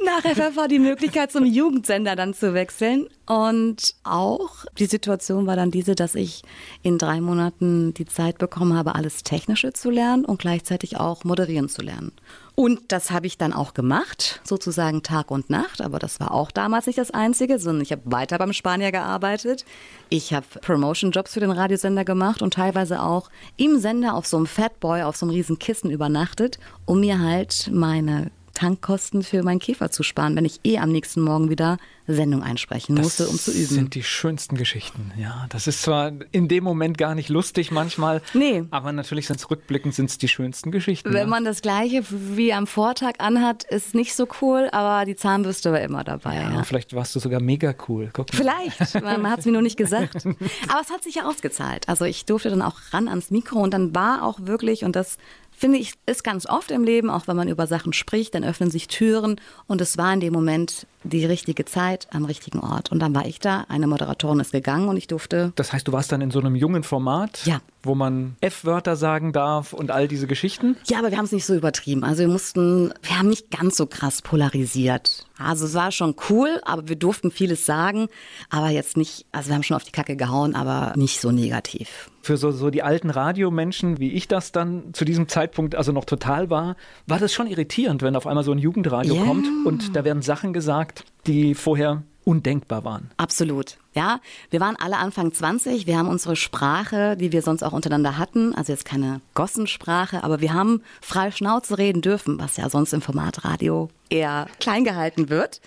Nach 0.03 0.21
FF 0.21 0.67
die 0.69 0.79
Möglichkeit, 0.79 1.31
zum 1.31 1.45
Jugendsender 1.45 2.15
dann 2.15 2.33
zu 2.33 2.53
wechseln. 2.53 3.07
Und 3.25 3.95
auch 4.03 4.65
die 4.79 4.85
Situation 4.85 5.45
war 5.45 5.55
dann 5.55 5.71
diese, 5.71 5.95
dass 5.95 6.15
ich 6.15 6.43
in 6.81 6.97
drei 6.97 7.21
Monaten 7.21 7.93
die 7.93 8.05
Zeit 8.05 8.37
bekommen 8.37 8.75
habe, 8.75 8.95
alles 8.95 9.23
Technische 9.23 9.73
zu 9.73 9.89
lernen 9.89 10.25
und 10.25 10.39
gleichzeitig 10.39 10.97
auch 10.97 11.23
moderieren 11.23 11.69
zu 11.69 11.81
lernen. 11.81 12.13
Und 12.55 12.91
das 12.91 13.11
habe 13.11 13.27
ich 13.27 13.37
dann 13.37 13.53
auch 13.53 13.73
gemacht, 13.73 14.41
sozusagen 14.43 15.03
Tag 15.03 15.31
und 15.31 15.49
Nacht. 15.49 15.81
Aber 15.81 15.99
das 15.99 16.19
war 16.19 16.33
auch 16.33 16.51
damals 16.51 16.85
nicht 16.85 16.99
das 16.99 17.11
Einzige, 17.11 17.59
sondern 17.59 17.81
ich 17.83 17.91
habe 17.91 18.01
weiter 18.05 18.37
beim 18.37 18.53
Spanier 18.53 18.91
gearbeitet. 18.91 19.65
Ich 20.09 20.33
habe 20.33 20.45
Promotion-Jobs 20.61 21.33
für 21.33 21.39
den 21.39 21.51
Radiosender 21.51 22.03
gemacht 22.03 22.41
und 22.41 22.53
teilweise 22.53 23.01
auch 23.01 23.29
im 23.57 23.79
Sender 23.79 24.15
auf 24.15 24.27
so 24.27 24.37
einem 24.37 24.47
Fatboy, 24.47 25.03
auf 25.03 25.15
so 25.15 25.25
einem 25.25 25.33
riesen 25.33 25.59
Kissen 25.59 25.89
übernachtet, 25.89 26.59
um 26.85 26.99
mir 26.99 27.19
halt 27.19 27.69
meine 27.71 28.31
Tankkosten 28.53 29.23
für 29.23 29.43
meinen 29.43 29.59
Käfer 29.59 29.91
zu 29.91 30.03
sparen, 30.03 30.35
wenn 30.35 30.45
ich 30.45 30.59
eh 30.63 30.77
am 30.77 30.91
nächsten 30.91 31.21
Morgen 31.21 31.49
wieder 31.49 31.77
Sendung 32.07 32.43
einsprechen 32.43 32.95
das 32.95 33.05
musste, 33.05 33.27
um 33.27 33.37
zu 33.37 33.51
üben. 33.51 33.61
Das 33.61 33.69
sind 33.69 33.95
die 33.95 34.03
schönsten 34.03 34.57
Geschichten. 34.57 35.11
Ja, 35.17 35.45
das 35.49 35.67
ist 35.67 35.81
zwar 35.81 36.11
in 36.31 36.47
dem 36.47 36.63
Moment 36.63 36.97
gar 36.97 37.15
nicht 37.15 37.29
lustig 37.29 37.71
manchmal, 37.71 38.21
nee. 38.33 38.63
aber 38.71 38.91
natürlich 38.91 39.27
sind 39.27 39.39
es 39.39 39.49
rückblickend 39.49 39.93
sind 39.93 40.09
es 40.09 40.17
die 40.17 40.27
schönsten 40.27 40.71
Geschichten. 40.71 41.13
Wenn 41.13 41.21
ja. 41.21 41.27
man 41.27 41.45
das 41.45 41.61
gleiche 41.61 42.03
wie 42.09 42.53
am 42.53 42.67
Vortag 42.67 43.13
anhat, 43.19 43.63
ist 43.63 43.95
nicht 43.95 44.15
so 44.15 44.27
cool, 44.41 44.69
aber 44.71 45.05
die 45.05 45.15
Zahnbürste 45.15 45.71
war 45.71 45.81
immer 45.81 46.03
dabei. 46.03 46.35
Ja, 46.35 46.51
ja. 46.51 46.63
Vielleicht 46.63 46.93
warst 46.93 47.15
du 47.15 47.19
sogar 47.19 47.39
mega 47.39 47.73
cool. 47.87 48.09
Guck 48.13 48.31
mal. 48.33 48.37
Vielleicht, 48.37 49.01
man 49.01 49.29
hat 49.29 49.39
es 49.39 49.45
mir 49.45 49.53
nur 49.53 49.61
nicht 49.61 49.77
gesagt. 49.77 50.25
Aber 50.67 50.81
es 50.81 50.89
hat 50.89 51.03
sich 51.03 51.15
ja 51.15 51.25
ausgezahlt. 51.25 51.87
Also 51.89 52.05
ich 52.05 52.25
durfte 52.25 52.49
dann 52.49 52.61
auch 52.61 52.75
ran 52.91 53.07
ans 53.07 53.31
Mikro 53.31 53.59
und 53.59 53.73
dann 53.73 53.93
war 53.95 54.23
auch 54.23 54.39
wirklich, 54.41 54.83
und 54.83 54.95
das 54.95 55.17
finde 55.61 55.77
ich, 55.77 55.93
ist 56.07 56.23
ganz 56.23 56.47
oft 56.47 56.71
im 56.71 56.83
Leben, 56.83 57.09
auch 57.11 57.27
wenn 57.27 57.37
man 57.37 57.47
über 57.47 57.67
Sachen 57.67 57.93
spricht, 57.93 58.33
dann 58.33 58.43
öffnen 58.43 58.71
sich 58.71 58.87
Türen. 58.87 59.39
Und 59.67 59.79
es 59.79 59.97
war 59.97 60.11
in 60.11 60.19
dem 60.19 60.33
Moment 60.33 60.87
die 61.03 61.25
richtige 61.25 61.65
Zeit 61.65 62.07
am 62.11 62.25
richtigen 62.25 62.59
Ort. 62.59 62.91
Und 62.91 62.99
dann 62.99 63.15
war 63.15 63.25
ich 63.25 63.39
da, 63.39 63.65
eine 63.69 63.87
Moderatorin 63.87 64.39
ist 64.39 64.51
gegangen 64.51 64.87
und 64.87 64.97
ich 64.97 65.07
durfte. 65.07 65.53
Das 65.55 65.73
heißt, 65.73 65.87
du 65.87 65.91
warst 65.91 66.11
dann 66.11 66.21
in 66.21 66.31
so 66.31 66.39
einem 66.39 66.55
jungen 66.55 66.83
Format, 66.83 67.45
ja. 67.45 67.61
wo 67.83 67.95
man 67.95 68.35
F-Wörter 68.41 68.95
sagen 68.95 69.33
darf 69.33 69.73
und 69.73 69.91
all 69.91 70.07
diese 70.07 70.27
Geschichten? 70.27 70.77
Ja, 70.85 70.99
aber 70.99 71.11
wir 71.11 71.17
haben 71.17 71.25
es 71.25 71.31
nicht 71.31 71.45
so 71.45 71.55
übertrieben. 71.55 72.03
Also 72.03 72.21
wir 72.21 72.29
mussten, 72.29 72.93
wir 73.01 73.17
haben 73.17 73.29
nicht 73.29 73.51
ganz 73.51 73.77
so 73.77 73.85
krass 73.85 74.21
polarisiert. 74.21 75.25
Also 75.43 75.65
es 75.65 75.73
war 75.73 75.91
schon 75.91 76.15
cool, 76.29 76.61
aber 76.63 76.87
wir 76.87 76.95
durften 76.95 77.31
vieles 77.31 77.65
sagen, 77.65 78.07
aber 78.49 78.69
jetzt 78.69 78.97
nicht, 78.97 79.25
also 79.31 79.49
wir 79.49 79.55
haben 79.55 79.63
schon 79.63 79.75
auf 79.75 79.83
die 79.83 79.91
Kacke 79.91 80.15
gehauen, 80.15 80.55
aber 80.55 80.93
nicht 80.95 81.19
so 81.19 81.31
negativ. 81.31 82.11
Für 82.21 82.37
so, 82.37 82.51
so 82.51 82.69
die 82.69 82.83
alten 82.83 83.09
Radiomenschen, 83.09 83.99
wie 83.99 84.11
ich 84.11 84.27
das 84.27 84.51
dann 84.51 84.93
zu 84.93 85.05
diesem 85.05 85.27
Zeitpunkt 85.27 85.75
also 85.75 85.91
noch 85.91 86.05
total 86.05 86.51
war, 86.51 86.75
war 87.07 87.17
das 87.17 87.33
schon 87.33 87.47
irritierend, 87.47 88.03
wenn 88.03 88.15
auf 88.15 88.27
einmal 88.27 88.43
so 88.43 88.51
ein 88.51 88.59
Jugendradio 88.59 89.15
yeah. 89.15 89.25
kommt 89.25 89.47
und 89.65 89.95
da 89.95 90.03
werden 90.03 90.21
Sachen 90.21 90.53
gesagt, 90.53 90.90
die 91.27 91.55
vorher 91.55 92.03
undenkbar 92.23 92.85
waren. 92.85 93.09
Absolut. 93.17 93.77
Ja, 93.93 94.19
wir 94.49 94.59
waren 94.59 94.75
alle 94.75 94.97
Anfang 94.97 95.33
20. 95.33 95.87
Wir 95.87 95.97
haben 95.97 96.07
unsere 96.07 96.35
Sprache, 96.35 97.17
die 97.17 97.31
wir 97.31 97.41
sonst 97.41 97.63
auch 97.63 97.73
untereinander 97.73 98.17
hatten, 98.17 98.55
also 98.55 98.71
jetzt 98.71 98.85
keine 98.85 99.21
Gossensprache, 99.33 100.23
aber 100.23 100.39
wir 100.39 100.53
haben 100.53 100.81
frei 101.01 101.31
Schnauze 101.31 101.77
reden 101.77 102.01
dürfen, 102.01 102.39
was 102.39 102.57
ja 102.57 102.69
sonst 102.69 102.93
im 102.93 103.01
Formatradio 103.01 103.89
eher 104.09 104.47
klein 104.59 104.83
gehalten 104.83 105.29
wird. 105.29 105.61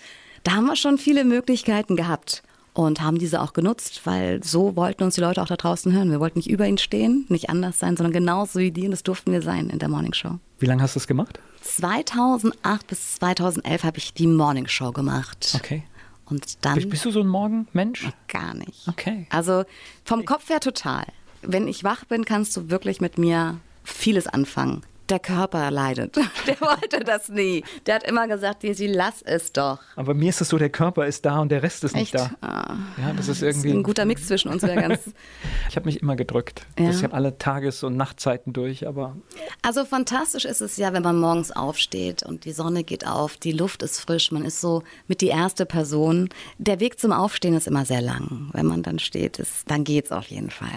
Da 0.44 0.52
haben 0.52 0.66
wir 0.66 0.76
schon 0.76 0.98
viele 0.98 1.24
Möglichkeiten 1.24 1.96
gehabt 1.96 2.42
und 2.72 3.00
haben 3.00 3.18
diese 3.18 3.40
auch 3.40 3.52
genutzt, 3.52 4.02
weil 4.04 4.42
so 4.42 4.76
wollten 4.76 5.04
uns 5.04 5.14
die 5.14 5.20
Leute 5.20 5.42
auch 5.42 5.46
da 5.46 5.56
draußen 5.56 5.92
hören. 5.92 6.10
Wir 6.10 6.20
wollten 6.20 6.38
nicht 6.38 6.50
über 6.50 6.66
ihnen 6.66 6.78
stehen, 6.78 7.24
nicht 7.28 7.48
anders 7.48 7.78
sein, 7.78 7.96
sondern 7.96 8.12
genauso 8.12 8.58
wie 8.58 8.70
die 8.70 8.84
und 8.84 8.90
das 8.90 9.02
durften 9.02 9.32
wir 9.32 9.42
sein 9.42 9.70
in 9.70 9.78
der 9.78 9.88
Morning 9.88 10.12
Show. 10.12 10.38
Wie 10.58 10.66
lange 10.66 10.82
hast 10.82 10.94
du 10.94 10.98
es 10.98 11.06
gemacht? 11.06 11.38
2008 11.64 12.86
bis 12.86 13.14
2011 13.16 13.84
habe 13.84 13.98
ich 13.98 14.14
die 14.14 14.26
Morning 14.26 14.68
Show 14.68 14.92
gemacht. 14.92 15.54
Okay. 15.56 15.82
Und 16.26 16.64
dann. 16.64 16.88
Bist 16.88 17.04
du 17.04 17.10
so 17.10 17.20
ein 17.20 17.28
Morgenmensch? 17.28 18.08
Gar 18.28 18.54
nicht. 18.54 18.88
Okay. 18.88 19.26
Also 19.30 19.64
vom 20.04 20.24
Kopf 20.24 20.48
her 20.48 20.60
total. 20.60 21.06
Wenn 21.42 21.68
ich 21.68 21.84
wach 21.84 22.04
bin, 22.04 22.24
kannst 22.24 22.56
du 22.56 22.70
wirklich 22.70 23.00
mit 23.00 23.18
mir 23.18 23.58
vieles 23.82 24.26
anfangen 24.26 24.82
der 25.08 25.18
Körper 25.18 25.70
leidet. 25.70 26.16
Der 26.46 26.60
wollte 26.60 27.00
das 27.00 27.28
nie. 27.28 27.64
Der 27.86 27.96
hat 27.96 28.04
immer 28.04 28.28
gesagt, 28.28 28.62
sie 28.62 28.86
lass 28.86 29.22
es 29.22 29.52
doch. 29.52 29.78
Aber 29.96 30.14
mir 30.14 30.28
ist 30.28 30.40
es 30.40 30.48
so, 30.48 30.58
der 30.58 30.70
Körper 30.70 31.06
ist 31.06 31.24
da 31.24 31.40
und 31.40 31.50
der 31.50 31.62
Rest 31.62 31.84
ist 31.84 31.94
nicht 31.94 32.14
da. 32.14 32.30
Ah, 32.40 32.74
ja, 32.98 33.12
das 33.14 33.28
ist 33.28 33.42
irgendwie 33.42 33.68
das 33.68 33.72
ist 33.72 33.78
ein 33.78 33.82
guter 33.82 34.04
Mix 34.04 34.26
zwischen 34.26 34.50
uns. 34.50 34.62
Ganz 34.62 35.00
ich 35.68 35.76
habe 35.76 35.86
mich 35.86 36.02
immer 36.02 36.16
gedrückt. 36.16 36.66
Ja. 36.78 36.90
Ich 36.90 37.02
habe 37.02 37.14
alle 37.14 37.38
Tages- 37.38 37.82
und 37.82 37.96
Nachtzeiten 37.96 38.52
durch, 38.52 38.86
aber 38.86 39.16
also 39.62 39.84
fantastisch 39.84 40.44
ist 40.44 40.60
es 40.60 40.76
ja, 40.76 40.92
wenn 40.92 41.02
man 41.02 41.18
morgens 41.18 41.50
aufsteht 41.50 42.22
und 42.22 42.44
die 42.44 42.52
Sonne 42.52 42.84
geht 42.84 43.06
auf, 43.06 43.36
die 43.36 43.52
Luft 43.52 43.82
ist 43.82 44.00
frisch, 44.00 44.30
man 44.32 44.44
ist 44.44 44.60
so 44.60 44.82
mit 45.06 45.20
die 45.20 45.28
erste 45.28 45.66
Person. 45.66 46.28
Der 46.58 46.80
Weg 46.80 46.98
zum 46.98 47.12
Aufstehen 47.12 47.54
ist 47.54 47.66
immer 47.66 47.84
sehr 47.84 48.02
lang. 48.02 48.50
Wenn 48.52 48.66
man 48.66 48.82
dann 48.82 48.98
steht, 48.98 49.38
ist, 49.38 49.70
dann 49.70 49.84
geht's 49.84 50.12
auf 50.12 50.26
jeden 50.26 50.50
Fall. 50.50 50.68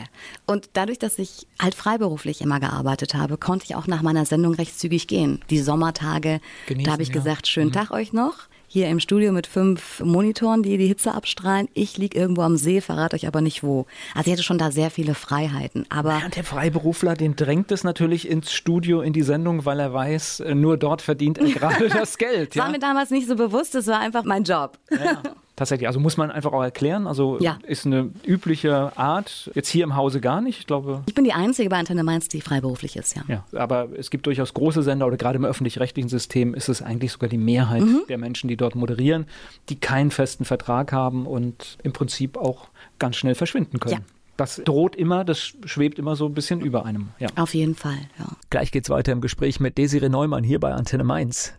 Und 0.46 0.70
dadurch, 0.74 1.00
dass 1.00 1.20
ich 1.20 1.48
halt 1.62 1.76
freiberuflich 1.76 2.42
immer 2.42 2.60
gearbeitet 2.60 3.14
habe, 3.14 3.38
konnte 3.38 3.66
ich 3.66 3.76
auch 3.76 3.88
nach 3.88 4.02
meiner 4.02 4.17
meiner 4.18 4.26
Sendung 4.26 4.56
recht 4.56 4.80
zügig 4.80 5.08
gehen. 5.08 5.42
Die 5.50 5.60
Sommertage, 5.60 6.42
Genießen, 6.66 6.86
da 6.86 6.92
habe 6.92 7.04
ich 7.04 7.10
ja. 7.10 7.14
gesagt, 7.14 7.48
schönen 7.48 7.70
mhm. 7.70 7.74
Tag 7.74 7.92
euch 7.92 8.14
noch. 8.14 8.48
Hier 8.70 8.90
im 8.90 9.00
Studio 9.00 9.32
mit 9.32 9.48
fünf 9.48 10.02
Monitoren, 10.02 10.62
die 10.62 10.78
die 10.78 10.88
Hitze 10.88 11.14
abstrahlen. 11.14 11.70
Ich 11.74 11.98
liege 11.98 12.20
irgendwo 12.20 12.42
am 12.42 12.58
See, 12.58 12.82
verrate 12.82 13.16
euch 13.16 13.26
aber 13.26 13.40
nicht 13.40 13.64
wo. 13.64 13.86
Also 14.14 14.28
ich 14.28 14.34
hatte 14.34 14.44
schon 14.44 14.58
da 14.58 14.72
sehr 14.72 14.92
viele 14.92 15.14
Freiheiten. 15.14 15.86
Aber 15.88 16.20
ja, 16.20 16.28
der 16.28 16.44
Freiberufler, 16.44 17.14
den 17.14 17.38
drängt 17.38 17.72
es 17.72 17.86
natürlich 17.86 18.28
ins 18.28 18.52
Studio, 18.52 19.00
in 19.00 19.14
die 19.14 19.22
Sendung, 19.22 19.64
weil 19.64 19.80
er 19.80 19.94
weiß, 19.94 20.42
äh, 20.42 20.54
nur 20.54 20.76
dort 20.76 21.02
verdient 21.02 21.38
er 21.38 21.46
gerade 21.52 21.88
das 21.88 22.18
Geld. 22.18 22.56
Ja? 22.56 22.64
War 22.64 22.72
mir 22.72 22.80
damals 22.80 23.10
nicht 23.10 23.28
so 23.28 23.36
bewusst, 23.36 23.74
das 23.74 23.88
war 23.88 24.00
einfach 24.00 24.26
mein 24.26 24.44
Job. 24.44 24.78
Ja. 24.92 25.22
Tatsächlich, 25.58 25.88
also 25.88 26.00
muss 26.00 26.18
man 26.18 26.30
einfach 26.30 26.54
auch 26.54 26.62
erklären. 26.62 27.08
Also 27.08 27.40
ja. 27.42 27.58
ist 27.66 27.88
eine 27.88 28.12
übliche 28.24 28.96
Art, 28.96 29.50
jetzt 29.56 29.70
hier 29.70 29.84
im 29.84 29.96
Hause 29.96 30.22
gar 30.22 30.40
nicht. 30.40 30.60
Ich 30.60 30.68
glaube. 30.68 31.02
Ich 31.08 31.16
bin 31.16 31.24
die 31.24 31.34
Einzige 31.34 31.68
bei 31.68 31.78
Antenne 31.78 32.04
Mainz, 32.04 32.28
die 32.28 32.42
freiberuflich 32.42 32.96
ist, 32.96 33.16
ja. 33.16 33.24
Ja, 33.28 33.44
aber 33.54 33.88
es 33.98 34.12
gibt 34.12 34.28
durchaus 34.28 34.54
große 34.54 34.84
Sender 34.84 35.08
oder 35.08 35.18
gerade 35.18 35.38
im 35.38 35.46
öffentlich-rechtlichen 35.46 36.10
System 36.10 36.54
ist 36.54 36.70
es 36.70 36.84
eigentlich 36.84 37.12
sogar 37.12 37.28
die 37.28 37.40
Mehrheit 37.40 37.82
mhm. 37.82 38.04
der 38.08 38.20
Menschen, 38.20 38.48
die 38.50 38.56
dort 38.56 38.76
moderieren, 38.76 39.26
die 39.70 39.80
keinen 39.80 40.12
festen 40.12 40.46
Vertrag 40.46 40.94
haben 40.94 41.26
und 41.26 41.80
im 41.82 41.92
Prinzip 41.92 42.38
auch 42.38 42.68
ganz 43.00 43.16
schnell 43.16 43.34
verschwinden 43.34 43.80
können. 43.80 43.96
Ja. 43.96 44.02
Das 44.38 44.62
droht 44.64 44.96
immer, 44.96 45.26
das 45.26 45.54
schwebt 45.66 45.98
immer 45.98 46.16
so 46.16 46.28
ein 46.28 46.36
bisschen 46.36 46.62
über 46.62 46.86
einem. 46.86 47.10
Ja. 47.18 47.30
Auf 47.36 47.56
jeden 47.56 47.74
Fall, 47.74 47.98
ja. 48.20 48.28
Gleich 48.52 48.72
geht's 48.72 48.92
weiter 48.92 49.12
im 49.12 49.22
Gespräch 49.22 49.60
mit 49.60 49.80
Desiree 49.80 50.10
Neumann 50.10 50.44
hier 50.44 50.60
bei 50.60 50.72
Antenne 50.72 51.04
Mainz. 51.04 51.56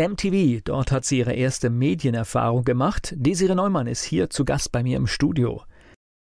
MTV, 0.00 0.60
dort 0.62 0.92
hat 0.92 1.04
sie 1.04 1.18
ihre 1.18 1.32
erste 1.32 1.70
Medienerfahrung 1.70 2.62
gemacht. 2.62 3.12
Desiree 3.16 3.56
Neumann 3.56 3.88
ist 3.88 4.04
hier 4.04 4.30
zu 4.30 4.44
Gast 4.44 4.70
bei 4.70 4.84
mir 4.84 4.96
im 4.96 5.08
Studio. 5.08 5.62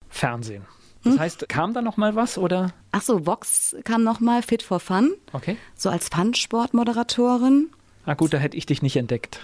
Fernsehen. 0.06 0.66
Das 1.02 1.14
hm? 1.14 1.20
heißt, 1.20 1.48
kam 1.48 1.72
da 1.72 1.80
noch 1.80 1.96
mal 1.96 2.14
was 2.14 2.36
oder? 2.36 2.72
Ach 2.92 3.00
so, 3.00 3.24
Vox 3.24 3.74
kam 3.84 4.04
noch 4.04 4.20
mal 4.20 4.42
Fit 4.42 4.62
for 4.62 4.80
Fun. 4.80 5.14
Okay. 5.32 5.56
So 5.74 5.88
als 5.88 6.08
Fun-Sportmoderatorin. 6.08 7.70
Ah 8.04 8.12
gut, 8.12 8.34
da 8.34 8.38
hätte 8.38 8.56
ich 8.58 8.66
dich 8.66 8.82
nicht 8.82 8.96
entdeckt. 8.96 9.40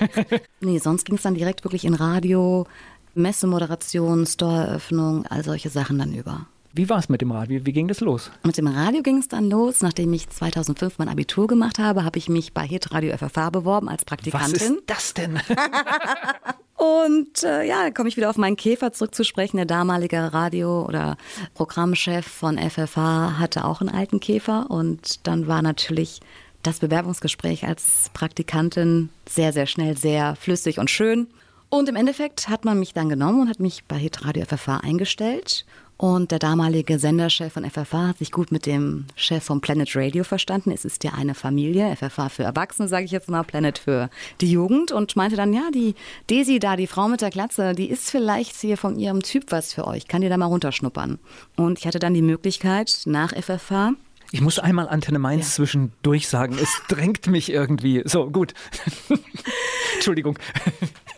nee, 0.60 0.78
sonst 0.78 1.04
ging 1.04 1.14
es 1.14 1.22
dann 1.22 1.36
direkt 1.36 1.62
wirklich 1.62 1.84
in 1.84 1.94
Radio, 1.94 2.66
Messemoderation, 3.14 4.26
Storeeröffnung, 4.26 5.24
all 5.26 5.44
solche 5.44 5.70
Sachen 5.70 6.00
dann 6.00 6.12
über. 6.12 6.46
Wie 6.74 6.88
war 6.88 6.98
es 6.98 7.10
mit 7.10 7.20
dem 7.20 7.30
Radio? 7.30 7.66
Wie 7.66 7.72
ging 7.72 7.86
das 7.86 8.00
los? 8.00 8.30
Mit 8.44 8.56
dem 8.56 8.66
Radio 8.66 9.02
ging 9.02 9.18
es 9.18 9.28
dann 9.28 9.50
los. 9.50 9.82
Nachdem 9.82 10.10
ich 10.14 10.30
2005 10.30 10.98
mein 10.98 11.10
Abitur 11.10 11.46
gemacht 11.46 11.78
habe, 11.78 12.02
habe 12.02 12.18
ich 12.18 12.30
mich 12.30 12.54
bei 12.54 12.66
Hit 12.66 12.92
Radio 12.92 13.14
FFH 13.14 13.50
beworben 13.50 13.90
als 13.90 14.06
Praktikantin. 14.06 14.54
Was 14.54 14.62
ist 14.62 14.82
das 14.86 15.14
denn? 15.14 15.38
Und 16.76 17.42
äh, 17.42 17.64
ja, 17.64 17.90
komme 17.90 18.08
ich 18.08 18.16
wieder 18.16 18.30
auf 18.30 18.38
meinen 18.38 18.56
Käfer 18.56 18.90
zurückzusprechen. 18.94 19.58
Der 19.58 19.66
damalige 19.66 20.32
Radio- 20.32 20.86
oder 20.86 21.18
Programmchef 21.52 22.26
von 22.26 22.56
FFH 22.56 23.38
hatte 23.38 23.66
auch 23.66 23.82
einen 23.82 23.90
alten 23.90 24.18
Käfer. 24.18 24.70
Und 24.70 25.26
dann 25.26 25.46
war 25.46 25.60
natürlich 25.60 26.20
das 26.62 26.78
Bewerbungsgespräch 26.78 27.66
als 27.66 28.10
Praktikantin 28.14 29.10
sehr, 29.28 29.52
sehr 29.52 29.66
schnell, 29.66 29.98
sehr 29.98 30.36
flüssig 30.36 30.78
und 30.78 30.90
schön. 30.90 31.26
Und 31.68 31.88
im 31.88 31.96
Endeffekt 31.96 32.48
hat 32.48 32.64
man 32.64 32.78
mich 32.78 32.94
dann 32.94 33.10
genommen 33.10 33.42
und 33.42 33.48
hat 33.50 33.60
mich 33.60 33.84
bei 33.84 33.96
Hit 33.96 34.24
Radio 34.24 34.44
FFH 34.44 34.78
eingestellt. 34.78 35.66
Und 36.02 36.32
der 36.32 36.40
damalige 36.40 36.98
Senderchef 36.98 37.52
von 37.52 37.64
FFH 37.64 38.08
hat 38.08 38.18
sich 38.18 38.32
gut 38.32 38.50
mit 38.50 38.66
dem 38.66 39.04
Chef 39.14 39.44
von 39.44 39.60
Planet 39.60 39.94
Radio 39.94 40.24
verstanden. 40.24 40.72
Es 40.72 40.84
ist 40.84 41.04
ja 41.04 41.12
eine 41.12 41.32
Familie, 41.32 41.94
FFH 41.94 42.28
für 42.28 42.42
Erwachsene, 42.42 42.88
sage 42.88 43.04
ich 43.04 43.12
jetzt 43.12 43.30
mal, 43.30 43.44
Planet 43.44 43.78
für 43.78 44.10
die 44.40 44.50
Jugend. 44.50 44.90
Und 44.90 45.14
meinte 45.14 45.36
dann, 45.36 45.52
ja, 45.52 45.70
die 45.72 45.94
Desi 46.28 46.58
da, 46.58 46.74
die 46.74 46.88
Frau 46.88 47.06
mit 47.06 47.20
der 47.20 47.30
Glatze, 47.30 47.76
die 47.76 47.88
ist 47.88 48.10
vielleicht 48.10 48.56
hier 48.56 48.76
von 48.76 48.98
ihrem 48.98 49.22
Typ 49.22 49.52
was 49.52 49.74
für 49.74 49.86
euch. 49.86 50.08
Kann 50.08 50.22
die 50.22 50.28
da 50.28 50.36
mal 50.36 50.46
runterschnuppern? 50.46 51.20
Und 51.54 51.78
ich 51.78 51.86
hatte 51.86 52.00
dann 52.00 52.14
die 52.14 52.22
Möglichkeit, 52.22 53.02
nach 53.04 53.32
FFH 53.32 53.92
ich 54.32 54.40
muss 54.40 54.58
einmal 54.58 54.88
Antenne 54.88 55.18
Mainz 55.18 55.48
ja. 55.48 55.56
zwischendurch 55.56 56.26
sagen. 56.26 56.56
Es 56.60 56.70
drängt 56.88 57.26
mich 57.26 57.50
irgendwie. 57.50 58.02
So, 58.06 58.30
gut. 58.30 58.54
Entschuldigung. 59.94 60.38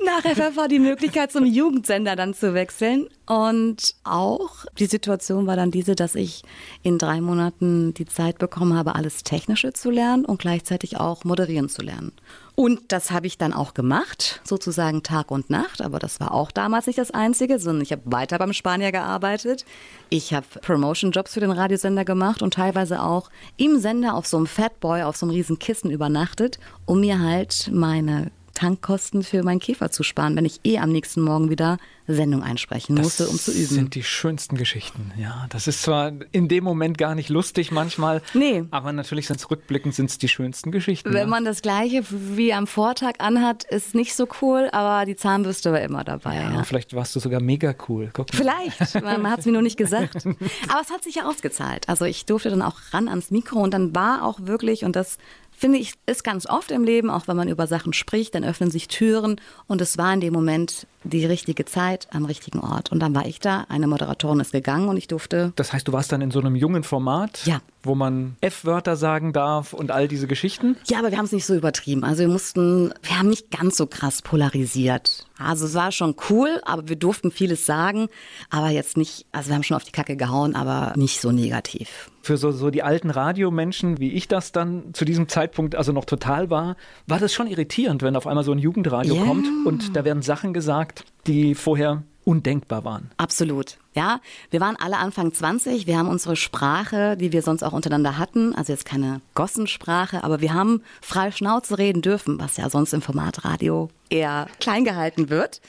Nach 0.04 0.20
FFH 0.20 0.68
die 0.68 0.80
Möglichkeit, 0.80 1.30
zum 1.30 1.46
Jugendsender 1.46 2.16
dann 2.16 2.34
zu 2.34 2.54
wechseln. 2.54 3.08
Und 3.26 3.94
auch 4.02 4.66
die 4.78 4.86
Situation 4.86 5.46
war 5.46 5.54
dann 5.56 5.70
diese, 5.70 5.94
dass 5.94 6.16
ich 6.16 6.42
in 6.82 6.98
drei 6.98 7.20
Monaten 7.20 7.94
die 7.94 8.04
Zeit 8.04 8.38
bekommen 8.38 8.74
habe, 8.74 8.96
alles 8.96 9.22
Technische 9.22 9.72
zu 9.72 9.90
lernen 9.90 10.24
und 10.24 10.40
gleichzeitig 10.40 10.98
auch 10.98 11.24
moderieren 11.24 11.68
zu 11.68 11.82
lernen. 11.82 12.12
Und 12.56 12.92
das 12.92 13.10
habe 13.10 13.26
ich 13.26 13.36
dann 13.36 13.52
auch 13.52 13.74
gemacht, 13.74 14.40
sozusagen 14.44 15.02
Tag 15.02 15.32
und 15.32 15.50
Nacht. 15.50 15.82
Aber 15.82 15.98
das 15.98 16.20
war 16.20 16.32
auch 16.32 16.52
damals 16.52 16.86
nicht 16.86 16.98
das 16.98 17.10
Einzige, 17.10 17.58
sondern 17.58 17.82
ich 17.82 17.90
habe 17.90 18.02
weiter 18.04 18.38
beim 18.38 18.52
Spanier 18.52 18.92
gearbeitet. 18.92 19.64
Ich 20.08 20.32
habe 20.32 20.46
Promotion-Jobs 20.62 21.34
für 21.34 21.40
den 21.40 21.50
Radiosender 21.50 22.04
gemacht 22.04 22.42
und 22.42 22.54
teilweise 22.54 23.02
auch 23.02 23.30
im 23.56 23.80
Sender 23.80 24.14
auf 24.14 24.26
so 24.26 24.36
einem 24.36 24.46
Fatboy, 24.46 25.02
auf 25.02 25.16
so 25.16 25.26
einem 25.26 25.34
riesen 25.34 25.58
Kissen 25.58 25.90
übernachtet, 25.90 26.60
um 26.86 27.00
mir 27.00 27.18
halt 27.18 27.70
meine 27.72 28.30
Tankkosten 28.54 29.22
für 29.22 29.42
meinen 29.42 29.60
Käfer 29.60 29.90
zu 29.90 30.02
sparen, 30.02 30.36
wenn 30.36 30.44
ich 30.44 30.60
eh 30.64 30.78
am 30.78 30.90
nächsten 30.90 31.20
Morgen 31.20 31.50
wieder 31.50 31.78
Sendung 32.06 32.42
einsprechen 32.42 32.96
das 32.96 33.04
musste, 33.04 33.28
um 33.28 33.38
zu 33.38 33.50
üben. 33.50 33.62
Das 33.62 33.70
sind 33.70 33.94
die 33.94 34.02
schönsten 34.02 34.56
Geschichten. 34.56 35.12
Ja, 35.18 35.46
das 35.48 35.66
ist 35.66 35.82
zwar 35.82 36.12
in 36.32 36.48
dem 36.48 36.64
Moment 36.64 36.98
gar 36.98 37.14
nicht 37.14 37.30
lustig 37.30 37.70
manchmal, 37.70 38.22
nee. 38.34 38.64
aber 38.70 38.92
natürlich 38.92 39.26
sind 39.26 39.40
es 39.40 39.50
rückblickend 39.50 39.94
sind 39.94 40.10
es 40.10 40.18
die 40.18 40.28
schönsten 40.28 40.70
Geschichten. 40.70 41.12
Wenn 41.12 41.20
ja. 41.20 41.26
man 41.26 41.44
das 41.44 41.62
gleiche 41.62 42.04
wie 42.10 42.52
am 42.52 42.66
Vortag 42.66 43.14
anhat, 43.18 43.64
ist 43.64 43.94
nicht 43.94 44.14
so 44.14 44.28
cool, 44.42 44.68
aber 44.72 45.06
die 45.06 45.16
Zahnbürste 45.16 45.72
war 45.72 45.80
immer 45.80 46.04
dabei. 46.04 46.36
Ja, 46.36 46.52
ja. 46.52 46.64
Vielleicht 46.64 46.94
warst 46.94 47.16
du 47.16 47.20
sogar 47.20 47.40
mega 47.40 47.74
cool. 47.88 48.12
Vielleicht, 48.32 49.02
man 49.02 49.30
hat 49.30 49.40
es 49.40 49.46
mir 49.46 49.52
nur 49.52 49.62
nicht 49.62 49.76
gesagt. 49.76 50.26
Aber 50.68 50.80
es 50.80 50.90
hat 50.90 51.02
sich 51.04 51.16
ja 51.16 51.26
ausgezahlt. 51.26 51.88
Also 51.88 52.04
ich 52.04 52.26
durfte 52.26 52.50
dann 52.50 52.62
auch 52.62 52.76
ran 52.92 53.08
ans 53.08 53.30
Mikro 53.30 53.60
und 53.60 53.72
dann 53.72 53.94
war 53.94 54.24
auch 54.24 54.40
wirklich, 54.42 54.84
und 54.84 54.96
das 54.96 55.18
finde 55.56 55.78
ich, 55.78 55.94
ist 56.06 56.24
ganz 56.24 56.46
oft 56.46 56.70
im 56.70 56.84
Leben, 56.84 57.10
auch 57.10 57.28
wenn 57.28 57.36
man 57.36 57.48
über 57.48 57.66
Sachen 57.66 57.92
spricht, 57.92 58.34
dann 58.34 58.44
öffnen 58.44 58.70
sich 58.70 58.88
Türen. 58.88 59.40
Und 59.66 59.80
es 59.80 59.98
war 59.98 60.12
in 60.12 60.20
dem 60.20 60.32
Moment 60.32 60.86
die 61.04 61.24
richtige 61.24 61.64
Zeit 61.64 62.08
am 62.12 62.24
richtigen 62.24 62.60
Ort. 62.60 62.90
Und 62.90 63.00
dann 63.00 63.14
war 63.14 63.26
ich 63.26 63.40
da, 63.40 63.66
eine 63.68 63.86
Moderatorin 63.86 64.40
ist 64.40 64.52
gegangen 64.52 64.88
und 64.88 64.96
ich 64.96 65.06
durfte. 65.06 65.52
Das 65.56 65.72
heißt, 65.72 65.86
du 65.86 65.92
warst 65.92 66.12
dann 66.12 66.20
in 66.20 66.30
so 66.30 66.40
einem 66.40 66.56
jungen 66.56 66.82
Format, 66.82 67.44
ja. 67.44 67.60
wo 67.82 67.94
man 67.94 68.36
F-Wörter 68.40 68.96
sagen 68.96 69.32
darf 69.32 69.72
und 69.72 69.90
all 69.90 70.08
diese 70.08 70.26
Geschichten? 70.26 70.76
Ja, 70.88 70.98
aber 70.98 71.10
wir 71.10 71.18
haben 71.18 71.26
es 71.26 71.32
nicht 71.32 71.46
so 71.46 71.54
übertrieben. 71.54 72.04
Also 72.04 72.22
wir 72.22 72.28
mussten, 72.28 72.92
wir 73.02 73.18
haben 73.18 73.28
nicht 73.28 73.50
ganz 73.50 73.76
so 73.76 73.86
krass 73.86 74.22
polarisiert. 74.22 75.26
Also 75.38 75.66
es 75.66 75.74
war 75.74 75.90
schon 75.90 76.14
cool, 76.30 76.60
aber 76.64 76.88
wir 76.88 76.96
durften 76.96 77.32
vieles 77.32 77.66
sagen, 77.66 78.08
aber 78.50 78.68
jetzt 78.68 78.96
nicht, 78.96 79.26
also 79.32 79.48
wir 79.48 79.56
haben 79.56 79.64
schon 79.64 79.76
auf 79.76 79.84
die 79.84 79.90
Kacke 79.90 80.16
gehauen, 80.16 80.54
aber 80.54 80.92
nicht 80.96 81.20
so 81.20 81.32
negativ. 81.32 82.10
Für 82.22 82.36
so, 82.36 82.52
so 82.52 82.70
die 82.70 82.82
alten 82.82 83.10
Radiomenschen, 83.10 83.98
wie 83.98 84.12
ich 84.12 84.28
das 84.28 84.52
dann 84.52 84.94
zu 84.94 85.04
diesem 85.04 85.28
Zeitpunkt 85.28 85.74
also 85.74 85.92
noch 85.92 86.04
total 86.04 86.50
war, 86.50 86.76
war 87.06 87.18
das 87.18 87.34
schon 87.34 87.48
irritierend, 87.48 88.02
wenn 88.02 88.16
auf 88.16 88.26
einmal 88.26 88.44
so 88.44 88.52
ein 88.52 88.58
Jugendradio 88.58 89.14
yeah. 89.14 89.24
kommt 89.24 89.46
und 89.66 89.96
da 89.96 90.04
werden 90.04 90.22
Sachen 90.22 90.54
gesagt, 90.54 90.93
die 91.26 91.54
vorher 91.54 92.02
undenkbar 92.24 92.84
waren. 92.84 93.10
Absolut. 93.16 93.78
Ja, 93.94 94.20
wir 94.50 94.60
waren 94.60 94.76
alle 94.76 94.96
Anfang 94.96 95.32
20. 95.32 95.86
Wir 95.86 95.98
haben 95.98 96.08
unsere 96.08 96.36
Sprache, 96.36 97.16
die 97.16 97.32
wir 97.32 97.42
sonst 97.42 97.62
auch 97.62 97.72
untereinander 97.72 98.18
hatten, 98.18 98.54
also 98.54 98.72
jetzt 98.72 98.84
keine 98.84 99.20
Gossensprache, 99.34 100.24
aber 100.24 100.40
wir 100.40 100.54
haben 100.54 100.82
frei 101.00 101.30
Schnauze 101.30 101.78
reden 101.78 102.02
dürfen, 102.02 102.38
was 102.40 102.56
ja 102.56 102.70
sonst 102.70 102.92
im 102.92 103.02
Formatradio 103.02 103.90
eher 104.10 104.46
klein 104.58 104.84
gehalten 104.84 105.28
wird. 105.30 105.60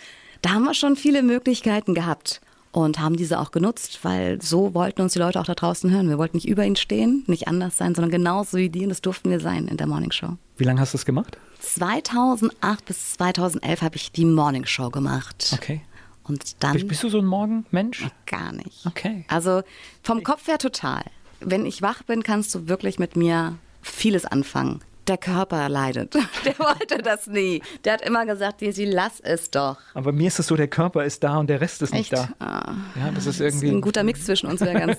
Da 0.41 0.51
haben 0.51 0.63
wir 0.63 0.73
schon 0.73 0.95
viele 0.95 1.23
Möglichkeiten 1.23 1.93
gehabt 1.93 2.41
und 2.71 2.99
haben 2.99 3.15
diese 3.15 3.39
auch 3.39 3.51
genutzt, 3.51 3.99
weil 4.03 4.41
so 4.41 4.73
wollten 4.73 5.01
uns 5.01 5.13
die 5.13 5.19
Leute 5.19 5.39
auch 5.39 5.45
da 5.45 5.55
draußen 5.55 5.89
hören. 5.89 6.09
Wir 6.09 6.17
wollten 6.17 6.37
nicht 6.37 6.47
über 6.47 6.65
ihnen 6.65 6.75
stehen, 6.75 7.23
nicht 7.27 7.47
anders 7.47 7.77
sein, 7.77 7.95
sondern 7.95 8.11
genauso 8.11 8.57
wie 8.57 8.69
die 8.69 8.83
und 8.83 8.89
das 8.89 9.01
durften 9.01 9.29
wir 9.29 9.39
sein 9.39 9.67
in 9.67 9.77
der 9.77 9.87
Morning 9.87 10.11
Show. 10.11 10.37
Wie 10.57 10.63
lange 10.63 10.81
hast 10.81 10.93
du 10.93 10.97
es 10.97 11.05
gemacht? 11.05 11.37
2008 11.73 12.85
bis 12.85 13.13
2011 13.13 13.81
habe 13.81 13.95
ich 13.95 14.11
die 14.11 14.25
Morning 14.25 14.65
Show 14.65 14.89
gemacht. 14.89 15.51
Okay. 15.53 15.81
Und 16.23 16.63
dann. 16.63 16.87
Bist 16.87 17.03
du 17.03 17.09
so 17.09 17.19
ein 17.19 17.25
Morgenmensch? 17.25 18.07
Gar 18.25 18.53
nicht. 18.53 18.85
Okay. 18.85 19.25
Also 19.27 19.63
vom 20.03 20.23
Kopf 20.23 20.47
her 20.47 20.57
total. 20.57 21.03
Wenn 21.39 21.65
ich 21.65 21.81
wach 21.81 22.03
bin, 22.03 22.23
kannst 22.23 22.55
du 22.55 22.67
wirklich 22.67 22.97
mit 22.97 23.15
mir 23.15 23.57
vieles 23.81 24.25
anfangen 24.25 24.81
der 25.07 25.17
Körper 25.17 25.69
leidet. 25.69 26.15
Der 26.45 26.57
wollte 26.59 26.97
das 26.99 27.27
nie. 27.27 27.61
Der 27.83 27.93
hat 27.93 28.01
immer 28.01 28.25
gesagt, 28.25 28.59
sie 28.59 28.85
lass 28.85 29.19
es 29.19 29.49
doch. 29.49 29.77
Aber 29.93 30.11
mir 30.11 30.27
ist 30.27 30.39
es 30.39 30.47
so, 30.47 30.55
der 30.55 30.67
Körper 30.67 31.03
ist 31.05 31.23
da 31.23 31.37
und 31.37 31.47
der 31.47 31.61
Rest 31.61 31.81
ist 31.81 31.93
Echt? 31.93 32.11
nicht 32.11 32.13
da. 32.13 32.29
Ah. 32.39 32.73
Ja, 32.95 33.11
das 33.13 33.25
ist 33.25 33.39
irgendwie. 33.39 33.67
Das 33.67 33.71
ist 33.71 33.77
ein 33.77 33.81
guter 33.81 34.03
Mix 34.03 34.25
zwischen 34.25 34.47
uns. 34.47 34.59
Ganz 34.65 34.97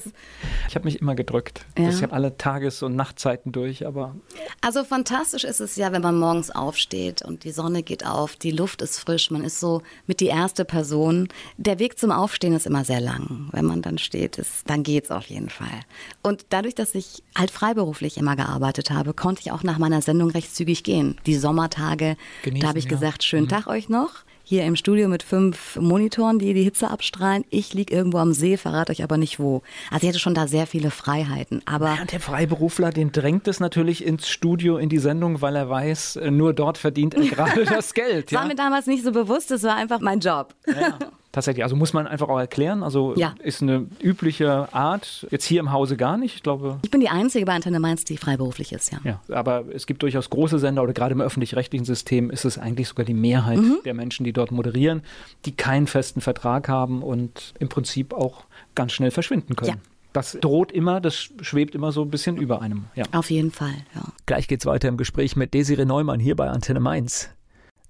ich 0.69 0.75
habe 0.75 0.85
mich 0.85 1.01
immer 1.01 1.15
gedrückt. 1.15 1.65
Ja. 1.79 1.89
Ich 1.89 2.03
habe 2.03 2.13
alle 2.13 2.37
Tages- 2.37 2.83
und 2.83 2.97
Nachtzeiten 2.97 3.53
durch, 3.53 3.87
aber. 3.87 4.15
Also 4.61 4.85
fantastisch 4.85 5.45
ist 5.45 5.61
es 5.61 5.77
ja, 5.77 5.93
wenn 5.93 6.03
man 6.03 6.19
morgens 6.19 6.51
aufsteht 6.51 7.23
und 7.23 7.45
die 7.45 7.53
Sonne 7.53 7.83
geht 7.83 8.07
auf, 8.07 8.37
die 8.37 8.51
Luft 8.51 8.83
ist 8.83 8.99
frisch, 8.99 9.31
man 9.31 9.45
ist 9.45 9.61
so 9.61 9.83
mit 10.07 10.21
die 10.21 10.27
erste 10.27 10.65
Person. 10.65 11.29
Der 11.57 11.79
Weg 11.79 11.99
zum 11.99 12.11
Aufstehen 12.11 12.55
ist 12.55 12.67
immer 12.67 12.85
sehr 12.85 13.01
lang. 13.01 13.49
Wenn 13.53 13.65
man 13.65 13.83
dann 13.83 13.99
steht, 13.99 14.39
ist, 14.39 14.69
dann 14.69 14.85
es 14.85 15.11
auf 15.11 15.27
jeden 15.27 15.51
Fall. 15.51 15.81
Und 16.23 16.47
dadurch, 16.51 16.75
dass 16.75 16.95
ich 16.95 17.23
halt 17.37 17.51
freiberuflich 17.51 18.17
immer 18.19 18.37
gearbeitet 18.37 18.91
habe, 18.91 19.15
konnte 19.15 19.43
ich 19.43 19.53
auch 19.53 19.63
nach 19.63 19.79
meiner 19.79 19.96
Sendung 20.03 20.31
recht 20.31 20.55
zügig 20.55 20.85
gehen. 20.85 21.17
Die 21.27 21.37
Sommertage, 21.37 22.17
Genießen, 22.43 22.61
da 22.63 22.69
habe 22.69 22.79
ich 22.79 22.85
ja. 22.85 22.91
gesagt, 22.91 23.25
schönen 23.25 23.45
mhm. 23.45 23.51
Tag 23.51 23.67
euch 23.67 23.89
noch 23.89 24.25
hier 24.49 24.65
im 24.65 24.77
Studio 24.77 25.09
mit 25.09 25.25
fünf 25.25 25.75
Monitoren, 25.75 26.39
die 26.39 26.55
die 26.55 26.63
Hitze 26.63 26.89
abstrahlen. 26.89 27.45
Ich 27.51 27.75
liege 27.75 27.93
irgendwo 27.93 28.19
am 28.19 28.33
See, 28.33 28.57
verrate 28.57 28.93
euch 28.93 29.03
aber 29.03 29.17
nicht 29.17 29.41
wo. 29.41 29.63
Also 29.91 30.05
ich 30.05 30.09
hatte 30.09 30.21
schon 30.21 30.35
da 30.35 30.47
sehr 30.47 30.69
viele 30.69 30.93
Freiheiten. 30.93 31.63
Aber 31.67 31.97
ja, 31.97 32.05
der 32.05 32.21
Freiberufler, 32.21 32.91
den 32.91 33.11
drängt 33.11 33.49
es 33.49 33.59
natürlich 33.59 34.07
ins 34.07 34.29
Studio, 34.29 34.77
in 34.77 34.89
die 34.89 34.99
Sendung, 34.99 35.43
weil 35.43 35.57
er 35.57 35.69
weiß, 35.69 36.21
nur 36.31 36.55
dort 36.55 36.79
verdient 36.79 37.15
er 37.15 37.23
gerade 37.27 37.65
das 37.65 37.93
Geld. 37.93 38.31
Das 38.31 38.39
war 38.39 38.47
mir 38.47 38.55
damals 38.55 38.87
nicht 38.87 39.03
so 39.03 39.11
bewusst, 39.11 39.51
das 39.51 39.65
war 39.65 39.75
einfach 39.75 39.99
mein 39.99 40.21
Job. 40.21 40.55
Ja. 40.69 40.97
Tatsächlich, 41.37 41.65
also 41.65 41.77
muss 41.77 41.93
man 41.93 42.07
einfach 42.07 42.31
auch 42.31 42.39
erklären. 42.39 42.83
Also 42.83 43.15
ja. 43.15 43.35
ist 43.43 43.61
eine 43.61 43.89
übliche 44.01 44.73
Art, 44.73 45.27
jetzt 45.31 45.45
hier 45.45 45.61
im 45.61 45.71
Hause 45.71 45.99
gar 45.99 46.17
nicht. 46.17 46.37
Ich 46.37 46.43
glaube. 46.43 46.79
Ich 46.81 46.91
bin 46.91 47.03
die 47.03 47.11
Einzige 47.11 47.45
bei 47.45 47.53
Antenne 47.53 47.79
Mainz, 47.79 48.05
die 48.05 48.17
freiberuflich 48.17 48.73
ist, 48.73 48.91
ja. 48.91 49.01
Ja, 49.05 49.21
aber 49.37 49.67
es 49.71 49.87
gibt 49.87 50.03
durchaus 50.03 50.31
große 50.31 50.59
Sender 50.59 50.83
oder 50.83 50.95
gerade 50.95 51.13
im 51.13 51.21
öffentlich-rechtlichen 51.21 51.85
System 51.85 52.31
ist 52.31 52.47
es 52.47 52.57
eigentlich 52.57 52.89
sogar 52.89 53.05
die 53.05 53.13
Mehrheit 53.13 53.59
mhm. 53.59 53.81
der 53.85 53.93
Menschen, 53.93 54.25
die 54.25 54.33
dort 54.33 54.51
moderieren, 54.51 55.03
die 55.45 55.55
keinen 55.55 55.87
festen 55.87 56.23
Vertrag 56.23 56.71
haben 56.71 57.03
und 57.03 57.53
im 57.59 57.69
Prinzip 57.69 58.15
auch 58.15 58.45
ganz 58.75 58.93
schnell 58.93 59.11
verschwinden 59.11 59.57
können. 59.57 59.73
Ja. 59.73 59.77
Das 60.15 60.39
droht 60.41 60.73
immer, 60.73 61.03
das 61.03 61.29
schwebt 61.43 61.75
immer 61.75 61.93
so 61.93 62.01
ein 62.01 62.09
bisschen 62.09 62.39
über 62.39 62.63
einem. 62.63 62.87
Ja. 62.95 63.05
Auf 63.13 63.31
jeden 63.31 63.51
Fall, 63.51 63.75
ja. 63.95 64.05
Gleich 64.25 64.49
geht's 64.49 64.65
weiter 64.65 64.89
im 64.89 64.97
Gespräch 64.97 65.37
mit 65.37 65.53
Desiree 65.53 65.85
Neumann 65.85 66.19
hier 66.19 66.35
bei 66.35 66.49
Antenne 66.49 66.81
Mainz. 66.81 67.29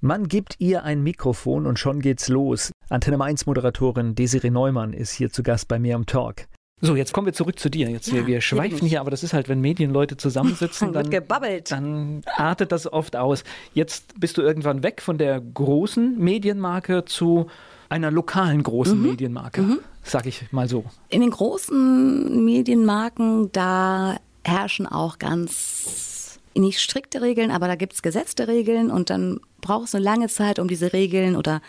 Man 0.06 0.28
gibt 0.28 0.54
ihr 0.60 0.84
ein 0.84 1.02
Mikrofon 1.02 1.66
und 1.66 1.80
schon 1.80 2.00
geht's 2.00 2.28
los. 2.28 2.70
Antenne 2.88 3.20
1 3.20 3.46
Moderatorin 3.46 4.14
Desiree 4.14 4.50
Neumann 4.50 4.92
ist 4.92 5.10
hier 5.10 5.32
zu 5.32 5.42
Gast 5.42 5.66
bei 5.66 5.80
mir 5.80 5.96
im 5.96 6.06
Talk. 6.06 6.46
So, 6.80 6.94
jetzt 6.94 7.12
kommen 7.12 7.26
wir 7.26 7.32
zurück 7.32 7.58
zu 7.58 7.70
dir. 7.70 7.90
Jetzt, 7.90 8.06
ja, 8.06 8.14
wir, 8.14 8.26
wir 8.28 8.40
schweifen 8.40 8.86
hier, 8.86 9.00
aber 9.00 9.10
das 9.10 9.24
ist 9.24 9.32
halt, 9.32 9.48
wenn 9.48 9.60
Medienleute 9.60 10.16
zusammensitzen, 10.16 10.92
dann, 10.92 11.10
dann 11.10 12.22
artet 12.36 12.70
das 12.70 12.92
oft 12.92 13.16
aus. 13.16 13.42
Jetzt 13.74 14.20
bist 14.20 14.38
du 14.38 14.42
irgendwann 14.42 14.84
weg 14.84 15.02
von 15.02 15.18
der 15.18 15.40
großen 15.40 16.16
Medienmarke 16.16 17.04
zu 17.04 17.48
einer 17.88 18.12
lokalen 18.12 18.62
großen 18.62 18.96
mhm. 18.96 19.08
Medienmarke, 19.08 19.62
mhm. 19.62 19.80
sag 20.04 20.26
ich 20.26 20.52
mal 20.52 20.68
so. 20.68 20.84
In 21.08 21.20
den 21.20 21.30
großen 21.30 22.44
Medienmarken, 22.44 23.50
da 23.50 24.18
herrschen 24.44 24.86
auch 24.86 25.18
ganz 25.18 26.38
nicht 26.54 26.80
strikte 26.80 27.22
Regeln, 27.22 27.50
aber 27.50 27.66
da 27.66 27.74
gibt 27.74 27.94
es 27.94 28.02
gesetzte 28.02 28.48
Regeln 28.48 28.90
und 28.90 29.10
dann 29.10 29.40
brauchst 29.66 29.94
du 29.94 29.98
eine 29.98 30.04
lange 30.04 30.28
Zeit, 30.28 30.58
um 30.58 30.68
diese 30.68 30.92
Regeln 30.92 31.36
oder 31.36 31.60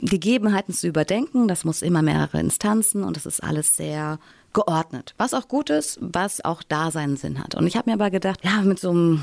Gegebenheiten 0.00 0.74
zu 0.74 0.86
überdenken. 0.86 1.48
Das 1.48 1.64
muss 1.64 1.82
immer 1.82 2.02
mehrere 2.02 2.38
Instanzen 2.38 3.02
und 3.02 3.16
das 3.16 3.26
ist 3.26 3.42
alles 3.42 3.76
sehr 3.76 4.18
geordnet. 4.58 5.14
Was 5.18 5.34
auch 5.34 5.46
gut 5.46 5.70
ist, 5.70 6.00
was 6.00 6.44
auch 6.44 6.64
da 6.64 6.90
seinen 6.90 7.16
Sinn 7.16 7.38
hat. 7.38 7.54
Und 7.54 7.68
ich 7.68 7.76
habe 7.76 7.88
mir 7.88 7.94
aber 7.94 8.10
gedacht, 8.10 8.40
ja, 8.42 8.60
mit 8.62 8.80
so 8.80 8.90
einem 8.90 9.22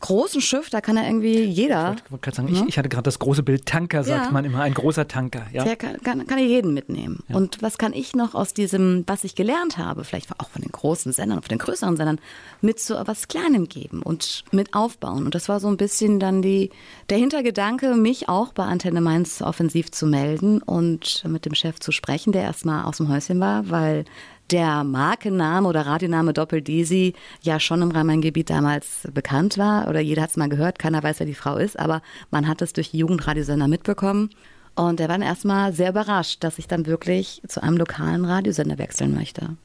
großen 0.00 0.40
Schiff, 0.40 0.70
da 0.70 0.80
kann 0.80 0.96
ja 0.96 1.04
irgendwie 1.04 1.44
jeder. 1.44 1.94
Ich 2.04 2.10
wollte 2.10 2.24
gerade 2.24 2.36
sagen, 2.36 2.48
ich, 2.48 2.60
ich, 2.66 2.78
hatte 2.78 2.88
gerade 2.88 3.04
das 3.04 3.20
große 3.20 3.44
Bild 3.44 3.64
Tanker, 3.64 4.02
sagt 4.02 4.26
ja. 4.26 4.30
man 4.32 4.44
immer, 4.44 4.60
ein 4.62 4.74
großer 4.74 5.06
Tanker. 5.06 5.46
Ja. 5.52 5.62
Der 5.62 5.76
kann, 5.76 6.02
kann, 6.02 6.26
kann 6.26 6.38
jeden 6.40 6.74
mitnehmen. 6.74 7.22
Ja. 7.28 7.36
Und 7.36 7.62
was 7.62 7.78
kann 7.78 7.92
ich 7.92 8.16
noch 8.16 8.34
aus 8.34 8.54
diesem, 8.54 9.04
was 9.06 9.22
ich 9.22 9.36
gelernt 9.36 9.78
habe, 9.78 10.02
vielleicht 10.02 10.28
auch 10.40 10.50
von 10.50 10.62
den 10.62 10.72
großen 10.72 11.12
Sendern, 11.12 11.42
von 11.42 11.48
den 11.48 11.58
größeren 11.58 11.96
Sendern, 11.96 12.18
mit 12.60 12.80
so 12.80 12.96
etwas 12.96 13.28
Kleinem 13.28 13.68
geben 13.68 14.02
und 14.02 14.42
mit 14.50 14.74
aufbauen. 14.74 15.26
Und 15.26 15.36
das 15.36 15.48
war 15.48 15.60
so 15.60 15.68
ein 15.68 15.76
bisschen 15.76 16.18
dann 16.18 16.42
die, 16.42 16.70
der 17.08 17.18
Hintergedanke, 17.18 17.94
mich 17.94 18.28
auch 18.28 18.52
bei 18.52 18.64
Antenne 18.64 19.00
Mainz 19.00 19.42
offensiv 19.42 19.92
zu 19.92 20.06
melden 20.06 20.60
und 20.60 21.22
mit 21.28 21.46
dem 21.46 21.54
Chef 21.54 21.78
zu 21.78 21.92
sprechen, 21.92 22.32
der 22.32 22.42
erstmal 22.42 22.84
aus 22.84 22.96
dem 22.96 23.08
Häuschen 23.08 23.38
war, 23.38 23.70
weil 23.70 24.06
der 24.52 24.84
Markenname 24.84 25.66
oder 25.66 25.86
Radioname 25.86 26.32
Doppel-Desi 26.32 27.14
ja 27.40 27.58
schon 27.58 27.82
im 27.82 27.90
Rhein-Main-Gebiet 27.90 28.50
damals 28.50 29.08
bekannt 29.12 29.56
war 29.56 29.88
oder 29.88 30.00
jeder 30.00 30.22
hat 30.22 30.30
es 30.30 30.36
mal 30.36 30.48
gehört, 30.48 30.78
keiner 30.78 31.02
weiß, 31.02 31.20
wer 31.20 31.26
die 31.26 31.34
Frau 31.34 31.56
ist, 31.56 31.78
aber 31.78 32.02
man 32.30 32.46
hat 32.46 32.60
es 32.60 32.72
durch 32.72 32.90
die 32.90 32.98
Jugendradiosender 32.98 33.68
mitbekommen. 33.68 34.30
Und 34.74 35.00
er 35.00 35.08
war 35.08 35.18
dann 35.18 35.26
erstmal 35.26 35.72
sehr 35.72 35.90
überrascht, 35.90 36.42
dass 36.44 36.58
ich 36.58 36.66
dann 36.66 36.86
wirklich 36.86 37.42
zu 37.46 37.62
einem 37.62 37.76
lokalen 37.76 38.24
Radiosender 38.24 38.78
wechseln 38.78 39.14
möchte. 39.14 39.56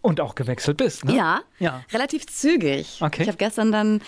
Und 0.00 0.20
auch 0.20 0.34
gewechselt 0.34 0.78
bist, 0.78 1.04
ne? 1.04 1.14
Ja, 1.14 1.40
ja. 1.58 1.84
relativ 1.92 2.26
zügig. 2.26 2.98
Okay. 3.00 3.22
Ich 3.22 3.28
habe 3.28 3.36
gestern 3.36 3.70
dann 3.70 4.00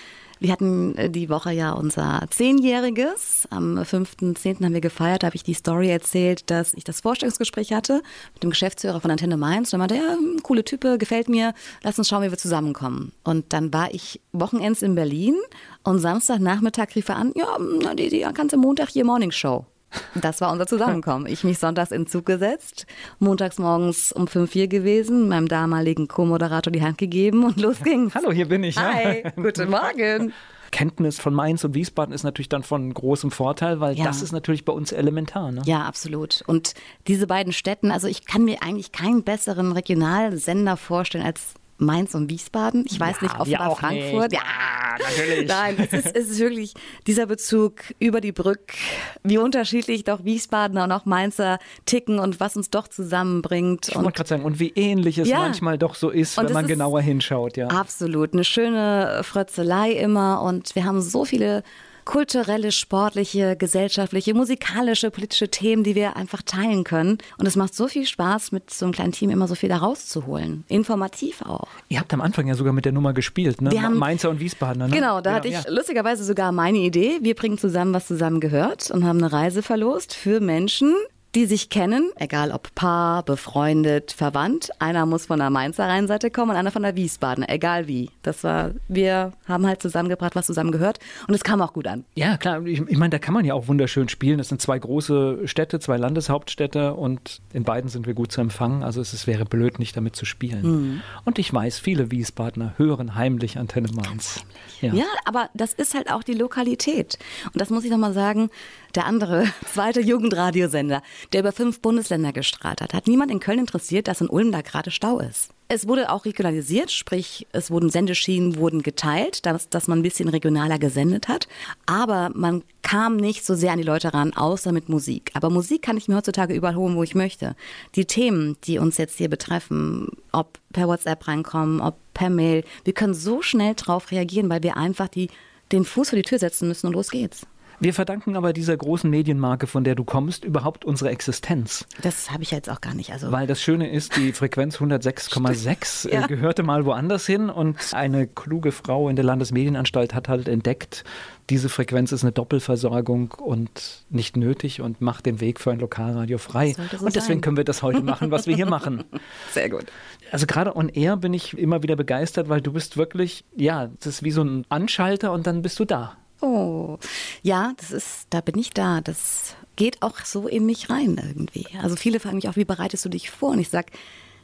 wir 0.43 0.53
hatten 0.53 0.97
äh, 0.97 1.09
die 1.09 1.29
Woche 1.29 1.53
ja 1.53 1.73
unser 1.73 2.23
Zehnjähriges. 2.31 3.47
Am 3.51 3.79
5.10. 3.79 4.65
haben 4.65 4.75
wir 4.75 4.81
gefeiert. 4.81 5.23
Da 5.23 5.29
habe 5.29 5.37
ich 5.37 5.45
die 5.45 5.55
Story 5.55 5.89
erzählt, 5.89 6.51
dass 6.51 6.75
ich 6.75 6.85
das 6.85 7.01
Vorstellungsgespräch 7.01 7.73
hatte 7.73 8.03
mit 8.35 8.43
dem 8.43 8.51
Geschäftsführer 8.51 9.01
von 9.01 9.11
Antenne 9.11 9.37
Mainz. 9.37 9.71
Da 9.71 9.79
meinte 9.79 9.97
er, 9.97 10.13
hm, 10.13 10.43
coole 10.43 10.65
Type, 10.65 10.99
gefällt 10.99 11.29
mir. 11.29 11.55
Lass 11.83 11.99
uns 11.99 12.09
schauen, 12.09 12.25
wie 12.25 12.31
wir 12.31 12.39
zusammenkommen. 12.39 13.13
Und 13.23 13.53
dann 13.53 13.73
war 13.73 13.95
ich 13.95 14.21
Wochenends 14.33 14.83
in 14.83 14.95
Berlin 14.95 15.37
und 15.85 16.01
Samstagnachmittag 16.01 16.95
rief 16.97 17.09
er 17.09 17.17
an, 17.17 17.33
ja, 17.37 17.57
hm, 17.57 17.97
die, 17.97 18.09
die 18.09 18.27
ganze 18.35 18.57
Montag 18.57 18.89
hier 18.89 19.05
Morning 19.05 19.31
Show. 19.31 19.67
Das 20.15 20.41
war 20.41 20.53
unser 20.53 20.67
Zusammenkommen. 20.67 21.27
Ich 21.27 21.45
mich 21.45 21.59
sonntags 21.59 21.91
in 21.91 22.07
Zug 22.07 22.27
gesetzt, 22.27 22.87
montags 23.19 23.59
morgens 23.59 24.13
um 24.13 24.27
5 24.27 24.55
Uhr 24.55 24.67
gewesen, 24.67 25.29
meinem 25.29 25.49
damaligen 25.49 26.09
Co-Moderator 26.09 26.73
die 26.73 26.83
Hand 26.83 26.99
gegeben 26.99 27.45
und 27.45 27.61
los 27.61 27.77
ging's. 27.83 28.15
Hallo, 28.15 28.33
hier 28.33 28.49
bin 28.49 28.65
ich. 28.65 28.77
Hi, 28.77 29.23
ja. 29.25 29.31
guten 29.31 29.71
Morgen. 29.71 30.33
Kenntnis 30.71 31.21
von 31.21 31.35
Mainz 31.35 31.63
und 31.65 31.75
Wiesbaden 31.75 32.15
ist 32.15 32.25
natürlich 32.25 32.49
dann 32.49 32.63
von 32.63 32.93
großem 32.93 33.31
Vorteil, 33.31 33.79
weil 33.81 33.97
ja. 33.97 34.05
das 34.05 34.23
ist 34.23 34.33
natürlich 34.33 34.65
bei 34.65 34.73
uns 34.73 34.91
elementar. 34.91 35.53
Ne? 35.53 35.63
Ja, 35.67 35.83
absolut. 35.83 36.43
Und 36.47 36.75
diese 37.07 37.27
beiden 37.27 37.53
Städten, 37.53 37.91
also 37.91 38.09
ich 38.09 38.25
kann 38.25 38.45
mir 38.45 38.63
eigentlich 38.63 38.91
keinen 38.91 39.23
besseren 39.23 39.73
Regionalsender 39.73 40.79
vorstellen 40.79 41.25
als 41.25 41.55
Mainz 41.83 42.15
und 42.15 42.31
Wiesbaden. 42.31 42.85
Ich 42.87 42.99
weiß 42.99 43.17
ja, 43.21 43.23
nicht, 43.23 43.41
offenbar 43.41 43.77
Frankfurt. 43.77 44.31
Nicht. 44.33 44.43
Ja, 44.43 44.97
natürlich. 44.99 45.49
Nein, 45.49 45.77
es 45.79 45.93
ist, 45.93 46.17
es 46.17 46.31
ist 46.31 46.39
wirklich 46.39 46.75
dieser 47.07 47.27
Bezug 47.27 47.75
über 47.99 48.21
die 48.21 48.33
Brücke, 48.33 48.75
wie 49.23 49.39
unterschiedlich 49.39 50.05
doch 50.05 50.25
Wiesbadener 50.25 50.85
und 50.85 50.93
auch 50.93 51.05
Mainzer 51.05 51.59
ticken 51.87 52.19
und 52.19 52.41
was 52.41 52.57
uns 52.57 52.71
doch 52.71 52.89
zusammenbringt. 52.89 53.89
Ich 53.89 53.97
wollte 53.97 54.13
gerade 54.13 54.29
sagen, 54.29 54.45
und 54.45 54.61
wie 54.61 54.71
ähnlich 54.71 55.19
es 55.19 55.29
ja. 55.29 55.39
manchmal 55.39 55.79
doch 55.79 55.95
so 55.95 56.11
ist, 56.11 56.39
und 56.39 56.47
wenn 56.47 56.55
man 56.55 56.67
genauer 56.67 57.01
hinschaut. 57.01 57.57
Ja. 57.57 57.69
Absolut. 57.69 58.33
Eine 58.33 58.45
schöne 58.45 59.21
Frötzelei 59.23 59.93
immer 59.93 60.43
und 60.43 60.75
wir 60.75 60.85
haben 60.85 61.01
so 61.01 61.25
viele 61.25 61.63
kulturelle, 62.05 62.73
sportliche, 62.73 63.57
gesellschaftliche, 63.57 64.35
musikalische, 64.35 65.11
politische 65.11 65.49
Themen, 65.49 65.85
die 65.85 65.95
wir 65.95 66.17
einfach 66.17 66.43
teilen 66.43 66.85
können. 66.85 67.19
Und 67.39 67.47
es 67.47 67.57
macht 67.57 67.75
so 67.75 67.89
viel 67.89 68.07
Spaß, 68.07 68.53
mit 68.53 68.71
so 68.71 68.87
einem 68.87 68.93
kleinen 68.93 69.13
Team 69.13 69.31
immer 69.31 69.49
so 69.49 69.55
viel 69.55 69.69
da 69.69 69.79
rauszuholen. 69.79 70.65
Informativ 70.69 71.43
auch. 71.43 71.69
Ihr 71.89 72.01
habt 72.01 72.13
am 72.13 72.21
Anfang 72.21 72.47
ja 72.47 72.55
sogar 72.55 72.73
mit 72.73 72.85
der 72.85 72.93
Nummer 72.93 73.13
gespielt, 73.13 73.61
ne? 73.61 73.71
Wir 73.71 73.83
haben, 73.83 73.99
Mainzer 73.99 74.31
und 74.31 74.41
Wiesbadener, 74.41 74.89
ne? 74.89 74.95
Genau, 74.95 75.21
da 75.21 75.31
ja, 75.31 75.37
hatte 75.37 75.49
ich 75.49 75.55
ja. 75.55 75.63
lustigerweise 75.69 76.25
sogar 76.25 76.53
meine 76.53 76.79
Idee. 76.79 77.19
Wir 77.21 77.35
bringen 77.35 77.59
zusammen, 77.59 77.95
was 77.95 78.07
zusammen 78.07 78.41
gehört 78.41 78.91
und 78.91 79.05
haben 79.05 79.19
eine 79.19 79.33
Reise 79.33 79.63
verlost 79.63 80.15
für 80.15 80.41
Menschen, 80.41 80.95
die 81.35 81.47
sich 81.47 81.71
kennen, 81.71 82.11
egal 82.17 82.51
ob 82.51 82.75
Paar, 82.75 83.23
befreundet, 83.23 84.13
verwandt. 84.13 84.71
Einer 84.79 85.07
muss 85.07 85.27
von 85.27 85.39
der 85.39 85.51
Mainzer 85.51 85.87
Rheinseite 85.87 86.31
kommen 86.31 86.51
und 86.51 86.57
einer 86.57 86.71
von 86.71 86.83
der 86.83 86.95
Wiesbaden, 86.95 87.49
egal 87.49 87.89
wie. 87.89 88.11
Das 88.23 88.45
war, 88.45 88.73
wir 88.89 89.33
haben 89.49 89.67
halt 89.67 89.81
zusammengebracht, 89.81 90.35
was 90.35 90.47
zusammen 90.47 90.73
gehört 90.73 90.99
und 91.29 91.35
es 91.35 91.43
kam 91.43 91.63
auch 91.63 91.73
gut 91.73 91.87
an. 91.87 92.05
Ja, 92.15 92.37
klar. 92.37 92.65
Ich, 92.67 92.81
ich 92.81 92.99
meine, 92.99 93.11
da 93.11 93.19
kann 93.19 93.33
man 93.33 93.45
ja 93.45 93.55
auch 93.55 93.69
wunderschön 93.69 94.09
spielen. 94.09 94.39
Das 94.39 94.49
sind 94.49 94.61
zwei 94.61 94.79
große 94.79 95.49
Städte, 95.49 95.81
zwei 95.81 95.97
Landeshauptstädte 95.97 96.95
und 96.95 97.41
in 97.53 97.65
beiden 97.65 97.89
sind 97.89 98.07
wir 98.07 98.15
gut 98.15 98.31
zu 98.31 98.41
empfangen. 98.41 98.83
Also 98.83 99.01
es, 99.01 99.13
es 99.13 99.27
wäre 99.27 99.45
blöd, 99.47 99.79
nicht 99.79 99.97
damit 99.97 100.17
zu 100.17 100.27
spielen. 100.27 100.63
Mhm. 100.63 101.03
Und 101.25 101.39
ich 101.39 101.53
weiß, 101.53 101.79
viele 101.79 102.11
Wiesbadener 102.11 102.75
hören 102.77 103.15
heimlich 103.15 103.59
Antenne 103.59 103.89
Mainz. 103.93 104.45
Ja. 104.81 104.93
ja, 104.93 105.07
aber 105.25 105.49
das 105.55 105.73
ist 105.73 105.95
halt 105.95 106.11
auch 106.11 106.23
die 106.23 106.35
Lokalität. 106.35 107.19
Und 107.47 107.61
das 107.61 107.71
muss 107.71 107.85
ich 107.85 107.91
nochmal 107.91 108.13
sagen, 108.13 108.51
der 108.95 109.07
andere 109.07 109.47
zweite 109.73 110.01
Jugendradiosender, 110.01 111.03
der 111.33 111.41
über 111.41 111.53
fünf 111.53 111.81
Bundesländer 111.81 112.33
gestrahlt 112.33 112.81
hat, 112.81 112.95
hat 112.95 113.07
niemand 113.07 113.31
in 113.31 113.41
Köln 113.41 113.59
interessiert, 113.59 114.09
dass 114.09 114.21
in 114.21 114.29
Ulm 114.29 114.53
da 114.53 114.61
gerade 114.61 114.91
Stau 114.91 115.21
ist. 115.21 115.51
Es 115.75 115.89
wurde 115.89 116.11
auch 116.11 116.27
regionalisiert, 116.27 116.91
sprich, 116.91 117.47
es 117.53 117.71
wurden 117.71 117.89
Sendeschienen 117.89 118.57
wurden 118.57 118.83
geteilt, 118.83 119.47
dass, 119.47 119.71
dass 119.71 119.89
man 119.89 120.01
ein 120.01 120.03
bisschen 120.03 120.29
regionaler 120.29 120.79
gesendet 120.79 121.29
hat. 121.29 121.49
Aber 121.87 122.31
man 122.35 122.63
kam 122.83 123.17
nicht 123.17 123.47
so 123.47 123.55
sehr 123.55 123.73
an 123.73 123.79
die 123.79 123.85
Leute 123.85 124.13
ran, 124.13 124.35
außer 124.35 124.71
mit 124.71 124.91
Musik. 124.91 125.31
Aber 125.33 125.49
Musik 125.49 125.81
kann 125.81 125.97
ich 125.97 126.09
mir 126.09 126.17
heutzutage 126.17 126.53
überall 126.53 126.75
holen, 126.75 126.95
wo 126.95 127.03
ich 127.03 127.15
möchte. 127.15 127.57
Die 127.95 128.05
Themen, 128.05 128.59
die 128.65 128.79
uns 128.79 128.99
jetzt 128.99 129.17
hier 129.17 129.31
betreffen, 129.31 130.09
ob 130.31 130.59
per 130.75 130.89
WhatsApp 130.89 131.27
reinkommen, 131.27 131.81
ob 131.81 131.97
per 132.13 132.29
Mail, 132.29 132.65
wir 132.85 132.93
können 132.93 133.15
so 133.15 133.41
schnell 133.41 133.75
drauf 133.75 134.11
reagieren, 134.11 134.51
weil 134.51 134.63
wir 134.63 134.77
einfach 134.77 135.09
die, 135.09 135.31
den 135.73 135.87
Fuß 135.87 136.11
vor 136.11 136.19
die 136.19 136.23
Tür 136.23 136.39
setzen 136.39 136.69
müssen 136.69 136.89
und 136.89 136.93
los 136.93 137.11
geht's. 137.11 137.47
Wir 137.83 137.93
verdanken 137.93 138.37
aber 138.37 138.53
dieser 138.53 138.77
großen 138.77 139.11
Medienmarke, 139.11 139.67
von 139.67 139.83
der 139.83 139.97
du 139.97 140.05
kommst, 140.05 140.45
überhaupt 140.45 140.85
unsere 140.85 141.11
Existenz. 141.11 141.85
Das 142.01 142.31
habe 142.31 142.45
ich 142.45 142.53
jetzt 142.53 142.71
auch 142.71 142.81
gar 142.81 142.95
nicht. 142.95 143.13
Also 143.13 143.33
Weil 143.33 143.49
das 143.49 143.61
Schöne 143.61 143.91
ist, 143.91 144.17
die 144.17 144.33
Frequenz 144.33 144.77
106,6 144.77 146.09
äh, 146.09 146.15
ja. 146.15 146.27
gehörte 146.29 146.63
mal 146.63 146.85
woanders 146.85 147.27
hin 147.27 147.51
und 147.51 147.77
eine 147.93 148.29
kluge 148.29 148.71
Frau 148.71 149.09
in 149.09 149.17
der 149.17 149.25
Landesmedienanstalt 149.25 150.15
hat 150.15 150.29
halt 150.29 150.47
entdeckt, 150.47 151.03
diese 151.51 151.69
Frequenz 151.69 152.13
ist 152.13 152.23
eine 152.23 152.31
Doppelversorgung 152.31 153.33
und 153.33 154.05
nicht 154.11 154.37
nötig 154.37 154.81
und 154.81 155.01
macht 155.01 155.27
den 155.27 155.41
Weg 155.41 155.59
für 155.59 155.73
ein 155.73 155.81
Lokalradio 155.81 156.39
frei. 156.39 156.75
So 156.75 157.05
und 157.05 157.17
deswegen 157.17 157.25
sein. 157.25 157.41
können 157.41 157.57
wir 157.57 157.65
das 157.65 157.83
heute 157.83 158.03
machen, 158.03 158.31
was 158.31 158.47
wir 158.47 158.55
hier 158.55 158.67
machen. 158.67 159.03
Sehr 159.51 159.69
gut. 159.69 159.87
Also 160.31 160.47
gerade 160.47 160.77
on 160.77 160.89
air 160.89 161.17
bin 161.17 161.35
ich 161.35 161.59
immer 161.59 161.83
wieder 161.83 161.97
begeistert, 161.97 162.49
weil 162.49 162.61
du 162.61 162.73
bist 162.73 162.97
wirklich, 162.97 163.45
ja, 163.57 163.91
das 163.99 164.07
ist 164.07 164.23
wie 164.23 164.31
so 164.31 164.45
ein 164.45 164.65
Anschalter 164.69 165.33
und 165.33 165.49
dann 165.49 165.63
bist 165.63 165.81
du 165.81 165.85
da. 165.85 166.17
Oh, 166.43 166.99
ja, 167.43 167.73
das 167.77 167.93
ist, 167.93 168.27
da 168.31 168.41
bin 168.41 168.59
ich 168.59 168.71
da. 168.71 169.01
Das 169.01 169.55
geht 169.77 170.03
auch 170.03 170.19
so 170.25 170.49
in 170.49 170.67
mich 170.67 170.91
rein 170.91 171.21
irgendwie. 171.25 171.67
Also 171.81 171.95
viele 171.95 172.19
fragen 172.19 172.37
mich 172.37 172.49
auch, 172.49 172.57
wie 172.57 172.65
bereitest 172.65 173.05
du 173.05 173.09
dich 173.09 173.31
vor? 173.31 173.51
Und 173.51 173.61
ich 173.61 173.69
sage, 173.69 173.93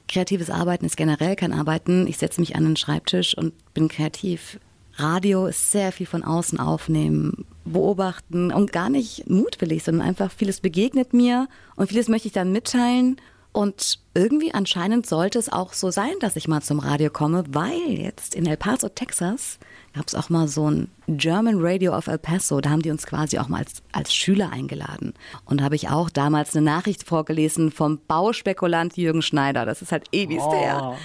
kreatives 0.07 0.49
Arbeiten 0.49 0.87
ist 0.87 0.97
generell 0.97 1.35
kein 1.35 1.53
Arbeiten. 1.53 2.07
Ich 2.07 2.19
setze 2.19 2.41
mich 2.41 2.55
an 2.55 2.65
den 2.65 2.77
Schreibtisch 2.77 3.37
und 3.37 3.53
bin 3.75 3.89
kreativ. 3.89 4.61
Radio 4.95 5.47
ist 5.47 5.73
sehr 5.73 5.91
viel 5.91 6.07
von 6.07 6.23
außen 6.23 6.61
aufnehmen, 6.61 7.45
beobachten 7.65 8.53
und 8.53 8.73
gar 8.73 8.91
nicht 8.91 9.29
mutwillig, 9.29 9.83
sondern 9.83 10.07
einfach 10.07 10.31
vieles 10.31 10.61
begegnet 10.61 11.13
mir 11.13 11.49
und 11.75 11.89
vieles 11.89 12.09
möchte 12.09 12.29
ich 12.29 12.35
dann 12.35 12.53
mitteilen. 12.53 13.17
Und 13.53 13.99
irgendwie 14.15 14.55
anscheinend 14.55 15.07
sollte 15.07 15.39
es 15.39 15.51
auch 15.51 15.73
so 15.73 15.91
sein, 15.91 16.13
dass 16.21 16.37
ich 16.37 16.47
mal 16.47 16.63
zum 16.63 16.79
Radio 16.79 17.11
komme, 17.11 17.45
weil 17.49 17.91
jetzt 17.91 18.37
in 18.37 18.47
El 18.47 18.57
Paso, 18.57 18.89
Texas, 18.89 19.59
gab 19.99 20.07
es 20.07 20.15
auch 20.15 20.31
mal 20.31 20.47
so 20.47 20.71
ein 20.71 20.89
German 21.09 21.57
Radio 21.59 21.97
of 21.97 22.07
El 22.07 22.19
Paso. 22.19 22.61
Da 22.61 22.71
haben 22.71 22.83
die 22.83 22.91
uns 22.93 23.05
quasi 23.05 23.37
auch 23.39 23.49
mal 23.49 23.59
als, 23.59 23.83
als 23.91 24.15
Schüler 24.15 24.53
eingeladen. 24.53 25.13
Und 25.45 25.61
da 25.61 25.65
habe 25.65 25.75
ich 25.75 25.89
auch 25.89 26.09
damals 26.09 26.55
eine 26.55 26.65
Nachricht 26.65 27.03
vorgelesen 27.03 27.73
vom 27.73 27.99
Bauspekulant 28.07 28.97
Jürgen 28.97 29.23
Schneider. 29.23 29.67
Das 29.67 29.83
ist 29.83 29.91
halt 29.91 30.07
ewig 30.13 30.39
oh. 30.41 30.53
her. 30.55 30.97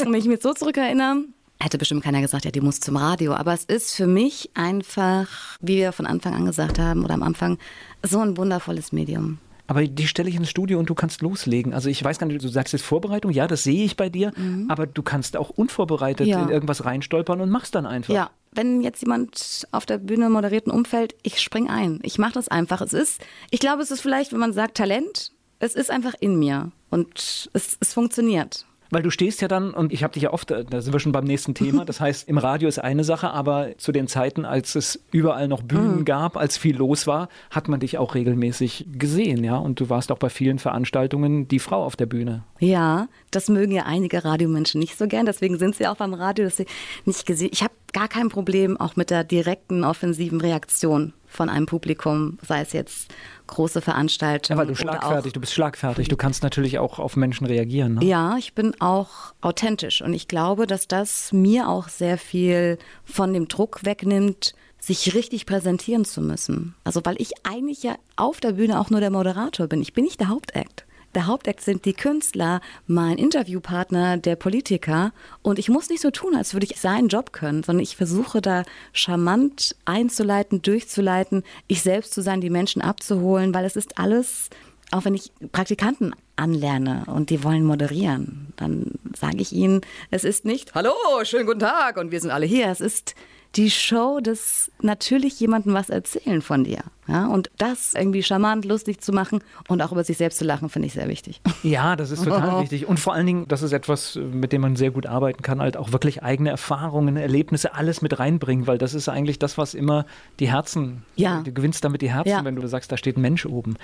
Und 0.00 0.06
wenn 0.12 0.14
ich 0.14 0.26
mich 0.26 0.40
so 0.40 0.54
zurückerinnere, 0.54 1.24
hätte 1.60 1.78
bestimmt 1.78 2.04
keiner 2.04 2.20
gesagt, 2.20 2.44
ja, 2.44 2.52
die 2.52 2.60
muss 2.60 2.78
zum 2.78 2.96
Radio. 2.96 3.34
Aber 3.34 3.52
es 3.52 3.64
ist 3.64 3.96
für 3.96 4.06
mich 4.06 4.50
einfach, 4.54 5.26
wie 5.60 5.78
wir 5.78 5.90
von 5.90 6.06
Anfang 6.06 6.34
an 6.34 6.46
gesagt 6.46 6.78
haben 6.78 7.04
oder 7.04 7.14
am 7.14 7.24
Anfang, 7.24 7.58
so 8.04 8.20
ein 8.20 8.36
wundervolles 8.36 8.92
Medium. 8.92 9.38
Aber 9.70 9.86
die 9.86 10.08
stelle 10.08 10.28
ich 10.28 10.34
ins 10.34 10.50
Studio 10.50 10.80
und 10.80 10.90
du 10.90 10.96
kannst 10.96 11.22
loslegen. 11.22 11.72
Also 11.74 11.88
ich 11.88 12.02
weiß 12.02 12.18
gar 12.18 12.26
nicht, 12.26 12.42
du 12.42 12.48
sagst 12.48 12.72
jetzt 12.72 12.82
Vorbereitung, 12.82 13.30
ja, 13.30 13.46
das 13.46 13.62
sehe 13.62 13.84
ich 13.84 13.96
bei 13.96 14.08
dir, 14.08 14.32
mhm. 14.36 14.66
aber 14.68 14.88
du 14.88 15.00
kannst 15.00 15.36
auch 15.36 15.50
unvorbereitet 15.50 16.26
ja. 16.26 16.42
in 16.42 16.48
irgendwas 16.48 16.84
reinstolpern 16.84 17.40
und 17.40 17.50
machst 17.50 17.76
dann 17.76 17.86
einfach. 17.86 18.12
Ja, 18.12 18.30
wenn 18.50 18.82
jetzt 18.82 19.00
jemand 19.00 19.68
auf 19.70 19.86
der 19.86 19.98
Bühne 19.98 20.28
moderiert 20.28 20.66
ein 20.66 20.72
Umfeld, 20.72 21.14
ich 21.22 21.40
spring 21.40 21.70
ein. 21.70 22.00
Ich 22.02 22.18
mache 22.18 22.32
das 22.32 22.48
einfach. 22.48 22.80
Es 22.80 22.92
ist, 22.92 23.22
ich 23.52 23.60
glaube, 23.60 23.80
es 23.80 23.92
ist 23.92 24.00
vielleicht, 24.00 24.32
wenn 24.32 24.40
man 24.40 24.52
sagt 24.52 24.76
Talent, 24.76 25.30
es 25.60 25.76
ist 25.76 25.92
einfach 25.92 26.14
in 26.18 26.36
mir 26.36 26.72
und 26.90 27.48
es, 27.52 27.78
es 27.78 27.94
funktioniert. 27.94 28.66
Weil 28.90 29.02
du 29.02 29.10
stehst 29.10 29.40
ja 29.40 29.48
dann, 29.48 29.72
und 29.72 29.92
ich 29.92 30.02
habe 30.02 30.12
dich 30.12 30.24
ja 30.24 30.32
oft, 30.32 30.50
äh, 30.50 30.64
da 30.64 30.80
sind 30.80 30.92
wir 30.92 31.00
schon 31.00 31.12
beim 31.12 31.24
nächsten 31.24 31.54
Thema, 31.54 31.84
das 31.84 32.00
heißt, 32.00 32.28
im 32.28 32.38
Radio 32.38 32.68
ist 32.68 32.78
eine 32.78 33.04
Sache, 33.04 33.30
aber 33.30 33.78
zu 33.78 33.92
den 33.92 34.08
Zeiten, 34.08 34.44
als 34.44 34.74
es 34.74 35.00
überall 35.12 35.48
noch 35.48 35.62
Bühnen 35.62 35.98
mhm. 35.98 36.04
gab, 36.04 36.36
als 36.36 36.58
viel 36.58 36.76
los 36.76 37.06
war, 37.06 37.28
hat 37.50 37.68
man 37.68 37.80
dich 37.80 37.98
auch 37.98 38.14
regelmäßig 38.14 38.86
gesehen, 38.92 39.44
ja. 39.44 39.56
Und 39.56 39.80
du 39.80 39.88
warst 39.88 40.10
auch 40.10 40.18
bei 40.18 40.28
vielen 40.28 40.58
Veranstaltungen 40.58 41.48
die 41.48 41.60
Frau 41.60 41.84
auf 41.84 41.96
der 41.96 42.06
Bühne. 42.06 42.44
Ja, 42.58 43.08
das 43.30 43.48
mögen 43.48 43.72
ja 43.72 43.84
einige 43.86 44.24
Radiomenschen 44.24 44.80
nicht 44.80 44.98
so 44.98 45.06
gern, 45.06 45.26
deswegen 45.26 45.58
sind 45.58 45.76
sie 45.76 45.86
auch 45.86 45.96
beim 45.96 46.14
Radio, 46.14 46.44
dass 46.44 46.56
sie 46.56 46.66
nicht 47.04 47.26
gesehen. 47.26 47.50
Ich 47.52 47.62
habe 47.62 47.74
gar 47.92 48.08
kein 48.08 48.28
Problem 48.28 48.76
auch 48.76 48.96
mit 48.96 49.10
der 49.10 49.24
direkten 49.24 49.84
offensiven 49.84 50.40
Reaktion 50.40 51.12
von 51.30 51.48
einem 51.48 51.66
Publikum, 51.66 52.38
sei 52.46 52.60
es 52.60 52.72
jetzt 52.72 53.12
große 53.46 53.80
Veranstaltungen. 53.80 54.58
Ja, 54.58 54.60
weil 54.60 54.66
du 54.66 54.76
schlagfertig, 54.76 55.32
du 55.32 55.40
bist 55.40 55.54
schlagfertig, 55.54 56.08
du 56.08 56.16
kannst 56.16 56.42
natürlich 56.42 56.78
auch 56.78 56.98
auf 56.98 57.16
Menschen 57.16 57.46
reagieren. 57.46 57.94
Ne? 57.94 58.04
Ja, 58.04 58.36
ich 58.36 58.54
bin 58.54 58.78
auch 58.80 59.08
authentisch 59.40 60.02
und 60.02 60.12
ich 60.12 60.28
glaube, 60.28 60.66
dass 60.66 60.88
das 60.88 61.32
mir 61.32 61.68
auch 61.68 61.88
sehr 61.88 62.18
viel 62.18 62.78
von 63.04 63.32
dem 63.32 63.48
Druck 63.48 63.84
wegnimmt, 63.84 64.54
sich 64.78 65.14
richtig 65.14 65.46
präsentieren 65.46 66.04
zu 66.04 66.20
müssen. 66.20 66.74
Also 66.84 67.00
weil 67.04 67.16
ich 67.18 67.32
eigentlich 67.44 67.82
ja 67.82 67.96
auf 68.16 68.40
der 68.40 68.52
Bühne 68.52 68.80
auch 68.80 68.90
nur 68.90 69.00
der 69.00 69.10
Moderator 69.10 69.66
bin. 69.66 69.82
Ich 69.82 69.92
bin 69.92 70.04
nicht 70.04 70.20
der 70.20 70.28
Hauptakt. 70.28 70.86
Der 71.14 71.26
Hauptakt 71.26 71.60
sind 71.60 71.84
die 71.86 71.92
Künstler, 71.92 72.60
mein 72.86 73.18
Interviewpartner, 73.18 74.16
der 74.16 74.36
Politiker. 74.36 75.12
Und 75.42 75.58
ich 75.58 75.68
muss 75.68 75.88
nicht 75.88 76.02
so 76.02 76.10
tun, 76.10 76.36
als 76.36 76.54
würde 76.54 76.66
ich 76.66 76.80
seinen 76.80 77.08
Job 77.08 77.32
können, 77.32 77.64
sondern 77.64 77.82
ich 77.82 77.96
versuche 77.96 78.40
da 78.40 78.62
charmant 78.92 79.74
einzuleiten, 79.84 80.62
durchzuleiten, 80.62 81.42
ich 81.66 81.82
selbst 81.82 82.14
zu 82.14 82.22
sein, 82.22 82.40
die 82.40 82.50
Menschen 82.50 82.80
abzuholen, 82.80 83.52
weil 83.52 83.64
es 83.64 83.74
ist 83.74 83.98
alles, 83.98 84.50
auch 84.92 85.04
wenn 85.04 85.14
ich 85.14 85.32
Praktikanten 85.50 86.14
anlerne 86.36 87.04
und 87.06 87.30
die 87.30 87.42
wollen 87.42 87.64
moderieren, 87.64 88.52
dann 88.56 88.92
sage 89.18 89.38
ich 89.38 89.52
ihnen, 89.52 89.80
es 90.10 90.24
ist 90.24 90.44
nicht, 90.44 90.74
hallo, 90.74 90.92
schönen 91.24 91.46
guten 91.46 91.60
Tag 91.60 91.96
und 91.96 92.12
wir 92.12 92.20
sind 92.20 92.30
alle 92.30 92.46
hier. 92.46 92.68
Es 92.68 92.80
ist 92.80 93.14
die 93.56 93.70
Show 93.70 94.20
des 94.20 94.70
natürlich 94.80 95.40
jemandem 95.40 95.74
was 95.74 95.90
erzählen 95.90 96.40
von 96.42 96.64
dir. 96.64 96.80
Ja, 97.08 97.26
und 97.26 97.50
das 97.58 97.94
irgendwie 97.94 98.22
charmant, 98.22 98.64
lustig 98.64 99.00
zu 99.00 99.12
machen 99.12 99.40
und 99.66 99.82
auch 99.82 99.90
über 99.90 100.04
sich 100.04 100.16
selbst 100.16 100.38
zu 100.38 100.44
lachen, 100.44 100.68
finde 100.68 100.86
ich 100.86 100.92
sehr 100.92 101.08
wichtig. 101.08 101.40
Ja, 101.62 101.94
das 101.94 102.10
ist 102.10 102.24
total 102.24 102.62
wichtig. 102.62 102.86
Und 102.86 102.98
vor 103.00 103.12
allen 103.12 103.26
Dingen, 103.26 103.48
das 103.48 103.62
ist 103.62 103.72
etwas, 103.72 104.14
mit 104.16 104.52
dem 104.52 104.62
man 104.62 104.76
sehr 104.76 104.92
gut 104.92 105.06
arbeiten 105.06 105.42
kann, 105.42 105.60
halt 105.60 105.76
auch 105.76 105.92
wirklich 105.92 106.22
eigene 106.22 106.50
Erfahrungen, 106.50 107.16
Erlebnisse, 107.16 107.74
alles 107.74 108.00
mit 108.00 108.18
reinbringen, 108.18 108.66
weil 108.66 108.78
das 108.78 108.94
ist 108.94 109.08
eigentlich 109.08 109.38
das, 109.38 109.58
was 109.58 109.74
immer 109.74 110.06
die 110.38 110.50
Herzen, 110.50 111.02
ja. 111.16 111.42
du 111.42 111.52
gewinnst 111.52 111.84
damit 111.84 112.00
die 112.02 112.10
Herzen, 112.10 112.30
ja. 112.30 112.44
wenn 112.44 112.56
du 112.56 112.66
sagst, 112.66 112.90
da 112.92 112.96
steht 112.96 113.18
ein 113.18 113.20
Mensch 113.20 113.44
oben. 113.44 113.76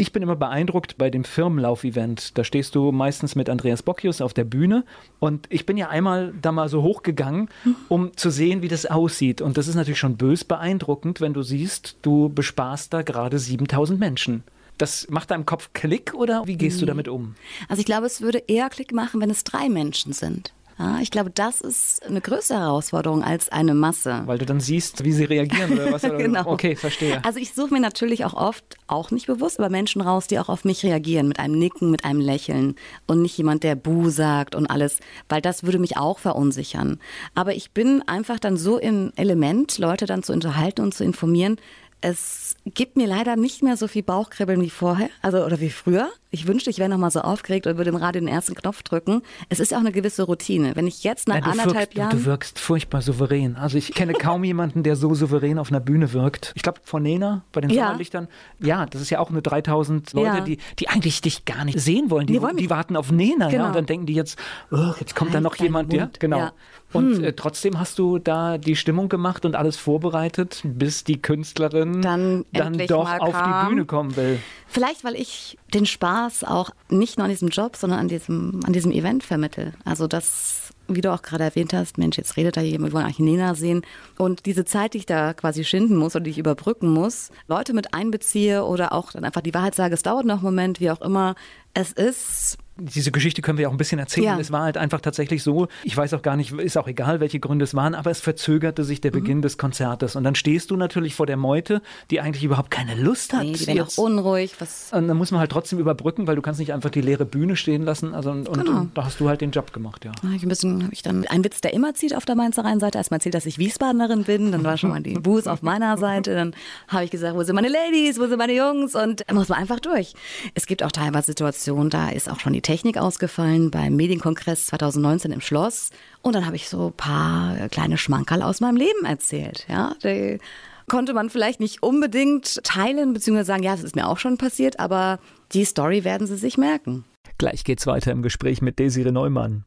Ich 0.00 0.12
bin 0.12 0.22
immer 0.22 0.36
beeindruckt 0.36 0.96
bei 0.96 1.10
dem 1.10 1.24
Firmenlauf-Event. 1.24 2.38
Da 2.38 2.44
stehst 2.44 2.76
du 2.76 2.92
meistens 2.92 3.34
mit 3.34 3.50
Andreas 3.50 3.82
Bocchius 3.82 4.20
auf 4.20 4.32
der 4.32 4.44
Bühne. 4.44 4.84
Und 5.18 5.48
ich 5.50 5.66
bin 5.66 5.76
ja 5.76 5.88
einmal 5.88 6.32
da 6.40 6.52
mal 6.52 6.68
so 6.68 6.84
hochgegangen, 6.84 7.48
um 7.88 8.16
zu 8.16 8.30
sehen, 8.30 8.62
wie 8.62 8.68
das 8.68 8.86
aussieht. 8.86 9.40
Und 9.40 9.56
das 9.56 9.66
ist 9.66 9.74
natürlich 9.74 9.98
schon 9.98 10.16
bös 10.16 10.44
beeindruckend, 10.44 11.20
wenn 11.20 11.34
du 11.34 11.42
siehst, 11.42 11.96
du 12.02 12.28
bespaßt 12.28 12.94
da 12.94 13.02
gerade 13.02 13.40
7000 13.40 13.98
Menschen. 13.98 14.44
Das 14.78 15.08
macht 15.10 15.32
deinem 15.32 15.46
Kopf 15.46 15.70
Klick 15.72 16.14
oder 16.14 16.46
wie 16.46 16.56
gehst 16.56 16.80
du 16.80 16.86
damit 16.86 17.08
um? 17.08 17.34
Also 17.68 17.80
ich 17.80 17.86
glaube, 17.86 18.06
es 18.06 18.20
würde 18.20 18.38
eher 18.46 18.68
Klick 18.68 18.92
machen, 18.92 19.20
wenn 19.20 19.30
es 19.30 19.42
drei 19.42 19.68
Menschen 19.68 20.12
sind. 20.12 20.52
Ja, 20.78 21.00
ich 21.00 21.10
glaube, 21.10 21.30
das 21.30 21.60
ist 21.60 22.06
eine 22.06 22.20
größere 22.20 22.60
Herausforderung 22.60 23.24
als 23.24 23.48
eine 23.48 23.74
Masse. 23.74 24.22
Weil 24.26 24.38
du 24.38 24.46
dann 24.46 24.60
siehst, 24.60 25.04
wie 25.04 25.12
sie 25.12 25.24
reagieren 25.24 25.72
oder 25.72 25.92
was. 25.92 26.02
genau. 26.18 26.46
Okay, 26.46 26.76
verstehe. 26.76 27.24
Also 27.24 27.40
ich 27.40 27.52
suche 27.52 27.74
mir 27.74 27.80
natürlich 27.80 28.24
auch 28.24 28.34
oft, 28.34 28.76
auch 28.86 29.10
nicht 29.10 29.26
bewusst, 29.26 29.58
aber 29.58 29.70
Menschen 29.70 30.00
raus, 30.00 30.28
die 30.28 30.38
auch 30.38 30.48
auf 30.48 30.64
mich 30.64 30.84
reagieren, 30.84 31.26
mit 31.26 31.40
einem 31.40 31.58
Nicken, 31.58 31.90
mit 31.90 32.04
einem 32.04 32.20
Lächeln 32.20 32.76
und 33.06 33.22
nicht 33.22 33.36
jemand, 33.36 33.64
der 33.64 33.74
Buh 33.74 34.08
sagt 34.08 34.54
und 34.54 34.66
alles, 34.66 35.00
weil 35.28 35.40
das 35.40 35.64
würde 35.64 35.80
mich 35.80 35.96
auch 35.96 36.20
verunsichern. 36.20 37.00
Aber 37.34 37.54
ich 37.54 37.72
bin 37.72 38.02
einfach 38.06 38.38
dann 38.38 38.56
so 38.56 38.78
im 38.78 39.12
Element, 39.16 39.78
Leute 39.78 40.06
dann 40.06 40.22
zu 40.22 40.32
unterhalten 40.32 40.82
und 40.82 40.94
zu 40.94 41.02
informieren, 41.02 41.56
es 42.00 42.54
gibt 42.64 42.96
mir 42.96 43.08
leider 43.08 43.36
nicht 43.36 43.62
mehr 43.62 43.76
so 43.76 43.88
viel 43.88 44.04
Bauchkribbeln 44.04 44.60
wie 44.60 44.70
vorher, 44.70 45.10
also 45.20 45.44
oder 45.44 45.60
wie 45.60 45.70
früher. 45.70 46.10
Ich 46.30 46.46
wünschte, 46.46 46.68
ich 46.68 46.78
wäre 46.78 46.90
noch 46.90 46.98
mal 46.98 47.10
so 47.10 47.20
aufgeregt 47.20 47.66
und 47.66 47.78
würde 47.78 47.88
im 47.88 47.96
Radio 47.96 48.20
den 48.20 48.28
ersten 48.28 48.54
Knopf 48.54 48.82
drücken. 48.82 49.22
Es 49.48 49.60
ist 49.60 49.70
ja 49.70 49.78
auch 49.78 49.82
eine 49.82 49.92
gewisse 49.92 50.24
Routine. 50.24 50.76
Wenn 50.76 50.86
ich 50.86 51.02
jetzt 51.02 51.26
nach 51.26 51.36
ja, 51.36 51.42
anderthalb 51.42 51.74
wirkst, 51.74 51.96
Jahren. 51.96 52.18
Du 52.18 52.24
wirkst 52.26 52.58
furchtbar 52.58 53.00
souverän. 53.00 53.56
Also 53.56 53.78
ich 53.78 53.94
kenne 53.94 54.12
kaum 54.12 54.44
jemanden, 54.44 54.82
der 54.82 54.94
so 54.96 55.14
souverän 55.14 55.58
auf 55.58 55.70
einer 55.70 55.80
Bühne 55.80 56.12
wirkt. 56.12 56.52
Ich 56.54 56.62
glaube, 56.62 56.80
von 56.84 57.02
Nena 57.02 57.44
bei 57.52 57.62
den 57.62 57.70
ja. 57.70 57.86
Sommerlichtern, 57.86 58.28
ja, 58.60 58.84
das 58.84 59.00
ist 59.00 59.08
ja 59.08 59.20
auch 59.20 59.30
eine 59.30 59.40
3000 59.40 60.12
Leute, 60.12 60.26
ja. 60.26 60.40
die, 60.40 60.58
die 60.78 60.88
eigentlich 60.88 61.22
dich 61.22 61.46
gar 61.46 61.64
nicht 61.64 61.80
sehen 61.80 62.10
wollen. 62.10 62.26
Die, 62.26 62.34
die, 62.34 62.42
wollen 62.42 62.58
die 62.58 62.68
warten 62.68 62.96
auf 62.96 63.10
Nena, 63.10 63.48
genau. 63.48 63.62
ja, 63.62 63.68
und 63.68 63.76
dann 63.76 63.86
denken 63.86 64.04
die 64.04 64.14
jetzt, 64.14 64.38
oh, 64.70 64.92
jetzt 65.00 65.16
kommt 65.16 65.32
da 65.32 65.40
noch 65.40 65.56
jemand, 65.56 65.94
ja, 65.94 66.10
genau. 66.18 66.50
Und 66.92 67.16
hm. 67.16 67.24
äh, 67.24 67.32
trotzdem 67.32 67.78
hast 67.78 67.98
du 67.98 68.18
da 68.18 68.58
die 68.58 68.76
Stimmung 68.76 69.08
gemacht 69.08 69.44
und 69.44 69.56
alles 69.56 69.76
vorbereitet, 69.76 70.60
bis 70.64 71.04
die 71.04 71.20
Künstlerin 71.20 72.00
dann, 72.00 72.44
dann 72.52 72.78
doch 72.86 73.10
auf 73.18 73.32
kam. 73.32 73.66
die 73.66 73.68
Bühne 73.68 73.84
kommen 73.84 74.16
will. 74.16 74.38
Vielleicht, 74.66 75.04
weil 75.04 75.14
ich 75.14 75.58
den 75.74 75.84
Spaß 75.86 76.17
auch 76.44 76.70
nicht 76.88 77.16
nur 77.18 77.24
an 77.24 77.30
diesem 77.30 77.48
Job, 77.48 77.76
sondern 77.76 78.00
an 78.00 78.08
diesem, 78.08 78.60
an 78.64 78.72
diesem 78.72 78.92
Event 78.92 79.22
vermittel. 79.22 79.74
Also 79.84 80.06
das, 80.06 80.72
wie 80.88 81.00
du 81.00 81.12
auch 81.12 81.22
gerade 81.22 81.44
erwähnt 81.44 81.72
hast, 81.72 81.98
Mensch, 81.98 82.16
jetzt 82.18 82.36
redet 82.36 82.56
da 82.56 82.60
jemand, 82.60 82.92
wir 82.92 82.94
wollen 82.94 83.04
eigentlich 83.04 83.18
Nena 83.20 83.54
sehen. 83.54 83.82
Und 84.16 84.46
diese 84.46 84.64
Zeit, 84.64 84.94
die 84.94 84.98
ich 84.98 85.06
da 85.06 85.34
quasi 85.34 85.64
schinden 85.64 85.96
muss 85.96 86.16
oder 86.16 86.24
die 86.24 86.30
ich 86.30 86.38
überbrücken 86.38 86.88
muss, 86.88 87.30
Leute 87.46 87.72
mit 87.72 87.94
einbeziehe 87.94 88.64
oder 88.64 88.92
auch 88.92 89.12
dann 89.12 89.24
einfach 89.24 89.42
die 89.42 89.54
Wahrheit 89.54 89.74
sage, 89.74 89.94
es 89.94 90.02
dauert 90.02 90.26
noch 90.26 90.36
einen 90.36 90.44
Moment, 90.44 90.80
wie 90.80 90.90
auch 90.90 91.00
immer. 91.00 91.34
Es 91.74 91.92
ist 91.92 92.58
diese 92.80 93.10
Geschichte 93.10 93.42
können 93.42 93.58
wir 93.58 93.64
ja 93.64 93.68
auch 93.68 93.72
ein 93.72 93.78
bisschen 93.78 93.98
erzählen. 93.98 94.24
Ja. 94.26 94.38
Es 94.38 94.52
war 94.52 94.62
halt 94.62 94.76
einfach 94.76 95.00
tatsächlich 95.00 95.42
so, 95.42 95.68
ich 95.84 95.96
weiß 95.96 96.14
auch 96.14 96.22
gar 96.22 96.36
nicht, 96.36 96.52
ist 96.52 96.76
auch 96.78 96.86
egal, 96.86 97.20
welche 97.20 97.40
Gründe 97.40 97.64
es 97.64 97.74
waren, 97.74 97.94
aber 97.94 98.10
es 98.10 98.20
verzögerte 98.20 98.84
sich 98.84 99.00
der 99.00 99.10
mhm. 99.10 99.16
Beginn 99.16 99.42
des 99.42 99.58
Konzertes. 99.58 100.16
Und 100.16 100.24
dann 100.24 100.34
stehst 100.34 100.70
du 100.70 100.76
natürlich 100.76 101.14
vor 101.14 101.26
der 101.26 101.36
Meute, 101.36 101.82
die 102.10 102.20
eigentlich 102.20 102.44
überhaupt 102.44 102.70
keine 102.70 102.94
Lust 102.94 103.32
hat. 103.32 103.42
Nee, 103.42 103.52
die 103.52 103.66
werden 103.66 103.82
auch 103.82 103.98
unruhig. 103.98 104.54
Was 104.58 104.92
und 104.92 105.08
dann 105.08 105.16
muss 105.16 105.30
man 105.30 105.40
halt 105.40 105.50
trotzdem 105.50 105.78
überbrücken, 105.78 106.26
weil 106.26 106.36
du 106.36 106.42
kannst 106.42 106.60
nicht 106.60 106.72
einfach 106.72 106.90
die 106.90 107.00
leere 107.00 107.24
Bühne 107.24 107.56
stehen 107.56 107.82
lassen. 107.82 108.14
Also 108.14 108.30
und, 108.30 108.44
genau. 108.44 108.70
und, 108.70 108.78
und 108.78 108.98
da 108.98 109.04
hast 109.04 109.20
du 109.20 109.28
halt 109.28 109.40
den 109.40 109.50
Job 109.50 109.72
gemacht, 109.72 110.04
ja. 110.04 110.12
Ich 110.34 110.42
ein 110.42 110.48
bisschen 110.48 110.84
habe 110.84 110.92
ich 110.92 111.02
dann 111.02 111.26
ein 111.26 111.44
Witz, 111.44 111.60
der 111.60 111.72
immer 111.74 111.94
zieht 111.94 112.14
auf 112.14 112.24
der 112.24 112.36
Mainzer 112.36 112.64
Rheinseite. 112.64 112.98
Erstmal 112.98 113.18
erzählt, 113.18 113.34
dass 113.34 113.46
ich 113.46 113.58
Wiesbadenerin 113.58 114.24
bin, 114.24 114.52
dann 114.52 114.64
war 114.64 114.76
schon 114.76 114.90
mal 114.90 115.02
die 115.02 115.14
Buß 115.14 115.46
auf 115.46 115.62
meiner 115.62 115.98
Seite. 115.98 116.34
Dann 116.34 116.54
habe 116.88 117.04
ich 117.04 117.10
gesagt, 117.10 117.34
wo 117.34 117.42
sind 117.42 117.54
meine 117.54 117.68
Ladies, 117.68 118.18
wo 118.18 118.26
sind 118.26 118.38
meine 118.38 118.54
Jungs? 118.54 118.94
Und 118.94 119.24
da 119.26 119.34
muss 119.34 119.48
man 119.48 119.58
einfach 119.58 119.80
durch. 119.80 120.14
Es 120.54 120.66
gibt 120.66 120.82
auch 120.82 120.92
teilweise 120.92 121.26
Situationen, 121.26 121.90
da 121.90 122.10
ist 122.10 122.30
auch 122.30 122.40
schon 122.40 122.52
die 122.52 122.62
Technik 122.68 122.98
ausgefallen 122.98 123.70
beim 123.70 123.96
Medienkongress 123.96 124.66
2019 124.66 125.32
im 125.32 125.40
Schloss. 125.40 125.88
Und 126.20 126.34
dann 126.34 126.44
habe 126.44 126.54
ich 126.54 126.68
so 126.68 126.88
ein 126.88 126.92
paar 126.92 127.56
kleine 127.70 127.96
Schmankerl 127.96 128.42
aus 128.42 128.60
meinem 128.60 128.76
Leben 128.76 129.06
erzählt. 129.06 129.64
Ja, 129.70 129.94
die 130.04 130.38
konnte 130.86 131.14
man 131.14 131.30
vielleicht 131.30 131.60
nicht 131.60 131.82
unbedingt 131.82 132.62
teilen, 132.64 133.14
beziehungsweise 133.14 133.46
sagen, 133.46 133.62
ja, 133.62 133.72
das 133.72 133.84
ist 133.84 133.96
mir 133.96 134.06
auch 134.06 134.18
schon 134.18 134.36
passiert, 134.36 134.80
aber 134.80 135.18
die 135.52 135.64
Story 135.64 136.04
werden 136.04 136.26
Sie 136.26 136.36
sich 136.36 136.58
merken. 136.58 137.06
Gleich 137.38 137.64
geht's 137.64 137.86
weiter 137.86 138.12
im 138.12 138.20
Gespräch 138.20 138.60
mit 138.60 138.78
Desire 138.78 139.12
Neumann. 139.12 139.64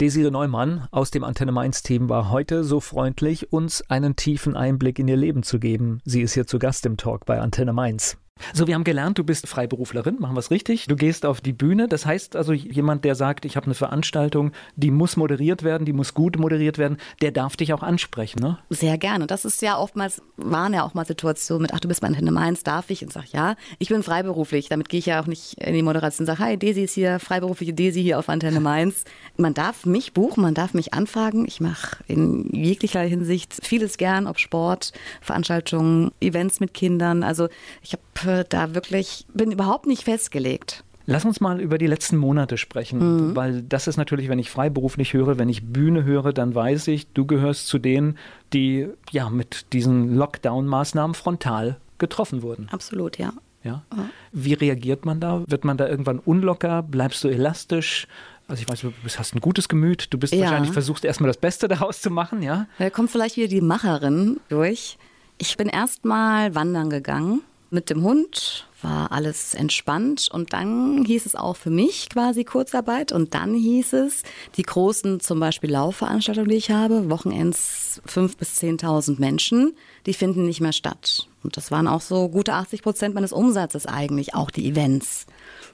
Desire 0.00 0.30
Neumann 0.30 0.88
aus 0.90 1.10
dem 1.10 1.24
Antenne 1.24 1.52
Mainz 1.52 1.82
Team 1.82 2.08
war 2.08 2.30
heute 2.30 2.64
so 2.64 2.80
freundlich, 2.80 3.52
uns 3.52 3.82
einen 3.90 4.16
tiefen 4.16 4.56
Einblick 4.56 4.98
in 4.98 5.08
ihr 5.08 5.18
Leben 5.18 5.42
zu 5.42 5.58
geben. 5.58 6.00
Sie 6.06 6.22
ist 6.22 6.32
hier 6.32 6.46
zu 6.46 6.58
Gast 6.58 6.86
im 6.86 6.96
Talk 6.96 7.26
bei 7.26 7.42
Antenne 7.42 7.74
Mainz. 7.74 8.16
So, 8.52 8.66
wir 8.66 8.74
haben 8.74 8.84
gelernt, 8.84 9.18
du 9.18 9.24
bist 9.24 9.46
Freiberuflerin, 9.46 10.16
machen 10.18 10.34
wir 10.34 10.40
es 10.40 10.50
richtig. 10.50 10.86
Du 10.86 10.96
gehst 10.96 11.26
auf 11.26 11.40
die 11.40 11.52
Bühne. 11.52 11.88
Das 11.88 12.06
heißt 12.06 12.36
also, 12.36 12.52
jemand, 12.52 13.04
der 13.04 13.14
sagt, 13.14 13.44
ich 13.44 13.56
habe 13.56 13.66
eine 13.66 13.74
Veranstaltung, 13.74 14.52
die 14.76 14.90
muss 14.90 15.16
moderiert 15.16 15.62
werden, 15.62 15.84
die 15.84 15.92
muss 15.92 16.14
gut 16.14 16.38
moderiert 16.38 16.78
werden, 16.78 16.98
der 17.20 17.32
darf 17.32 17.56
dich 17.56 17.72
auch 17.72 17.82
ansprechen, 17.82 18.40
ne? 18.40 18.58
Sehr 18.70 18.98
gerne. 18.98 19.26
Das 19.26 19.44
ist 19.44 19.62
ja 19.62 19.78
oftmals, 19.78 20.22
waren 20.36 20.74
ja 20.74 20.82
auch 20.82 20.94
mal 20.94 21.06
Situationen 21.06 21.62
mit, 21.62 21.74
ach, 21.74 21.80
du 21.80 21.88
bist 21.88 22.02
mein 22.02 22.14
Hände 22.14 22.32
Mainz, 22.32 22.62
darf 22.62 22.90
ich? 22.90 23.02
Und 23.02 23.12
sag, 23.12 23.32
ja, 23.32 23.56
ich 23.78 23.88
bin 23.88 24.02
freiberuflich. 24.02 24.68
Damit 24.68 24.88
gehe 24.88 24.98
ich 24.98 25.06
ja 25.06 25.20
auch 25.20 25.26
nicht 25.26 25.54
in 25.54 25.74
die 25.74 25.82
Moderation 25.82 26.24
und 26.24 26.26
sage, 26.26 26.38
hi, 26.40 26.56
Desi 26.56 26.82
ist 26.82 26.94
hier, 26.94 27.18
freiberufliche 27.18 27.74
Desi 27.74 28.02
hier 28.02 28.18
auf 28.18 28.28
Antenne 28.28 28.60
Mainz. 28.60 29.04
Man 29.36 29.54
darf 29.54 29.86
mich 29.86 30.12
buchen, 30.12 30.42
man 30.42 30.54
darf 30.54 30.74
mich 30.74 30.94
anfragen. 30.94 31.46
Ich 31.46 31.60
mache 31.60 31.98
in 32.06 32.48
jeglicher 32.52 33.00
Hinsicht 33.00 33.56
vieles 33.62 33.96
gern, 33.98 34.26
ob 34.26 34.38
Sport, 34.38 34.92
Veranstaltungen, 35.20 36.10
Events 36.20 36.60
mit 36.60 36.74
Kindern. 36.74 37.22
Also 37.22 37.48
ich 37.82 37.92
habe 37.92 38.02
da 38.48 38.74
wirklich, 38.74 39.26
bin 39.32 39.52
überhaupt 39.52 39.86
nicht 39.86 40.04
festgelegt. 40.04 40.84
Lass 41.10 41.24
uns 41.24 41.40
mal 41.40 41.58
über 41.58 41.78
die 41.78 41.86
letzten 41.86 42.18
Monate 42.18 42.58
sprechen, 42.58 42.98
mhm. 43.30 43.36
weil 43.36 43.62
das 43.62 43.86
ist 43.86 43.96
natürlich, 43.96 44.28
wenn 44.28 44.38
ich 44.38 44.50
freiberuflich 44.50 45.14
höre, 45.14 45.38
wenn 45.38 45.48
ich 45.48 45.64
Bühne 45.64 46.04
höre, 46.04 46.34
dann 46.34 46.54
weiß 46.54 46.88
ich, 46.88 47.10
du 47.14 47.24
gehörst 47.24 47.66
zu 47.66 47.78
denen, 47.78 48.18
die 48.52 48.88
ja 49.10 49.30
mit 49.30 49.72
diesen 49.72 50.18
Lockdown-Maßnahmen 50.18 51.14
frontal 51.14 51.78
getroffen 51.96 52.42
wurden. 52.42 52.68
Absolut, 52.70 53.16
ja. 53.16 53.32
Ja. 53.64 53.82
Wie 54.32 54.52
reagiert 54.52 55.06
man 55.06 55.18
da? 55.18 55.42
Wird 55.46 55.64
man 55.64 55.78
da 55.78 55.88
irgendwann 55.88 56.18
unlocker? 56.18 56.82
Bleibst 56.82 57.24
du 57.24 57.28
elastisch? 57.28 58.06
Also 58.46 58.62
ich 58.62 58.68
weiß, 58.68 58.80
du 58.80 58.92
hast 59.02 59.34
ein 59.34 59.40
gutes 59.40 59.68
Gemüt, 59.68 60.12
du 60.12 60.18
bist 60.18 60.34
ja. 60.34 60.42
wahrscheinlich 60.42 60.72
versuchst 60.72 61.06
erstmal 61.06 61.28
das 61.28 61.38
Beste 61.38 61.68
daraus 61.68 62.02
zu 62.02 62.10
machen, 62.10 62.42
ja? 62.42 62.66
Da 62.78 62.90
kommt 62.90 63.10
vielleicht 63.10 63.36
wieder 63.36 63.48
die 63.48 63.62
Macherin 63.62 64.40
durch. 64.50 64.98
Ich 65.38 65.56
bin 65.56 65.68
erstmal 65.68 66.54
wandern 66.54 66.90
gegangen 66.90 67.40
mit 67.70 67.90
dem 67.90 68.02
Hund 68.02 68.66
war 68.80 69.10
alles 69.10 69.54
entspannt 69.54 70.28
und 70.32 70.52
dann 70.52 71.04
hieß 71.04 71.26
es 71.26 71.34
auch 71.34 71.56
für 71.56 71.70
mich 71.70 72.08
quasi 72.08 72.44
Kurzarbeit 72.44 73.12
und 73.12 73.34
dann 73.34 73.54
hieß 73.54 73.92
es, 73.94 74.22
die 74.56 74.62
großen 74.62 75.20
zum 75.20 75.40
Beispiel 75.40 75.72
Laufveranstaltungen, 75.72 76.48
die 76.48 76.56
ich 76.56 76.70
habe, 76.70 77.10
Wochenends 77.10 78.00
5.000 78.06 78.38
bis 78.38 78.60
10.000 78.60 79.20
Menschen, 79.20 79.74
die 80.06 80.14
finden 80.14 80.46
nicht 80.46 80.60
mehr 80.60 80.72
statt. 80.72 81.26
Und 81.42 81.56
das 81.56 81.70
waren 81.70 81.88
auch 81.88 82.00
so 82.00 82.28
gute 82.28 82.54
80 82.54 82.82
Prozent 82.82 83.14
meines 83.14 83.32
Umsatzes 83.32 83.86
eigentlich, 83.86 84.34
auch 84.34 84.50
die 84.50 84.68
Events. 84.68 85.26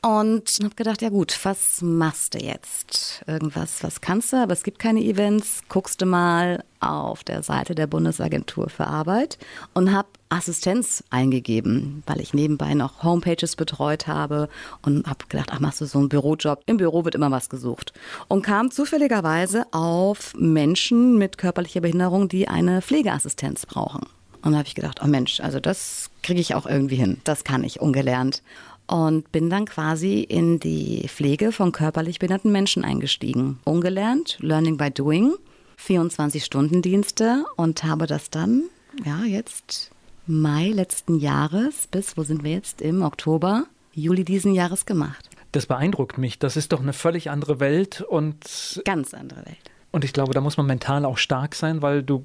Und 0.05 0.59
habe 0.62 0.74
gedacht, 0.74 1.00
ja 1.00 1.09
gut, 1.09 1.38
was 1.44 1.80
machst 1.80 2.34
du 2.34 2.38
jetzt? 2.38 3.24
Irgendwas, 3.26 3.82
was 3.82 4.02
kannst 4.02 4.34
du? 4.34 4.36
Aber 4.36 4.52
es 4.52 4.62
gibt 4.62 4.78
keine 4.78 5.00
Events. 5.00 5.62
Guckst 5.70 6.02
du 6.02 6.05
mal 6.05 6.62
auf 6.80 7.24
der 7.24 7.42
Seite 7.42 7.74
der 7.74 7.86
Bundesagentur 7.86 8.68
für 8.68 8.86
Arbeit 8.86 9.38
und 9.72 9.94
habe 9.94 10.09
Assistenz 10.28 11.02
eingegeben, 11.09 12.02
weil 12.05 12.20
ich 12.20 12.34
nebenbei 12.34 12.74
noch 12.74 13.02
Homepages 13.02 13.57
betreut 13.57 14.07
habe 14.07 14.50
und 14.82 15.07
habe 15.07 15.24
gedacht, 15.26 15.48
ach, 15.52 15.61
machst 15.61 15.80
du 15.80 15.86
so 15.86 16.00
einen 16.00 16.11
Bürojob? 16.11 16.61
Im 16.66 16.76
Büro 16.76 17.07
wird 17.07 17.14
immer 17.14 17.30
was 17.30 17.48
gesucht. 17.48 17.94
Und 18.28 18.42
kam 18.42 18.70
zufälligerweise 18.70 19.64
auf 19.72 20.34
Menschen 20.36 21.16
mit 21.16 21.38
körperlicher 21.38 21.80
Behinderung, 21.80 22.28
die 22.28 22.46
eine 22.46 22.82
Pflegeassistenz 22.82 23.64
brauchen. 23.64 24.02
Und 24.42 24.52
da 24.52 24.59
habe 24.59 24.68
ich 24.68 24.74
gedacht, 24.74 25.00
oh 25.02 25.07
Mensch, 25.07 25.40
also 25.40 25.61
das 25.61 26.11
kriege 26.22 26.42
ich 26.42 26.55
auch 26.55 26.66
irgendwie 26.66 26.96
hin. 26.96 27.22
Das 27.24 27.44
kann 27.44 27.64
ich 27.64 27.80
ungelernt 27.80 28.42
und 28.87 29.30
bin 29.32 29.51
dann 29.51 29.64
quasi 29.64 30.20
in 30.20 30.61
die 30.61 31.07
Pflege 31.09 31.53
von 31.53 31.72
körperlich 31.72 32.18
behinderten 32.18 32.53
Menschen 32.53 32.85
eingestiegen. 32.85 33.59
Ungelernt, 33.64 34.39
Learning 34.41 34.76
by 34.76 34.91
Doing, 34.91 35.35
24-Stunden-Dienste 35.80 37.45
und 37.57 37.85
habe 37.85 38.07
das 38.07 38.30
dann, 38.30 38.64
ja, 39.05 39.24
jetzt 39.24 39.91
Mai 40.26 40.70
letzten 40.70 41.18
Jahres 41.18 41.87
bis, 41.87 42.16
wo 42.16 42.22
sind 42.22 42.45
wir 42.45 42.53
jetzt, 42.53 42.80
im 42.80 43.03
Oktober, 43.03 43.66
Juli 43.93 44.24
diesen 44.24 44.55
Jahres 44.55 44.87
gemacht. 44.87 45.28
Das 45.53 45.66
beeindruckt 45.66 46.18
mich. 46.18 46.39
Das 46.39 46.57
ist 46.57 46.72
doch 46.72 46.80
eine 46.80 46.93
völlig 46.93 47.30
andere 47.30 47.61
Welt 47.61 48.01
und. 48.01 48.82
Ganz 48.85 49.14
andere 49.14 49.47
Welt. 49.47 49.70
Und 49.93 50.05
ich 50.05 50.12
glaube, 50.12 50.35
da 50.35 50.41
muss 50.41 50.57
man 50.57 50.66
mental 50.66 51.05
auch 51.05 51.18
stark 51.18 51.55
sein, 51.55 51.80
weil 51.80 52.03
du 52.03 52.24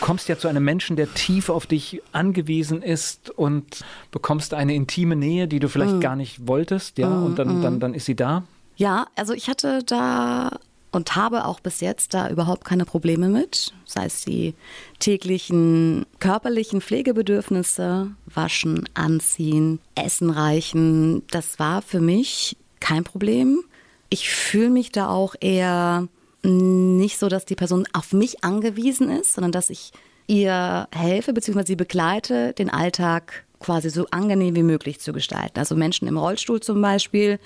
kommst 0.00 0.28
ja 0.28 0.38
zu 0.38 0.48
einem 0.48 0.64
Menschen, 0.64 0.96
der 0.96 1.12
tief 1.12 1.48
auf 1.48 1.66
dich 1.66 2.02
angewiesen 2.12 2.82
ist 2.82 3.30
und 3.30 3.84
bekommst 4.10 4.54
eine 4.54 4.74
intime 4.74 5.16
Nähe, 5.16 5.48
die 5.48 5.58
du 5.58 5.68
vielleicht 5.68 5.96
mm. 5.96 6.00
gar 6.00 6.16
nicht 6.16 6.46
wolltest, 6.46 6.98
ja, 6.98 7.08
mm, 7.08 7.24
und 7.24 7.38
dann, 7.38 7.58
mm. 7.58 7.62
dann, 7.62 7.80
dann 7.80 7.94
ist 7.94 8.06
sie 8.06 8.16
da. 8.16 8.44
Ja, 8.76 9.06
also 9.16 9.32
ich 9.34 9.48
hatte 9.48 9.82
da 9.84 10.58
und 10.92 11.14
habe 11.14 11.44
auch 11.44 11.60
bis 11.60 11.80
jetzt 11.80 12.14
da 12.14 12.28
überhaupt 12.28 12.64
keine 12.64 12.84
Probleme 12.84 13.28
mit, 13.28 13.72
sei 13.84 14.06
es 14.06 14.24
die 14.24 14.54
täglichen 14.98 16.04
körperlichen 16.18 16.80
Pflegebedürfnisse, 16.80 18.10
waschen, 18.26 18.88
anziehen, 18.94 19.80
essen 19.94 20.30
reichen, 20.30 21.26
das 21.28 21.58
war 21.58 21.82
für 21.82 22.00
mich 22.00 22.56
kein 22.80 23.04
Problem. 23.04 23.60
Ich 24.08 24.30
fühle 24.30 24.70
mich 24.70 24.90
da 24.90 25.08
auch 25.08 25.34
eher 25.40 26.08
nicht 26.42 27.18
so, 27.18 27.28
dass 27.28 27.44
die 27.44 27.54
Person 27.54 27.86
auf 27.92 28.12
mich 28.12 28.44
angewiesen 28.44 29.10
ist, 29.10 29.34
sondern 29.34 29.52
dass 29.52 29.70
ich 29.70 29.92
ihr 30.26 30.88
helfe 30.92 31.32
bzw. 31.32 31.64
sie 31.66 31.76
begleite, 31.76 32.52
den 32.52 32.70
Alltag 32.70 33.44
quasi 33.58 33.90
so 33.90 34.06
angenehm 34.10 34.54
wie 34.54 34.62
möglich 34.62 35.00
zu 35.00 35.12
gestalten. 35.12 35.58
Also 35.58 35.74
Menschen 35.74 36.08
im 36.08 36.16
Rollstuhl 36.16 36.60
zum 36.60 36.80
Beispiel, 36.80 37.38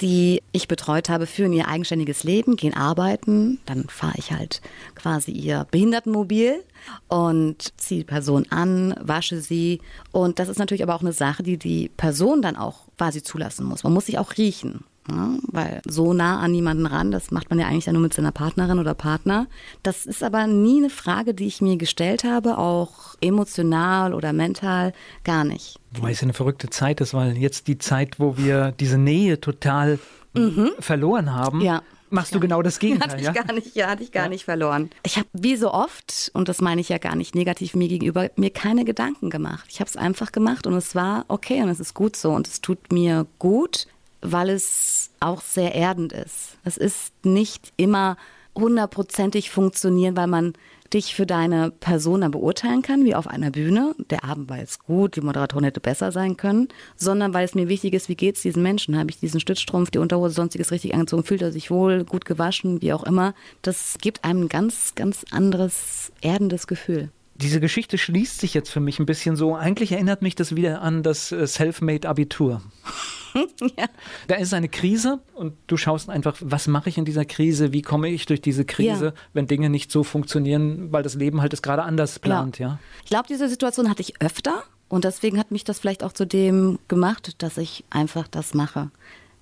die 0.00 0.42
ich 0.52 0.66
betreut 0.66 1.08
habe, 1.08 1.26
führen 1.26 1.52
ihr 1.52 1.68
eigenständiges 1.68 2.24
Leben, 2.24 2.56
gehen 2.56 2.74
arbeiten. 2.74 3.60
Dann 3.66 3.84
fahre 3.88 4.16
ich 4.16 4.32
halt 4.32 4.62
quasi 4.94 5.30
ihr 5.30 5.66
Behindertenmobil 5.70 6.64
und 7.08 7.78
ziehe 7.78 8.00
die 8.00 8.06
Person 8.06 8.46
an, 8.50 8.94
wasche 9.00 9.40
sie. 9.40 9.80
Und 10.10 10.38
das 10.38 10.48
ist 10.48 10.58
natürlich 10.58 10.82
aber 10.82 10.94
auch 10.94 11.02
eine 11.02 11.12
Sache, 11.12 11.42
die 11.42 11.58
die 11.58 11.90
Person 11.90 12.42
dann 12.42 12.56
auch 12.56 12.86
quasi 12.96 13.22
zulassen 13.22 13.66
muss. 13.66 13.84
Man 13.84 13.92
muss 13.92 14.06
sich 14.06 14.18
auch 14.18 14.36
riechen. 14.36 14.84
Ja, 15.08 15.30
weil 15.48 15.80
so 15.86 16.12
nah 16.12 16.40
an 16.40 16.52
niemanden 16.52 16.86
ran, 16.86 17.10
das 17.10 17.30
macht 17.30 17.50
man 17.50 17.58
ja 17.58 17.66
eigentlich 17.66 17.86
nur 17.86 18.02
mit 18.02 18.14
seiner 18.14 18.32
Partnerin 18.32 18.78
oder 18.78 18.94
Partner. 18.94 19.46
Das 19.82 20.06
ist 20.06 20.22
aber 20.22 20.46
nie 20.46 20.78
eine 20.78 20.90
Frage, 20.90 21.34
die 21.34 21.46
ich 21.46 21.60
mir 21.60 21.76
gestellt 21.76 22.22
habe, 22.22 22.58
auch 22.58 23.16
emotional 23.20 24.14
oder 24.14 24.32
mental, 24.32 24.92
gar 25.24 25.44
nicht. 25.44 25.78
Wobei 25.92 26.12
es 26.12 26.22
eine 26.22 26.34
verrückte 26.34 26.68
Zeit 26.68 27.00
ist, 27.00 27.14
weil 27.14 27.36
jetzt 27.36 27.66
die 27.66 27.78
Zeit, 27.78 28.20
wo 28.20 28.36
wir 28.36 28.72
diese 28.78 28.98
Nähe 28.98 29.40
total 29.40 29.98
mhm. 30.34 30.70
verloren 30.78 31.34
haben. 31.34 31.60
Ja 31.60 31.82
machst 32.10 32.34
du 32.34 32.40
genau 32.40 32.62
das 32.62 32.78
Gegenteil. 32.80 33.10
Hatte 33.10 33.20
ich 33.20 33.26
ja? 33.26 33.32
gar 33.32 33.52
nicht, 33.54 33.76
ja, 33.76 33.88
hatte 33.88 34.02
ich 34.02 34.12
gar 34.12 34.24
ja. 34.24 34.28
nicht 34.28 34.44
verloren. 34.44 34.90
Ich 35.02 35.16
habe 35.16 35.28
wie 35.32 35.56
so 35.56 35.72
oft, 35.72 36.30
und 36.34 36.48
das 36.48 36.60
meine 36.60 36.80
ich 36.80 36.88
ja 36.88 36.98
gar 36.98 37.16
nicht 37.16 37.34
negativ 37.34 37.74
mir 37.74 37.88
gegenüber, 37.88 38.30
mir 38.36 38.50
keine 38.50 38.84
Gedanken 38.84 39.30
gemacht. 39.30 39.66
Ich 39.68 39.80
habe 39.80 39.88
es 39.88 39.96
einfach 39.96 40.32
gemacht 40.32 40.66
und 40.66 40.74
es 40.74 40.94
war 40.94 41.24
okay 41.28 41.62
und 41.62 41.68
es 41.68 41.80
ist 41.80 41.94
gut 41.94 42.16
so 42.16 42.32
und 42.32 42.46
es 42.48 42.60
tut 42.60 42.92
mir 42.92 43.26
gut, 43.38 43.86
weil 44.22 44.50
es 44.50 45.10
auch 45.20 45.40
sehr 45.40 45.74
erdend 45.74 46.12
ist. 46.12 46.58
Es 46.64 46.76
ist 46.76 47.12
nicht 47.24 47.72
immer 47.76 48.16
hundertprozentig 48.54 49.50
funktionieren, 49.50 50.16
weil 50.16 50.26
man 50.26 50.54
dich 50.92 51.14
für 51.14 51.26
deine 51.26 51.70
Persona 51.70 52.28
beurteilen 52.28 52.82
kann, 52.82 53.04
wie 53.04 53.14
auf 53.14 53.28
einer 53.28 53.50
Bühne. 53.50 53.94
Der 54.10 54.24
Abend 54.24 54.50
war 54.50 54.58
jetzt 54.58 54.84
gut, 54.84 55.14
die 55.14 55.20
Moderatorin 55.20 55.64
hätte 55.64 55.80
besser 55.80 56.10
sein 56.10 56.36
können, 56.36 56.68
sondern 56.96 57.32
weil 57.32 57.44
es 57.44 57.54
mir 57.54 57.68
wichtig 57.68 57.94
ist, 57.94 58.08
wie 58.08 58.16
geht 58.16 58.36
es 58.36 58.42
diesen 58.42 58.62
Menschen? 58.62 58.98
Habe 58.98 59.10
ich 59.10 59.20
diesen 59.20 59.40
Stützstrumpf, 59.40 59.90
die 59.90 59.98
Unterhose, 59.98 60.34
sonstiges 60.34 60.72
richtig 60.72 60.94
angezogen, 60.94 61.22
fühlt 61.22 61.42
er 61.42 61.52
sich 61.52 61.70
wohl, 61.70 62.04
gut 62.04 62.24
gewaschen, 62.24 62.82
wie 62.82 62.92
auch 62.92 63.04
immer. 63.04 63.34
Das 63.62 63.98
gibt 64.00 64.24
einem 64.24 64.42
ein 64.42 64.48
ganz, 64.48 64.94
ganz 64.96 65.24
anderes, 65.30 66.10
erdendes 66.22 66.66
Gefühl 66.66 67.10
diese 67.40 67.60
Geschichte 67.60 67.98
schließt 67.98 68.40
sich 68.40 68.54
jetzt 68.54 68.70
für 68.70 68.80
mich 68.80 68.98
ein 68.98 69.06
bisschen 69.06 69.36
so. 69.36 69.54
Eigentlich 69.54 69.92
erinnert 69.92 70.22
mich 70.22 70.34
das 70.34 70.56
wieder 70.56 70.82
an 70.82 71.02
das 71.02 71.32
äh, 71.32 71.46
Selfmade-Abitur. 71.46 72.62
ja. 73.34 73.86
Da 74.28 74.36
ist 74.36 74.52
eine 74.54 74.68
Krise 74.68 75.20
und 75.34 75.54
du 75.66 75.76
schaust 75.76 76.10
einfach, 76.10 76.36
was 76.40 76.66
mache 76.66 76.88
ich 76.88 76.98
in 76.98 77.04
dieser 77.04 77.24
Krise, 77.24 77.72
wie 77.72 77.82
komme 77.82 78.08
ich 78.08 78.26
durch 78.26 78.40
diese 78.40 78.64
Krise, 78.64 79.06
ja. 79.06 79.12
wenn 79.32 79.46
Dinge 79.46 79.70
nicht 79.70 79.90
so 79.90 80.02
funktionieren, 80.02 80.92
weil 80.92 81.02
das 81.02 81.14
Leben 81.14 81.40
halt 81.40 81.52
es 81.52 81.62
gerade 81.62 81.82
anders 81.82 82.18
plant, 82.18 82.58
ja. 82.58 82.68
ja? 82.68 82.78
Ich 83.04 83.10
glaube, 83.10 83.26
diese 83.28 83.48
Situation 83.48 83.88
hatte 83.88 84.02
ich 84.02 84.20
öfter 84.20 84.64
und 84.88 85.04
deswegen 85.04 85.38
hat 85.38 85.50
mich 85.50 85.64
das 85.64 85.78
vielleicht 85.78 86.02
auch 86.02 86.12
zu 86.12 86.26
dem 86.26 86.78
gemacht, 86.88 87.42
dass 87.42 87.58
ich 87.58 87.84
einfach 87.90 88.28
das 88.28 88.54
mache. 88.54 88.90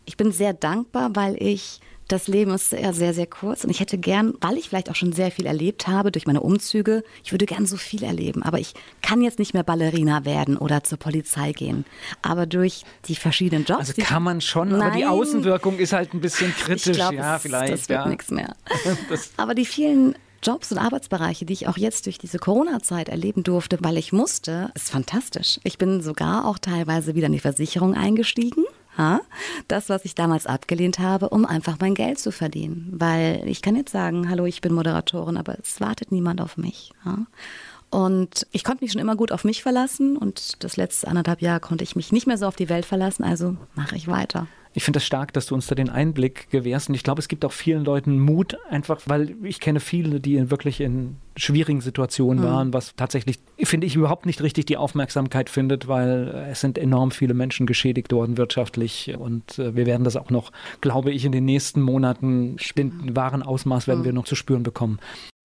Ich 0.04 0.16
bin 0.16 0.32
sehr 0.32 0.52
dankbar, 0.52 1.10
weil 1.14 1.36
ich 1.42 1.80
das 2.08 2.26
Leben 2.26 2.52
ist 2.52 2.72
ja 2.72 2.92
sehr, 2.92 3.12
sehr 3.12 3.26
kurz 3.26 3.64
und 3.64 3.70
ich 3.70 3.80
hätte 3.80 3.98
gern, 3.98 4.34
weil 4.40 4.56
ich 4.56 4.68
vielleicht 4.68 4.90
auch 4.90 4.94
schon 4.94 5.12
sehr 5.12 5.30
viel 5.30 5.46
erlebt 5.46 5.86
habe 5.86 6.10
durch 6.10 6.26
meine 6.26 6.40
Umzüge, 6.40 7.04
ich 7.22 7.32
würde 7.32 7.46
gern 7.46 7.66
so 7.66 7.76
viel 7.76 8.02
erleben, 8.02 8.42
aber 8.42 8.58
ich 8.58 8.74
kann 9.02 9.20
jetzt 9.20 9.38
nicht 9.38 9.52
mehr 9.52 9.62
Ballerina 9.62 10.24
werden 10.24 10.56
oder 10.56 10.82
zur 10.82 10.98
Polizei 10.98 11.52
gehen. 11.52 11.84
Aber 12.22 12.46
durch 12.46 12.84
die 13.06 13.14
verschiedenen 13.14 13.64
Jobs. 13.64 13.90
Also 13.90 14.02
kann 14.02 14.22
man 14.22 14.40
schon, 14.40 14.70
nein, 14.70 14.80
aber 14.80 14.96
die 14.96 15.06
Außenwirkung 15.06 15.78
ist 15.78 15.92
halt 15.92 16.14
ein 16.14 16.20
bisschen 16.20 16.54
kritisch, 16.56 16.96
glaub, 16.96 17.12
ja, 17.12 17.38
vielleicht. 17.38 17.72
Das 17.72 17.88
wird 17.88 18.00
ja. 18.00 18.08
nichts 18.08 18.30
mehr. 18.30 18.56
aber 19.36 19.54
die 19.54 19.66
vielen 19.66 20.14
Jobs 20.42 20.72
und 20.72 20.78
Arbeitsbereiche, 20.78 21.44
die 21.44 21.52
ich 21.52 21.66
auch 21.66 21.76
jetzt 21.76 22.06
durch 22.06 22.16
diese 22.16 22.38
Corona-Zeit 22.38 23.08
erleben 23.08 23.42
durfte, 23.42 23.78
weil 23.80 23.96
ich 23.96 24.12
musste, 24.12 24.70
ist 24.74 24.90
fantastisch. 24.90 25.58
Ich 25.64 25.78
bin 25.78 26.00
sogar 26.00 26.46
auch 26.46 26.58
teilweise 26.58 27.14
wieder 27.14 27.26
in 27.26 27.32
die 27.32 27.40
Versicherung 27.40 27.94
eingestiegen 27.94 28.64
das, 29.68 29.88
was 29.88 30.04
ich 30.04 30.14
damals 30.14 30.46
abgelehnt 30.46 30.98
habe, 30.98 31.28
um 31.28 31.44
einfach 31.44 31.76
mein 31.80 31.94
Geld 31.94 32.18
zu 32.18 32.32
verdienen. 32.32 32.88
Weil 32.92 33.42
ich 33.46 33.62
kann 33.62 33.76
jetzt 33.76 33.92
sagen, 33.92 34.28
hallo, 34.28 34.46
ich 34.46 34.60
bin 34.60 34.72
Moderatorin, 34.72 35.36
aber 35.36 35.56
es 35.62 35.80
wartet 35.80 36.12
niemand 36.12 36.40
auf 36.40 36.56
mich. 36.56 36.92
Und 37.90 38.46
ich 38.52 38.64
konnte 38.64 38.84
mich 38.84 38.92
schon 38.92 39.00
immer 39.00 39.16
gut 39.16 39.32
auf 39.32 39.44
mich 39.44 39.62
verlassen 39.62 40.16
und 40.16 40.62
das 40.62 40.76
letzte 40.76 41.08
anderthalb 41.08 41.40
Jahr 41.40 41.58
konnte 41.58 41.84
ich 41.84 41.96
mich 41.96 42.12
nicht 42.12 42.26
mehr 42.26 42.36
so 42.36 42.46
auf 42.46 42.56
die 42.56 42.68
Welt 42.68 42.84
verlassen, 42.84 43.24
also 43.24 43.56
mache 43.74 43.96
ich 43.96 44.08
weiter. 44.08 44.46
Ich 44.74 44.84
finde 44.84 44.98
es 44.98 45.02
das 45.02 45.06
stark, 45.06 45.32
dass 45.32 45.46
du 45.46 45.54
uns 45.54 45.66
da 45.66 45.74
den 45.74 45.88
Einblick 45.88 46.50
gewährst. 46.50 46.88
Und 46.88 46.94
ich 46.94 47.02
glaube, 47.02 47.20
es 47.20 47.28
gibt 47.28 47.44
auch 47.44 47.52
vielen 47.52 47.84
Leuten 47.84 48.20
Mut, 48.20 48.58
einfach, 48.68 49.00
weil 49.06 49.34
ich 49.42 49.60
kenne 49.60 49.80
viele, 49.80 50.20
die 50.20 50.50
wirklich 50.50 50.80
in 50.80 51.16
schwierigen 51.36 51.80
Situationen 51.80 52.44
mhm. 52.44 52.48
waren, 52.48 52.72
was 52.74 52.94
tatsächlich, 52.94 53.38
finde 53.66 53.86
ich, 53.86 53.96
überhaupt 53.96 54.26
nicht 54.26 54.42
richtig 54.42 54.66
die 54.66 54.76
Aufmerksamkeit 54.76 55.50
findet, 55.50 55.88
weil 55.88 56.46
es 56.50 56.60
sind 56.60 56.78
enorm 56.78 57.10
viele 57.10 57.34
Menschen 57.34 57.66
geschädigt 57.66 58.12
worden 58.12 58.36
wirtschaftlich. 58.36 59.16
Und 59.18 59.58
äh, 59.58 59.74
wir 59.74 59.86
werden 59.86 60.04
das 60.04 60.16
auch 60.16 60.30
noch, 60.30 60.52
glaube 60.80 61.10
ich, 61.10 61.24
in 61.24 61.32
den 61.32 61.44
nächsten 61.44 61.82
Monaten, 61.82 62.56
den 62.76 63.16
wahren 63.16 63.42
Ausmaß 63.42 63.88
werden 63.88 64.00
mhm. 64.00 64.04
wir 64.04 64.12
noch 64.12 64.24
zu 64.24 64.36
spüren 64.36 64.62
bekommen. 64.62 64.98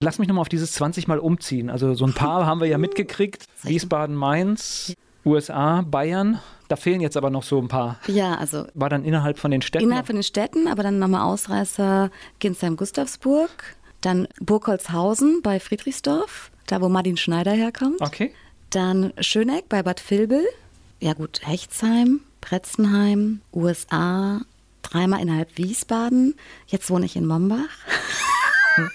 Lass 0.03 0.19
mich 0.19 0.27
nochmal 0.27 0.41
auf 0.41 0.49
dieses 0.49 0.73
20 0.73 1.07
Mal 1.07 1.19
umziehen. 1.19 1.69
Also 1.69 1.93
so 1.93 2.05
ein 2.05 2.13
paar 2.13 2.45
haben 2.45 2.59
wir 2.59 2.67
ja 2.67 2.77
mitgekriegt. 2.79 3.45
Wiesbaden, 3.63 4.15
Mainz, 4.15 4.93
USA, 5.25 5.81
Bayern. 5.81 6.39
Da 6.67 6.75
fehlen 6.75 7.01
jetzt 7.01 7.17
aber 7.17 7.29
noch 7.29 7.43
so 7.43 7.59
ein 7.59 7.67
paar. 7.67 7.99
Ja, 8.07 8.35
also. 8.35 8.65
War 8.73 8.89
dann 8.89 9.05
innerhalb 9.05 9.39
von 9.39 9.51
den 9.51 9.61
Städten? 9.61 9.85
Innerhalb 9.85 10.07
von 10.07 10.15
den 10.15 10.23
Städten, 10.23 10.67
aber 10.67 10.83
dann 10.83 10.99
nochmal 10.99 11.21
Ausreißer 11.21 12.11
Ginsheim-Gustavsburg, 12.39 13.75
dann 14.01 14.27
Burgholzhausen 14.39 15.41
bei 15.41 15.59
Friedrichsdorf, 15.59 16.51
da 16.67 16.81
wo 16.81 16.89
Martin 16.89 17.17
Schneider 17.17 17.51
herkommt. 17.51 18.01
Okay. 18.01 18.33
Dann 18.69 19.13
Schöneck 19.19 19.69
bei 19.69 19.83
Bad 19.83 20.01
Vilbel. 20.09 20.45
Ja, 20.99 21.13
gut, 21.13 21.41
Hechtsheim, 21.43 22.21
Pretzenheim, 22.41 23.41
USA, 23.53 24.41
dreimal 24.81 25.21
innerhalb 25.21 25.57
Wiesbaden. 25.57 26.35
Jetzt 26.67 26.89
wohne 26.89 27.05
ich 27.05 27.15
in 27.15 27.25
Mombach. 27.25 27.57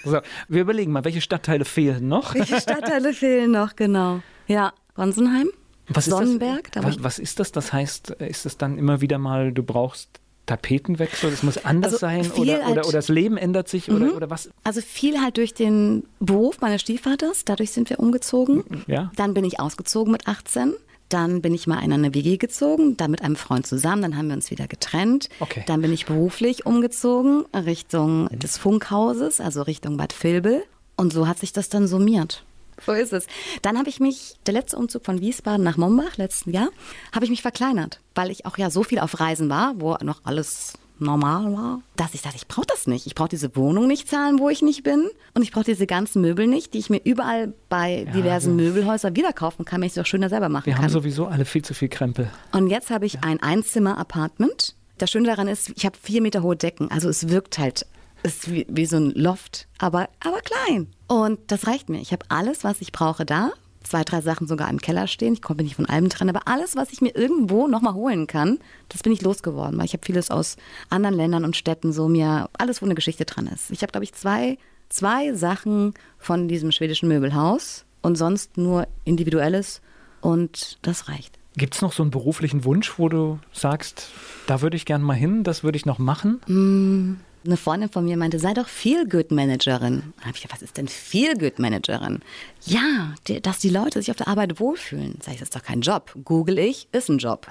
So, 0.03 0.19
wir 0.49 0.61
überlegen 0.61 0.91
mal, 0.91 1.05
welche 1.05 1.21
Stadtteile 1.21 1.63
fehlen 1.63 2.09
noch? 2.09 2.35
Welche 2.35 2.59
Stadtteile 2.59 3.13
fehlen 3.13 3.51
noch, 3.51 3.77
genau. 3.77 4.21
Ja, 4.45 4.73
Gonsenheim. 4.95 5.49
Was 5.87 6.07
ist 6.07 6.11
das? 6.11 6.19
Sonnenberg. 6.19 6.71
Da 6.73 6.83
war 6.83 6.89
Was, 6.89 7.03
was 7.03 7.19
ist 7.19 7.39
das? 7.39 7.53
Das 7.53 7.71
heißt, 7.71 8.11
ist 8.11 8.45
es 8.45 8.57
dann 8.57 8.77
immer 8.77 8.99
wieder 8.99 9.17
mal, 9.17 9.53
du 9.53 9.63
brauchst 9.63 10.19
Tapetenwechsel, 10.49 11.31
es 11.31 11.43
muss 11.43 11.63
anders 11.63 11.93
Also 11.93 11.97
sein 11.99 12.31
oder, 12.31 12.53
halt- 12.63 12.71
oder, 12.71 12.81
oder 12.85 12.91
das 12.93 13.07
Leben 13.09 13.37
ändert 13.37 13.67
sich 13.69 13.89
oder, 13.91 14.15
oder 14.15 14.29
was? 14.29 14.49
also 14.63 14.81
viel 14.81 15.21
halt 15.21 15.37
durch 15.37 15.53
den 15.53 16.03
Beruf 16.19 16.59
meines 16.61 16.81
Stiefvaters. 16.81 17.45
Dadurch 17.45 17.71
sind 17.71 17.89
wir 17.89 17.99
umgezogen. 17.99 18.63
Ja. 18.87 19.11
Dann 19.15 19.33
bin 19.33 19.45
ich 19.45 19.59
ausgezogen 19.59 20.11
mit 20.11 20.27
18. 20.27 20.73
Dann 21.09 21.41
bin 21.41 21.53
ich 21.55 21.65
mal 21.65 21.83
in 21.83 21.91
eine 21.91 22.13
WG 22.13 22.37
gezogen, 22.37 22.95
da 22.97 23.07
mit 23.07 23.21
einem 23.23 23.35
Freund 23.35 23.65
zusammen. 23.65 24.01
Dann 24.03 24.17
haben 24.17 24.27
wir 24.27 24.35
uns 24.35 24.51
wieder 24.51 24.67
getrennt. 24.67 25.29
Okay. 25.39 25.63
Dann 25.65 25.81
bin 25.81 25.91
ich 25.91 26.05
beruflich 26.05 26.65
umgezogen 26.67 27.45
Richtung 27.53 28.27
des 28.29 28.57
Funkhauses, 28.57 29.41
also 29.41 29.63
Richtung 29.63 29.97
Bad 29.97 30.13
Vilbel. 30.23 30.63
Und 30.97 31.13
so 31.13 31.27
hat 31.27 31.39
sich 31.39 31.53
das 31.53 31.69
dann 31.69 31.87
summiert. 31.87 32.43
So 32.85 32.91
ist 32.93 33.13
es. 33.13 33.27
Dann 33.61 33.77
habe 33.77 33.89
ich 33.89 33.99
mich, 33.99 34.35
der 34.45 34.53
letzte 34.53 34.77
Umzug 34.77 35.05
von 35.05 35.21
Wiesbaden 35.21 35.63
nach 35.63 35.77
Mombach 35.77 36.17
letzten 36.17 36.51
Jahr, 36.51 36.69
habe 37.13 37.25
ich 37.25 37.31
mich 37.31 37.41
verkleinert, 37.41 37.99
weil 38.15 38.31
ich 38.31 38.45
auch 38.45 38.57
ja 38.57 38.69
so 38.69 38.83
viel 38.83 38.99
auf 38.99 39.19
Reisen 39.19 39.49
war, 39.49 39.73
wo 39.77 39.95
noch 40.01 40.21
alles 40.23 40.73
normal 41.01 41.53
war, 41.53 41.81
dass 41.95 42.13
ich 42.13 42.21
dachte, 42.21 42.35
ich 42.35 42.47
brauche 42.47 42.65
das 42.67 42.85
nicht. 42.85 43.07
Ich 43.07 43.15
brauche 43.15 43.29
diese 43.29 43.55
Wohnung 43.55 43.87
nicht 43.87 44.09
zahlen, 44.09 44.37
wo 44.39 44.49
ich 44.49 44.61
nicht 44.61 44.83
bin. 44.83 45.09
Und 45.33 45.43
ich 45.43 45.51
brauche 45.51 45.63
diese 45.63 45.87
ganzen 45.87 46.21
Möbel 46.21 46.45
nicht, 46.47 46.73
die 46.73 46.79
ich 46.79 46.89
mir 46.89 46.99
überall 47.03 47.53
bei 47.69 48.05
diversen 48.13 48.55
Möbelhäusern 48.55 49.15
wieder 49.15 49.31
kaufen 49.33 49.63
kann, 49.65 49.79
wenn 49.81 49.87
ich 49.87 49.93
es 49.93 49.97
auch 49.97 50.05
schöner 50.05 50.29
selber 50.29 50.49
machen 50.49 50.65
Wir 50.65 50.75
haben 50.75 50.81
kann. 50.81 50.89
sowieso 50.89 51.27
alle 51.27 51.45
viel 51.45 51.63
zu 51.63 51.73
viel 51.73 51.87
Krempel. 51.89 52.29
Und 52.51 52.67
jetzt 52.67 52.89
habe 52.89 53.05
ich 53.05 53.23
ein 53.23 53.41
Einzimmer-Apartment. 53.41 54.75
Das 54.97 55.09
Schöne 55.11 55.27
daran 55.27 55.47
ist, 55.47 55.69
ich 55.75 55.85
habe 55.85 55.97
vier 56.01 56.21
Meter 56.21 56.43
hohe 56.43 56.55
Decken. 56.57 56.91
Also 56.91 57.07
es 57.07 57.29
wirkt 57.29 57.57
halt, 57.57 57.85
ist 58.23 58.51
wie, 58.51 58.65
wie 58.69 58.85
so 58.85 58.97
ein 58.97 59.11
Loft, 59.11 59.67
aber, 59.77 60.09
aber 60.19 60.39
klein. 60.41 60.87
Und 61.09 61.39
das 61.47 61.65
reicht 61.67 61.89
mir. 61.89 61.99
Ich 61.99 62.11
habe 62.13 62.25
alles, 62.29 62.63
was 62.63 62.81
ich 62.81 62.91
brauche 62.91 63.25
da. 63.25 63.51
Zwei, 63.83 64.03
drei 64.03 64.21
Sachen 64.21 64.45
sogar 64.45 64.69
im 64.69 64.79
Keller 64.79 65.07
stehen. 65.07 65.33
Ich 65.33 65.41
komme 65.41 65.63
nicht 65.63 65.75
von 65.75 65.87
allem 65.87 66.07
dran, 66.07 66.29
aber 66.29 66.47
alles, 66.47 66.75
was 66.75 66.91
ich 66.91 67.01
mir 67.01 67.15
irgendwo 67.15 67.67
nochmal 67.67 67.95
holen 67.95 68.27
kann, 68.27 68.59
das 68.89 69.01
bin 69.01 69.11
ich 69.11 69.23
losgeworden. 69.23 69.77
Weil 69.77 69.85
ich 69.85 69.93
habe 69.93 70.05
vieles 70.05 70.29
aus 70.29 70.55
anderen 70.89 71.15
Ländern 71.15 71.45
und 71.45 71.57
Städten 71.57 71.91
so 71.91 72.07
mir, 72.07 72.49
alles, 72.57 72.81
wo 72.81 72.85
eine 72.85 72.93
Geschichte 72.93 73.25
dran 73.25 73.47
ist. 73.47 73.71
Ich 73.71 73.81
habe, 73.81 73.91
glaube 73.91 74.03
ich, 74.03 74.13
zwei, 74.13 74.59
zwei 74.89 75.33
Sachen 75.33 75.95
von 76.19 76.47
diesem 76.47 76.71
schwedischen 76.71 77.09
Möbelhaus 77.09 77.85
und 78.03 78.15
sonst 78.15 78.57
nur 78.57 78.87
individuelles 79.03 79.81
und 80.21 80.77
das 80.83 81.07
reicht. 81.09 81.39
Gibt 81.57 81.73
es 81.73 81.81
noch 81.81 81.91
so 81.91 82.03
einen 82.03 82.11
beruflichen 82.11 82.63
Wunsch, 82.65 82.99
wo 82.99 83.09
du 83.09 83.39
sagst, 83.51 84.11
da 84.45 84.61
würde 84.61 84.77
ich 84.77 84.85
gern 84.85 85.01
mal 85.01 85.15
hin, 85.15 85.43
das 85.43 85.63
würde 85.63 85.77
ich 85.77 85.85
noch 85.85 85.97
machen? 85.97 87.19
Eine 87.45 87.55
Freundin 87.55 87.89
von 87.89 88.03
mir 88.03 88.17
meinte, 88.17 88.37
sei 88.37 88.53
doch 88.53 88.67
Feel-Good-Managerin. 88.67 90.13
Da 90.17 90.25
habe 90.25 90.35
ich 90.35 90.41
gedacht, 90.41 90.57
was 90.57 90.61
ist 90.61 90.77
denn 90.77 90.89
Feel-Good-Managerin? 90.89 92.19
Ja, 92.65 93.13
die, 93.27 93.41
dass 93.41 93.59
die 93.59 93.69
Leute 93.69 93.99
sich 93.99 94.11
auf 94.11 94.17
der 94.17 94.27
Arbeit 94.27 94.59
wohlfühlen. 94.59 95.19
Sag 95.21 95.33
ich, 95.33 95.39
das 95.39 95.47
ist 95.47 95.55
doch 95.55 95.63
kein 95.63 95.81
Job. 95.81 96.13
Google 96.25 96.59
ich, 96.59 96.89
ist 96.91 97.09
ein 97.09 97.17
Job. 97.17 97.47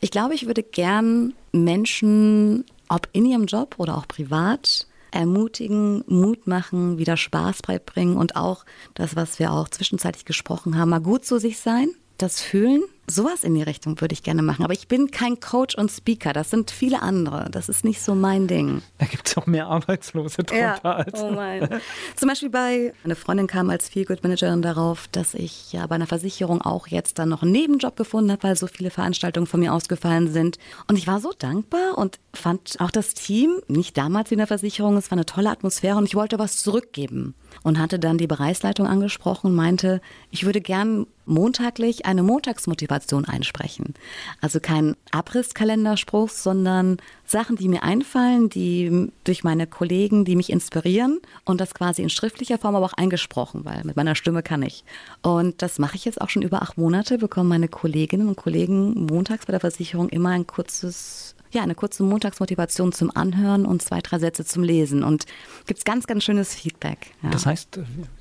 Ich 0.00 0.10
glaube, 0.10 0.34
ich 0.34 0.46
würde 0.46 0.62
gern 0.62 1.32
Menschen, 1.52 2.64
ob 2.88 3.08
in 3.12 3.24
ihrem 3.24 3.46
Job 3.46 3.76
oder 3.78 3.96
auch 3.96 4.06
privat, 4.06 4.86
ermutigen, 5.10 6.04
Mut 6.06 6.46
machen, 6.46 6.98
wieder 6.98 7.16
Spaß 7.16 7.62
beibringen 7.62 8.16
und 8.16 8.36
auch 8.36 8.64
das, 8.94 9.16
was 9.16 9.38
wir 9.38 9.52
auch 9.52 9.68
zwischenzeitlich 9.68 10.24
gesprochen 10.24 10.76
haben, 10.76 10.90
mal 10.90 11.00
gut 11.00 11.24
zu 11.24 11.38
sich 11.38 11.58
sein, 11.58 11.88
das 12.18 12.40
Fühlen. 12.40 12.82
Sowas 13.06 13.44
in 13.44 13.54
die 13.54 13.62
Richtung 13.62 14.00
würde 14.00 14.14
ich 14.14 14.22
gerne 14.22 14.42
machen. 14.42 14.64
Aber 14.64 14.72
ich 14.72 14.88
bin 14.88 15.10
kein 15.10 15.38
Coach 15.38 15.74
und 15.74 15.90
Speaker. 15.90 16.32
Das 16.32 16.48
sind 16.48 16.70
viele 16.70 17.02
andere. 17.02 17.50
Das 17.50 17.68
ist 17.68 17.84
nicht 17.84 18.00
so 18.00 18.14
mein 18.14 18.46
Ding. 18.46 18.80
Da 18.98 19.04
gibt 19.04 19.28
es 19.28 19.36
auch 19.36 19.46
mehr 19.46 19.66
Arbeitslose 19.66 20.42
drunter 20.42 20.96
als. 20.96 21.20
Oh 21.20 21.30
mein. 21.30 21.68
Zum 22.16 22.28
Beispiel 22.28 22.48
bei, 22.48 22.94
eine 23.04 23.14
Freundin 23.14 23.46
kam 23.46 23.68
als 23.68 23.90
Feel-Good-Managerin 23.90 24.62
darauf, 24.62 25.06
dass 25.08 25.34
ich 25.34 25.72
ja 25.72 25.86
bei 25.86 25.96
einer 25.96 26.06
Versicherung 26.06 26.62
auch 26.62 26.86
jetzt 26.86 27.18
dann 27.18 27.28
noch 27.28 27.42
einen 27.42 27.52
Nebenjob 27.52 27.96
gefunden 27.96 28.32
habe, 28.32 28.44
weil 28.44 28.56
so 28.56 28.66
viele 28.66 28.90
Veranstaltungen 28.90 29.46
von 29.46 29.60
mir 29.60 29.74
ausgefallen 29.74 30.32
sind. 30.32 30.58
Und 30.88 30.96
ich 30.96 31.06
war 31.06 31.20
so 31.20 31.32
dankbar 31.38 31.98
und 31.98 32.18
fand 32.32 32.76
auch 32.78 32.90
das 32.90 33.12
Team, 33.12 33.60
nicht 33.68 33.98
damals 33.98 34.30
wie 34.30 34.34
in 34.34 34.38
der 34.38 34.46
Versicherung, 34.46 34.96
es 34.96 35.10
war 35.10 35.18
eine 35.18 35.26
tolle 35.26 35.50
Atmosphäre 35.50 35.98
und 35.98 36.06
ich 36.06 36.14
wollte 36.14 36.38
was 36.38 36.56
zurückgeben. 36.56 37.34
Und 37.64 37.80
hatte 37.80 37.98
dann 37.98 38.18
die 38.18 38.28
Bereichsleitung 38.28 38.86
angesprochen 38.86 39.48
und 39.48 39.56
meinte, 39.56 40.00
ich 40.30 40.44
würde 40.44 40.60
gern 40.60 41.06
montaglich 41.26 42.06
eine 42.06 42.22
Montagsmotivation 42.22 43.24
einsprechen. 43.24 43.94
Also 44.40 44.60
kein 44.60 44.96
Abrisskalenderspruch, 45.10 46.28
sondern 46.28 46.98
Sachen, 47.24 47.56
die 47.56 47.68
mir 47.68 47.82
einfallen, 47.82 48.50
die 48.50 49.10
durch 49.24 49.44
meine 49.44 49.66
Kollegen, 49.66 50.24
die 50.24 50.36
mich 50.36 50.50
inspirieren 50.50 51.20
und 51.44 51.60
das 51.60 51.74
quasi 51.74 52.02
in 52.02 52.10
schriftlicher 52.10 52.58
Form, 52.58 52.76
aber 52.76 52.86
auch 52.86 52.92
eingesprochen, 52.92 53.64
weil 53.64 53.82
mit 53.84 53.96
meiner 53.96 54.14
Stimme 54.14 54.42
kann 54.42 54.62
ich. 54.62 54.84
Und 55.22 55.62
das 55.62 55.78
mache 55.78 55.96
ich 55.96 56.04
jetzt 56.04 56.20
auch 56.20 56.28
schon 56.28 56.42
über 56.42 56.62
acht 56.62 56.76
Monate, 56.76 57.18
bekommen 57.18 57.48
meine 57.48 57.68
Kolleginnen 57.68 58.28
und 58.28 58.36
Kollegen 58.36 59.06
montags 59.06 59.46
bei 59.46 59.52
der 59.52 59.60
Versicherung 59.60 60.10
immer 60.10 60.30
ein 60.30 60.46
kurzes 60.46 61.33
ja, 61.54 61.62
eine 61.62 61.74
kurze 61.74 62.02
Montagsmotivation 62.02 62.92
zum 62.92 63.10
Anhören 63.16 63.64
und 63.66 63.80
zwei, 63.82 64.00
drei 64.00 64.18
Sätze 64.18 64.44
zum 64.44 64.62
Lesen. 64.62 65.02
Und 65.02 65.24
gibt's 65.66 65.84
ganz, 65.84 66.06
ganz 66.06 66.24
schönes 66.24 66.54
Feedback. 66.54 67.12
Ja. 67.22 67.30
Das 67.30 67.46
heißt, 67.46 67.78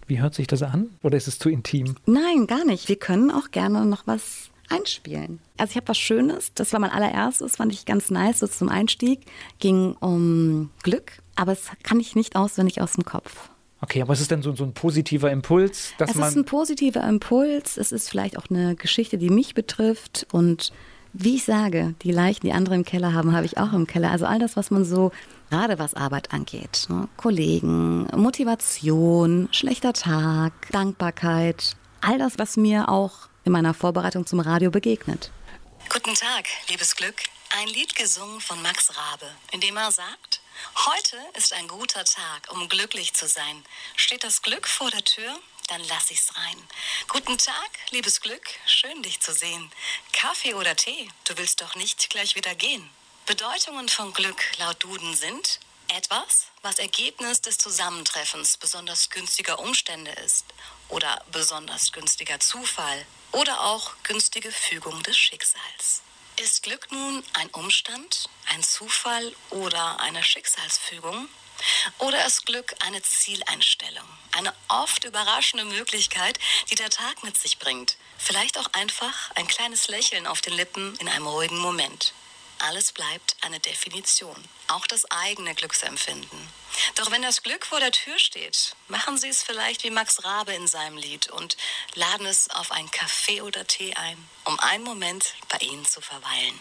wie 0.08 0.22
hört 0.22 0.36
sich 0.36 0.48
das 0.48 0.64
an? 0.64 0.90
Oder 1.02 1.18
ist 1.18 1.28
es 1.28 1.40
zu 1.40 1.50
intim? 1.50 1.96
Nein, 2.06 2.48
gar 2.48 2.66
nicht. 2.66 2.88
Wir 2.90 2.96
können 2.98 3.32
auch 3.32 3.52
gerne 3.52 3.86
noch 3.86 4.08
was 4.08 4.50
einspielen. 4.70 5.40
Also 5.58 5.72
ich 5.72 5.76
habe 5.78 5.88
was 5.90 5.98
Schönes, 5.98 6.52
das 6.56 6.72
war 6.74 6.80
mein 6.80 6.90
allererstes, 6.92 7.58
fand 7.58 7.74
ich 7.74 7.86
ganz 7.86 8.10
nice, 8.10 8.40
so 8.40 8.48
zum 8.48 8.70
Einstieg. 8.70 9.22
Ging 9.60 9.94
um 10.00 10.70
Glück, 10.84 11.12
aber 11.36 11.52
es 11.52 11.64
kann 11.84 12.00
ich 12.00 12.16
nicht 12.16 12.36
auswendig 12.36 12.82
aus 12.82 12.94
dem 12.94 13.06
Kopf. 13.06 13.50
Okay, 13.82 14.02
aber 14.02 14.14
es 14.14 14.22
ist 14.22 14.32
dann 14.32 14.42
so, 14.42 14.56
so 14.56 14.64
ein 14.64 14.74
positiver 14.74 15.30
Impuls, 15.30 15.92
dass 15.98 16.12
Es 16.12 16.16
man. 16.16 16.30
ist 16.30 16.38
ein 16.38 16.46
positiver 16.46 17.04
Impuls, 17.08 17.76
es 17.76 17.92
ist 17.92 18.10
vielleicht 18.10 18.38
auch 18.38 18.50
eine 18.50 18.76
Geschichte, 18.76 19.18
die 19.18 19.30
mich 19.30 19.54
betrifft 19.56 20.26
und 20.32 20.72
wie 21.14 21.36
ich 21.36 21.46
sage, 21.46 21.94
die 22.02 22.12
Leichen, 22.12 22.42
die 22.42 22.54
andere 22.54 22.76
im 22.76 22.86
Keller 22.86 23.14
haben, 23.14 23.36
habe 23.36 23.46
ich 23.46 23.58
auch 23.58 23.72
im 23.72 23.88
Keller. 23.88 24.12
Also 24.12 24.26
all 24.26 24.40
das, 24.40 24.58
was 24.58 24.72
man 24.72 24.84
so, 24.84 25.12
gerade 25.50 25.78
was 25.78 25.94
Arbeit 25.94 26.34
angeht, 26.34 26.88
ne? 26.90 27.08
Kollegen, 27.18 28.08
Motivation, 28.16 29.48
schlechter 29.52 29.94
Tag, 29.94 30.54
Dankbarkeit, 30.72 31.76
all 32.02 32.18
das, 32.18 32.40
was 32.40 32.58
mir 32.58 32.90
auch 32.90 33.30
in 33.44 33.52
meiner 33.52 33.74
Vorbereitung 33.74 34.26
zum 34.26 34.40
Radio 34.40 34.72
begegnet. 34.72 35.32
Guten 35.90 36.16
Tag, 36.16 36.46
liebes 36.70 36.96
Glück. 36.96 37.16
Ein 37.56 37.68
Lied 37.68 37.96
gesungen 37.96 38.42
von 38.42 38.60
Max 38.64 38.90
Rabe, 38.90 39.28
in 39.52 39.62
dem 39.62 39.78
er 39.78 39.92
sagt, 39.92 40.42
heute 40.88 41.18
ist 41.38 41.54
ein 41.54 41.68
guter 41.68 42.04
Tag, 42.04 42.52
um 42.52 42.68
glücklich 42.68 43.14
zu 43.14 43.28
sein. 43.28 43.64
Steht 43.96 44.24
das 44.24 44.42
Glück 44.42 44.68
vor 44.68 44.90
der 44.90 45.04
Tür? 45.04 45.36
Dann 45.68 45.84
lass 45.86 46.12
ich's 46.12 46.36
rein. 46.36 46.68
Guten 47.08 47.38
Tag, 47.38 47.72
liebes 47.92 48.22
Glück, 48.22 48.48
schön 48.66 49.02
dich 49.04 49.20
zu 49.22 49.34
sehen. 49.34 49.72
Kaffee 50.12 50.54
oder 50.54 50.76
Tee, 50.76 51.10
du 51.26 51.38
willst 51.38 51.62
doch 51.62 51.76
nicht 51.76 52.10
gleich 52.10 52.36
wieder 52.36 52.54
gehen. 52.56 52.90
Bedeutungen 53.26 53.88
von 53.88 54.14
Glück 54.14 54.42
laut 54.58 54.84
Duden 54.84 55.16
sind 55.16 55.60
etwas, 55.88 56.48
was 56.62 56.80
Ergebnis 56.80 57.42
des 57.42 57.58
Zusammentreffens 57.58 58.58
besonders 58.58 59.10
günstiger 59.10 59.60
Umstände 59.60 60.12
ist 60.12 60.46
oder 60.90 61.24
besonders 61.32 61.92
günstiger 61.92 62.40
Zufall 62.40 63.06
oder 63.32 63.62
auch 63.62 63.94
günstige 64.04 64.52
Fügung 64.52 65.02
des 65.04 65.18
Schicksals. 65.18 66.02
Ist 66.38 66.64
Glück 66.64 66.92
nun 66.92 67.24
ein 67.34 67.50
Umstand, 67.50 68.28
ein 68.48 68.64
Zufall 68.64 69.36
oder 69.52 70.00
eine 70.00 70.24
Schicksalsfügung? 70.24 71.30
Oder 72.00 72.26
ist 72.26 72.46
Glück 72.46 72.76
eine 72.80 73.02
Zieleinstellung? 73.02 74.08
Eine 74.32 74.54
oft 74.68 75.04
überraschende 75.04 75.66
Möglichkeit, 75.66 76.40
die 76.70 76.76
der 76.76 76.90
Tag 76.90 77.24
mit 77.24 77.38
sich 77.38 77.60
bringt. 77.60 77.98
Vielleicht 78.18 78.58
auch 78.58 78.68
einfach 78.74 79.32
ein 79.36 79.48
kleines 79.48 79.88
Lächeln 79.88 80.28
auf 80.28 80.42
den 80.42 80.54
Lippen 80.54 80.96
in 80.98 81.08
einem 81.08 81.28
ruhigen 81.28 81.58
Moment. 81.58 82.14
Alles 82.60 82.94
bleibt 82.94 83.36
eine 83.42 83.60
Definition, 83.60 84.42
auch 84.70 84.88
das 84.88 85.10
eigene 85.12 85.54
Glücksempfinden. 85.54 86.48
Doch 86.96 87.12
wenn 87.12 87.22
das 87.22 87.44
Glück 87.44 87.66
vor 87.66 87.80
der 87.80 87.92
Tür 87.92 88.18
steht, 88.18 88.76
machen 88.88 89.18
Sie 89.18 89.28
es 89.28 89.44
vielleicht 89.44 89.84
wie 89.84 89.90
Max 89.90 90.24
Rabe 90.24 90.54
in 90.54 90.68
seinem 90.68 90.98
Lied 90.98 91.30
und 91.30 91.58
laden 91.94 92.26
es 92.26 92.50
auf 92.52 92.72
einen 92.72 92.90
Kaffee 92.90 93.42
oder 93.42 93.68
Tee 93.68 93.94
ein, 93.96 94.30
um 94.46 94.58
einen 94.60 94.84
Moment 94.84 95.34
bei 95.50 95.58
Ihnen 95.58 95.86
zu 95.86 96.00
verweilen. 96.00 96.58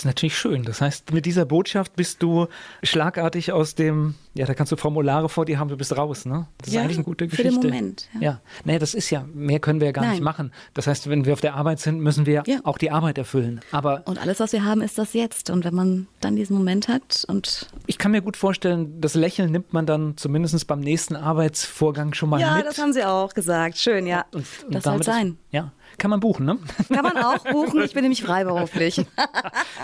Das 0.00 0.04
ist 0.06 0.12
natürlich 0.16 0.38
schön. 0.38 0.62
Das 0.62 0.80
heißt, 0.80 1.12
mit 1.12 1.26
dieser 1.26 1.44
Botschaft 1.44 1.94
bist 1.94 2.22
du 2.22 2.46
schlagartig 2.82 3.52
aus 3.52 3.74
dem, 3.74 4.14
ja, 4.34 4.46
da 4.46 4.54
kannst 4.54 4.70
du 4.70 4.76
Formulare 4.76 5.28
vor 5.28 5.44
dir 5.44 5.58
haben, 5.58 5.68
du 5.68 5.76
bist 5.76 5.96
raus, 5.96 6.24
ne? 6.24 6.46
Das 6.58 6.68
ist 6.68 6.74
Ja, 6.74 6.82
eigentlich 6.82 6.98
eine 6.98 7.04
gute 7.04 7.28
für 7.28 7.36
Geschichte. 7.36 7.60
den 7.60 7.70
Moment, 7.70 8.08
ja. 8.14 8.20
Ja, 8.20 8.40
nee, 8.64 8.78
das 8.78 8.94
ist 8.94 9.10
ja, 9.10 9.24
mehr 9.34 9.58
können 9.58 9.80
wir 9.80 9.86
ja 9.86 9.92
gar 9.92 10.02
nicht 10.02 10.14
Nein. 10.14 10.22
machen. 10.22 10.52
Das 10.74 10.86
heißt, 10.86 11.08
wenn 11.10 11.24
wir 11.24 11.32
auf 11.32 11.40
der 11.40 11.54
Arbeit 11.54 11.80
sind, 11.80 12.00
müssen 12.00 12.26
wir 12.26 12.44
Ja. 12.46 12.60
auch 12.64 12.78
die 12.78 12.90
Arbeit 12.92 13.18
erfüllen. 13.18 13.60
Aber 13.72 14.02
Und 14.06 14.20
alles, 14.20 14.38
was 14.40 14.52
wir 14.52 14.64
haben, 14.64 14.82
ist 14.82 14.98
das 14.98 15.12
Jetzt. 15.14 15.50
Und 15.50 15.64
wenn 15.64 15.74
man 15.74 16.06
dann 16.20 16.36
diesen 16.36 16.56
Moment 16.56 16.86
hat 16.88 17.24
und 17.28 17.68
ich 17.86 17.98
kann 17.98 18.12
mir 18.12 18.22
gut 18.22 18.36
vorstellen, 18.36 19.00
das 19.00 19.14
Lächeln 19.14 19.50
nimmt 19.50 19.72
man 19.72 19.84
dann 19.86 20.16
zumindest 20.16 20.64
beim 20.68 20.80
nächsten 20.80 21.16
Arbeitsvorgang 21.16 22.14
schon 22.14 22.28
mal 22.30 22.40
ja, 22.40 22.54
mit. 22.56 22.66
das 22.66 22.78
haben 22.78 22.92
Sie 22.92 23.04
auch 23.04 23.34
gesagt. 23.34 23.78
Schön, 23.78 24.06
ja. 24.06 24.24
und, 24.32 24.44
und 24.66 24.74
das 24.74 24.84
soll 24.84 24.92
damit 24.92 25.00
ist- 25.00 25.06
sein. 25.06 25.36
Ja, 25.50 25.72
kann 25.98 26.10
man 26.10 26.20
buchen, 26.20 26.46
ne? 26.46 26.56
Kann 26.88 27.02
man 27.02 27.16
auch 27.18 27.38
buchen. 27.44 27.82
Ich 27.82 27.92
bin 27.94 28.02
nämlich 28.02 28.22
freiberuflich. 28.22 29.04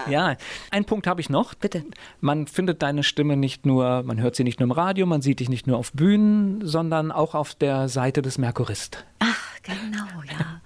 Ja, 0.09 0.37
einen 0.71 0.85
Punkt 0.85 1.07
habe 1.09 1.21
ich 1.21 1.31
noch. 1.31 1.55
Bitte. 1.55 1.85
Man 2.21 2.47
findet 2.47 2.83
deine 2.83 3.03
Stimme 3.03 3.37
nicht 3.37 3.67
nur, 3.67 4.03
man 4.05 4.21
hört 4.21 4.36
sie 4.37 4.45
nicht 4.45 4.61
nur 4.61 4.67
im 4.67 4.73
Radio, 4.73 5.07
man 5.07 5.23
sieht 5.23 5.41
dich 5.41 5.49
nicht 5.49 5.67
nur 5.67 5.79
auf 5.79 5.93
Bühnen, 5.93 6.67
sondern 6.67 7.11
auch 7.13 7.35
auf 7.35 7.55
der 7.55 7.89
Seite 7.89 8.23
des 8.23 8.39
Merkurist. 8.39 9.05
Ach, 9.19 9.47
Genau, 9.67 10.23
ja. 10.31 10.61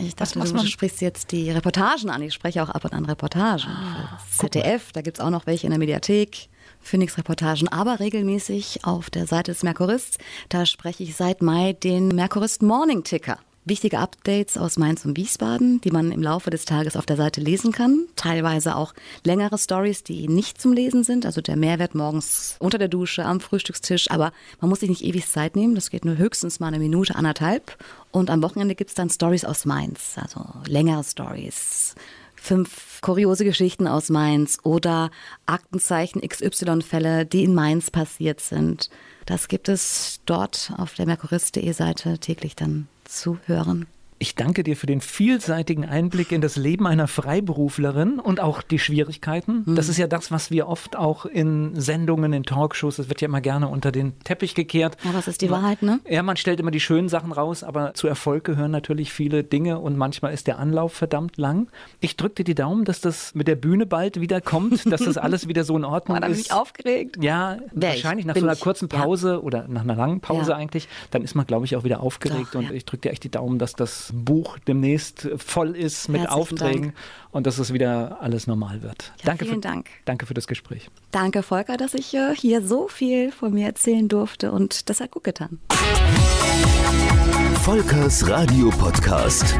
Ich, 0.00 0.08
ich 0.08 0.16
dachte, 0.16 0.40
du 0.40 0.66
sprichst 0.66 1.00
jetzt 1.00 1.30
die 1.30 1.50
Reportagen 1.50 2.10
an. 2.10 2.22
Ich 2.22 2.34
spreche 2.34 2.62
auch 2.62 2.70
ab 2.70 2.84
und 2.84 2.92
an 2.92 3.04
Reportagen. 3.04 3.68
Ah, 3.68 4.18
ZDF, 4.30 4.90
da 4.92 5.00
gibt 5.00 5.18
es 5.18 5.24
auch 5.24 5.30
noch 5.30 5.46
welche 5.46 5.66
in 5.66 5.70
der 5.70 5.78
Mediathek. 5.78 6.48
Phoenix-Reportagen, 6.80 7.68
aber 7.68 8.00
regelmäßig 8.00 8.84
auf 8.84 9.10
der 9.10 9.28
Seite 9.28 9.52
des 9.52 9.62
Merkurists. 9.62 10.18
Da 10.48 10.66
spreche 10.66 11.04
ich 11.04 11.14
seit 11.14 11.40
Mai 11.40 11.74
den 11.74 12.08
Merkurist 12.08 12.62
Morning 12.62 13.04
Ticker. 13.04 13.38
Wichtige 13.64 14.00
Updates 14.00 14.58
aus 14.58 14.76
Mainz 14.76 15.04
und 15.04 15.16
Wiesbaden, 15.16 15.80
die 15.82 15.92
man 15.92 16.10
im 16.10 16.20
Laufe 16.20 16.50
des 16.50 16.64
Tages 16.64 16.96
auf 16.96 17.06
der 17.06 17.16
Seite 17.16 17.40
lesen 17.40 17.70
kann. 17.70 18.06
Teilweise 18.16 18.74
auch 18.74 18.92
längere 19.22 19.56
Stories, 19.56 20.02
die 20.02 20.26
nicht 20.26 20.60
zum 20.60 20.72
Lesen 20.72 21.04
sind. 21.04 21.26
Also 21.26 21.40
der 21.40 21.54
Mehrwert 21.54 21.94
morgens 21.94 22.56
unter 22.58 22.78
der 22.78 22.88
Dusche, 22.88 23.24
am 23.24 23.38
Frühstückstisch. 23.38 24.10
Aber 24.10 24.32
man 24.60 24.68
muss 24.68 24.80
sich 24.80 24.88
nicht 24.88 25.04
ewig 25.04 25.28
Zeit 25.28 25.54
nehmen. 25.54 25.76
Das 25.76 25.90
geht 25.90 26.04
nur 26.04 26.16
höchstens 26.16 26.58
mal 26.58 26.68
eine 26.68 26.80
Minute, 26.80 27.14
anderthalb. 27.14 27.78
Und 28.10 28.30
am 28.30 28.42
Wochenende 28.42 28.74
gibt 28.74 28.90
es 28.90 28.96
dann 28.96 29.10
Stories 29.10 29.44
aus 29.44 29.64
Mainz. 29.64 30.16
Also 30.16 30.44
längere 30.66 31.04
Stories 31.04 31.94
fünf 32.34 33.00
kuriose 33.02 33.44
Geschichten 33.44 33.86
aus 33.86 34.08
Mainz 34.08 34.58
oder 34.64 35.12
Aktenzeichen 35.46 36.20
XY-Fälle, 36.20 37.24
die 37.24 37.44
in 37.44 37.54
Mainz 37.54 37.92
passiert 37.92 38.40
sind. 38.40 38.90
Das 39.26 39.46
gibt 39.46 39.68
es 39.68 40.20
dort 40.26 40.72
auf 40.76 40.94
der 40.94 41.06
merkurist.de 41.06 41.70
Seite 41.70 42.18
täglich 42.18 42.56
dann 42.56 42.88
zu 43.04 43.38
hören. 43.46 43.86
Ich 44.22 44.36
danke 44.36 44.62
dir 44.62 44.76
für 44.76 44.86
den 44.86 45.00
vielseitigen 45.00 45.84
Einblick 45.84 46.30
in 46.30 46.40
das 46.40 46.54
Leben 46.54 46.86
einer 46.86 47.08
Freiberuflerin 47.08 48.20
und 48.20 48.38
auch 48.38 48.62
die 48.62 48.78
Schwierigkeiten. 48.78 49.64
Mhm. 49.66 49.74
Das 49.74 49.88
ist 49.88 49.98
ja 49.98 50.06
das, 50.06 50.30
was 50.30 50.52
wir 50.52 50.68
oft 50.68 50.94
auch 50.94 51.26
in 51.26 51.72
Sendungen, 51.74 52.32
in 52.32 52.44
Talkshows, 52.44 52.94
das 52.94 53.08
wird 53.08 53.20
ja 53.20 53.26
immer 53.26 53.40
gerne 53.40 53.66
unter 53.66 53.90
den 53.90 54.16
Teppich 54.20 54.54
gekehrt. 54.54 54.96
Ja, 55.02 55.12
was 55.12 55.26
ist 55.26 55.42
die 55.42 55.50
Wahrheit, 55.50 55.82
ne? 55.82 55.98
Ja, 56.08 56.22
man 56.22 56.36
stellt 56.36 56.60
immer 56.60 56.70
die 56.70 56.78
schönen 56.78 57.08
Sachen 57.08 57.32
raus, 57.32 57.64
aber 57.64 57.94
zu 57.94 58.06
Erfolg 58.06 58.44
gehören 58.44 58.70
natürlich 58.70 59.12
viele 59.12 59.42
Dinge 59.42 59.80
und 59.80 59.96
manchmal 59.96 60.32
ist 60.32 60.46
der 60.46 60.60
Anlauf 60.60 60.92
verdammt 60.92 61.36
lang. 61.36 61.66
Ich 61.98 62.16
drücke 62.16 62.36
dir 62.36 62.44
die 62.44 62.54
Daumen, 62.54 62.84
dass 62.84 63.00
das 63.00 63.34
mit 63.34 63.48
der 63.48 63.56
Bühne 63.56 63.86
bald 63.86 64.20
wieder 64.20 64.40
kommt, 64.40 64.86
dass 64.92 65.00
das 65.00 65.18
alles 65.18 65.48
wieder 65.48 65.64
so 65.64 65.76
in 65.76 65.84
Ordnung 65.84 66.22
War 66.22 66.28
ist. 66.28 66.48
War 66.48 66.58
mich 66.58 66.62
aufgeregt? 66.62 67.16
Ja, 67.20 67.58
Wär 67.72 67.90
wahrscheinlich 67.90 68.22
ich. 68.22 68.26
nach 68.28 68.34
Bin 68.34 68.44
so 68.44 68.48
einer 68.48 68.56
kurzen 68.56 68.88
Pause 68.88 69.32
ja. 69.32 69.38
oder 69.38 69.66
nach 69.66 69.82
einer 69.82 69.96
langen 69.96 70.20
Pause 70.20 70.52
ja. 70.52 70.56
eigentlich, 70.58 70.86
dann 71.10 71.22
ist 71.22 71.34
man, 71.34 71.44
glaube 71.44 71.64
ich, 71.64 71.74
auch 71.74 71.82
wieder 71.82 71.98
aufgeregt 71.98 72.50
Doch, 72.52 72.60
und 72.60 72.66
ja. 72.66 72.70
ich 72.70 72.84
drücke 72.84 73.08
dir 73.08 73.10
echt 73.10 73.24
die 73.24 73.30
Daumen, 73.32 73.58
dass 73.58 73.72
das 73.72 74.11
Buch 74.12 74.58
demnächst 74.66 75.28
voll 75.36 75.76
ist 75.76 76.08
mit 76.08 76.20
Herzlichen 76.22 76.40
Aufträgen 76.40 76.82
Dank. 76.82 76.94
und 77.30 77.46
dass 77.46 77.58
es 77.58 77.72
wieder 77.72 78.18
alles 78.20 78.46
normal 78.46 78.82
wird. 78.82 79.12
Ja, 79.18 79.26
danke, 79.26 79.44
vielen 79.44 79.56
für, 79.56 79.60
Dank. 79.68 79.90
danke 80.04 80.26
für 80.26 80.34
das 80.34 80.46
Gespräch. 80.46 80.90
Danke, 81.10 81.42
Volker, 81.42 81.76
dass 81.76 81.94
ich 81.94 82.14
äh, 82.14 82.34
hier 82.34 82.62
so 82.66 82.88
viel 82.88 83.32
von 83.32 83.52
mir 83.52 83.66
erzählen 83.66 84.08
durfte 84.08 84.52
und 84.52 84.88
das 84.88 85.00
hat 85.00 85.10
gut 85.10 85.24
getan. 85.24 85.58
Volkers 87.62 88.28
Radio 88.28 88.70
Podcast. 88.70 89.58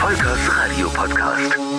Volkers 0.00 0.56
Radio 0.56 0.88
Podcast. 0.90 1.71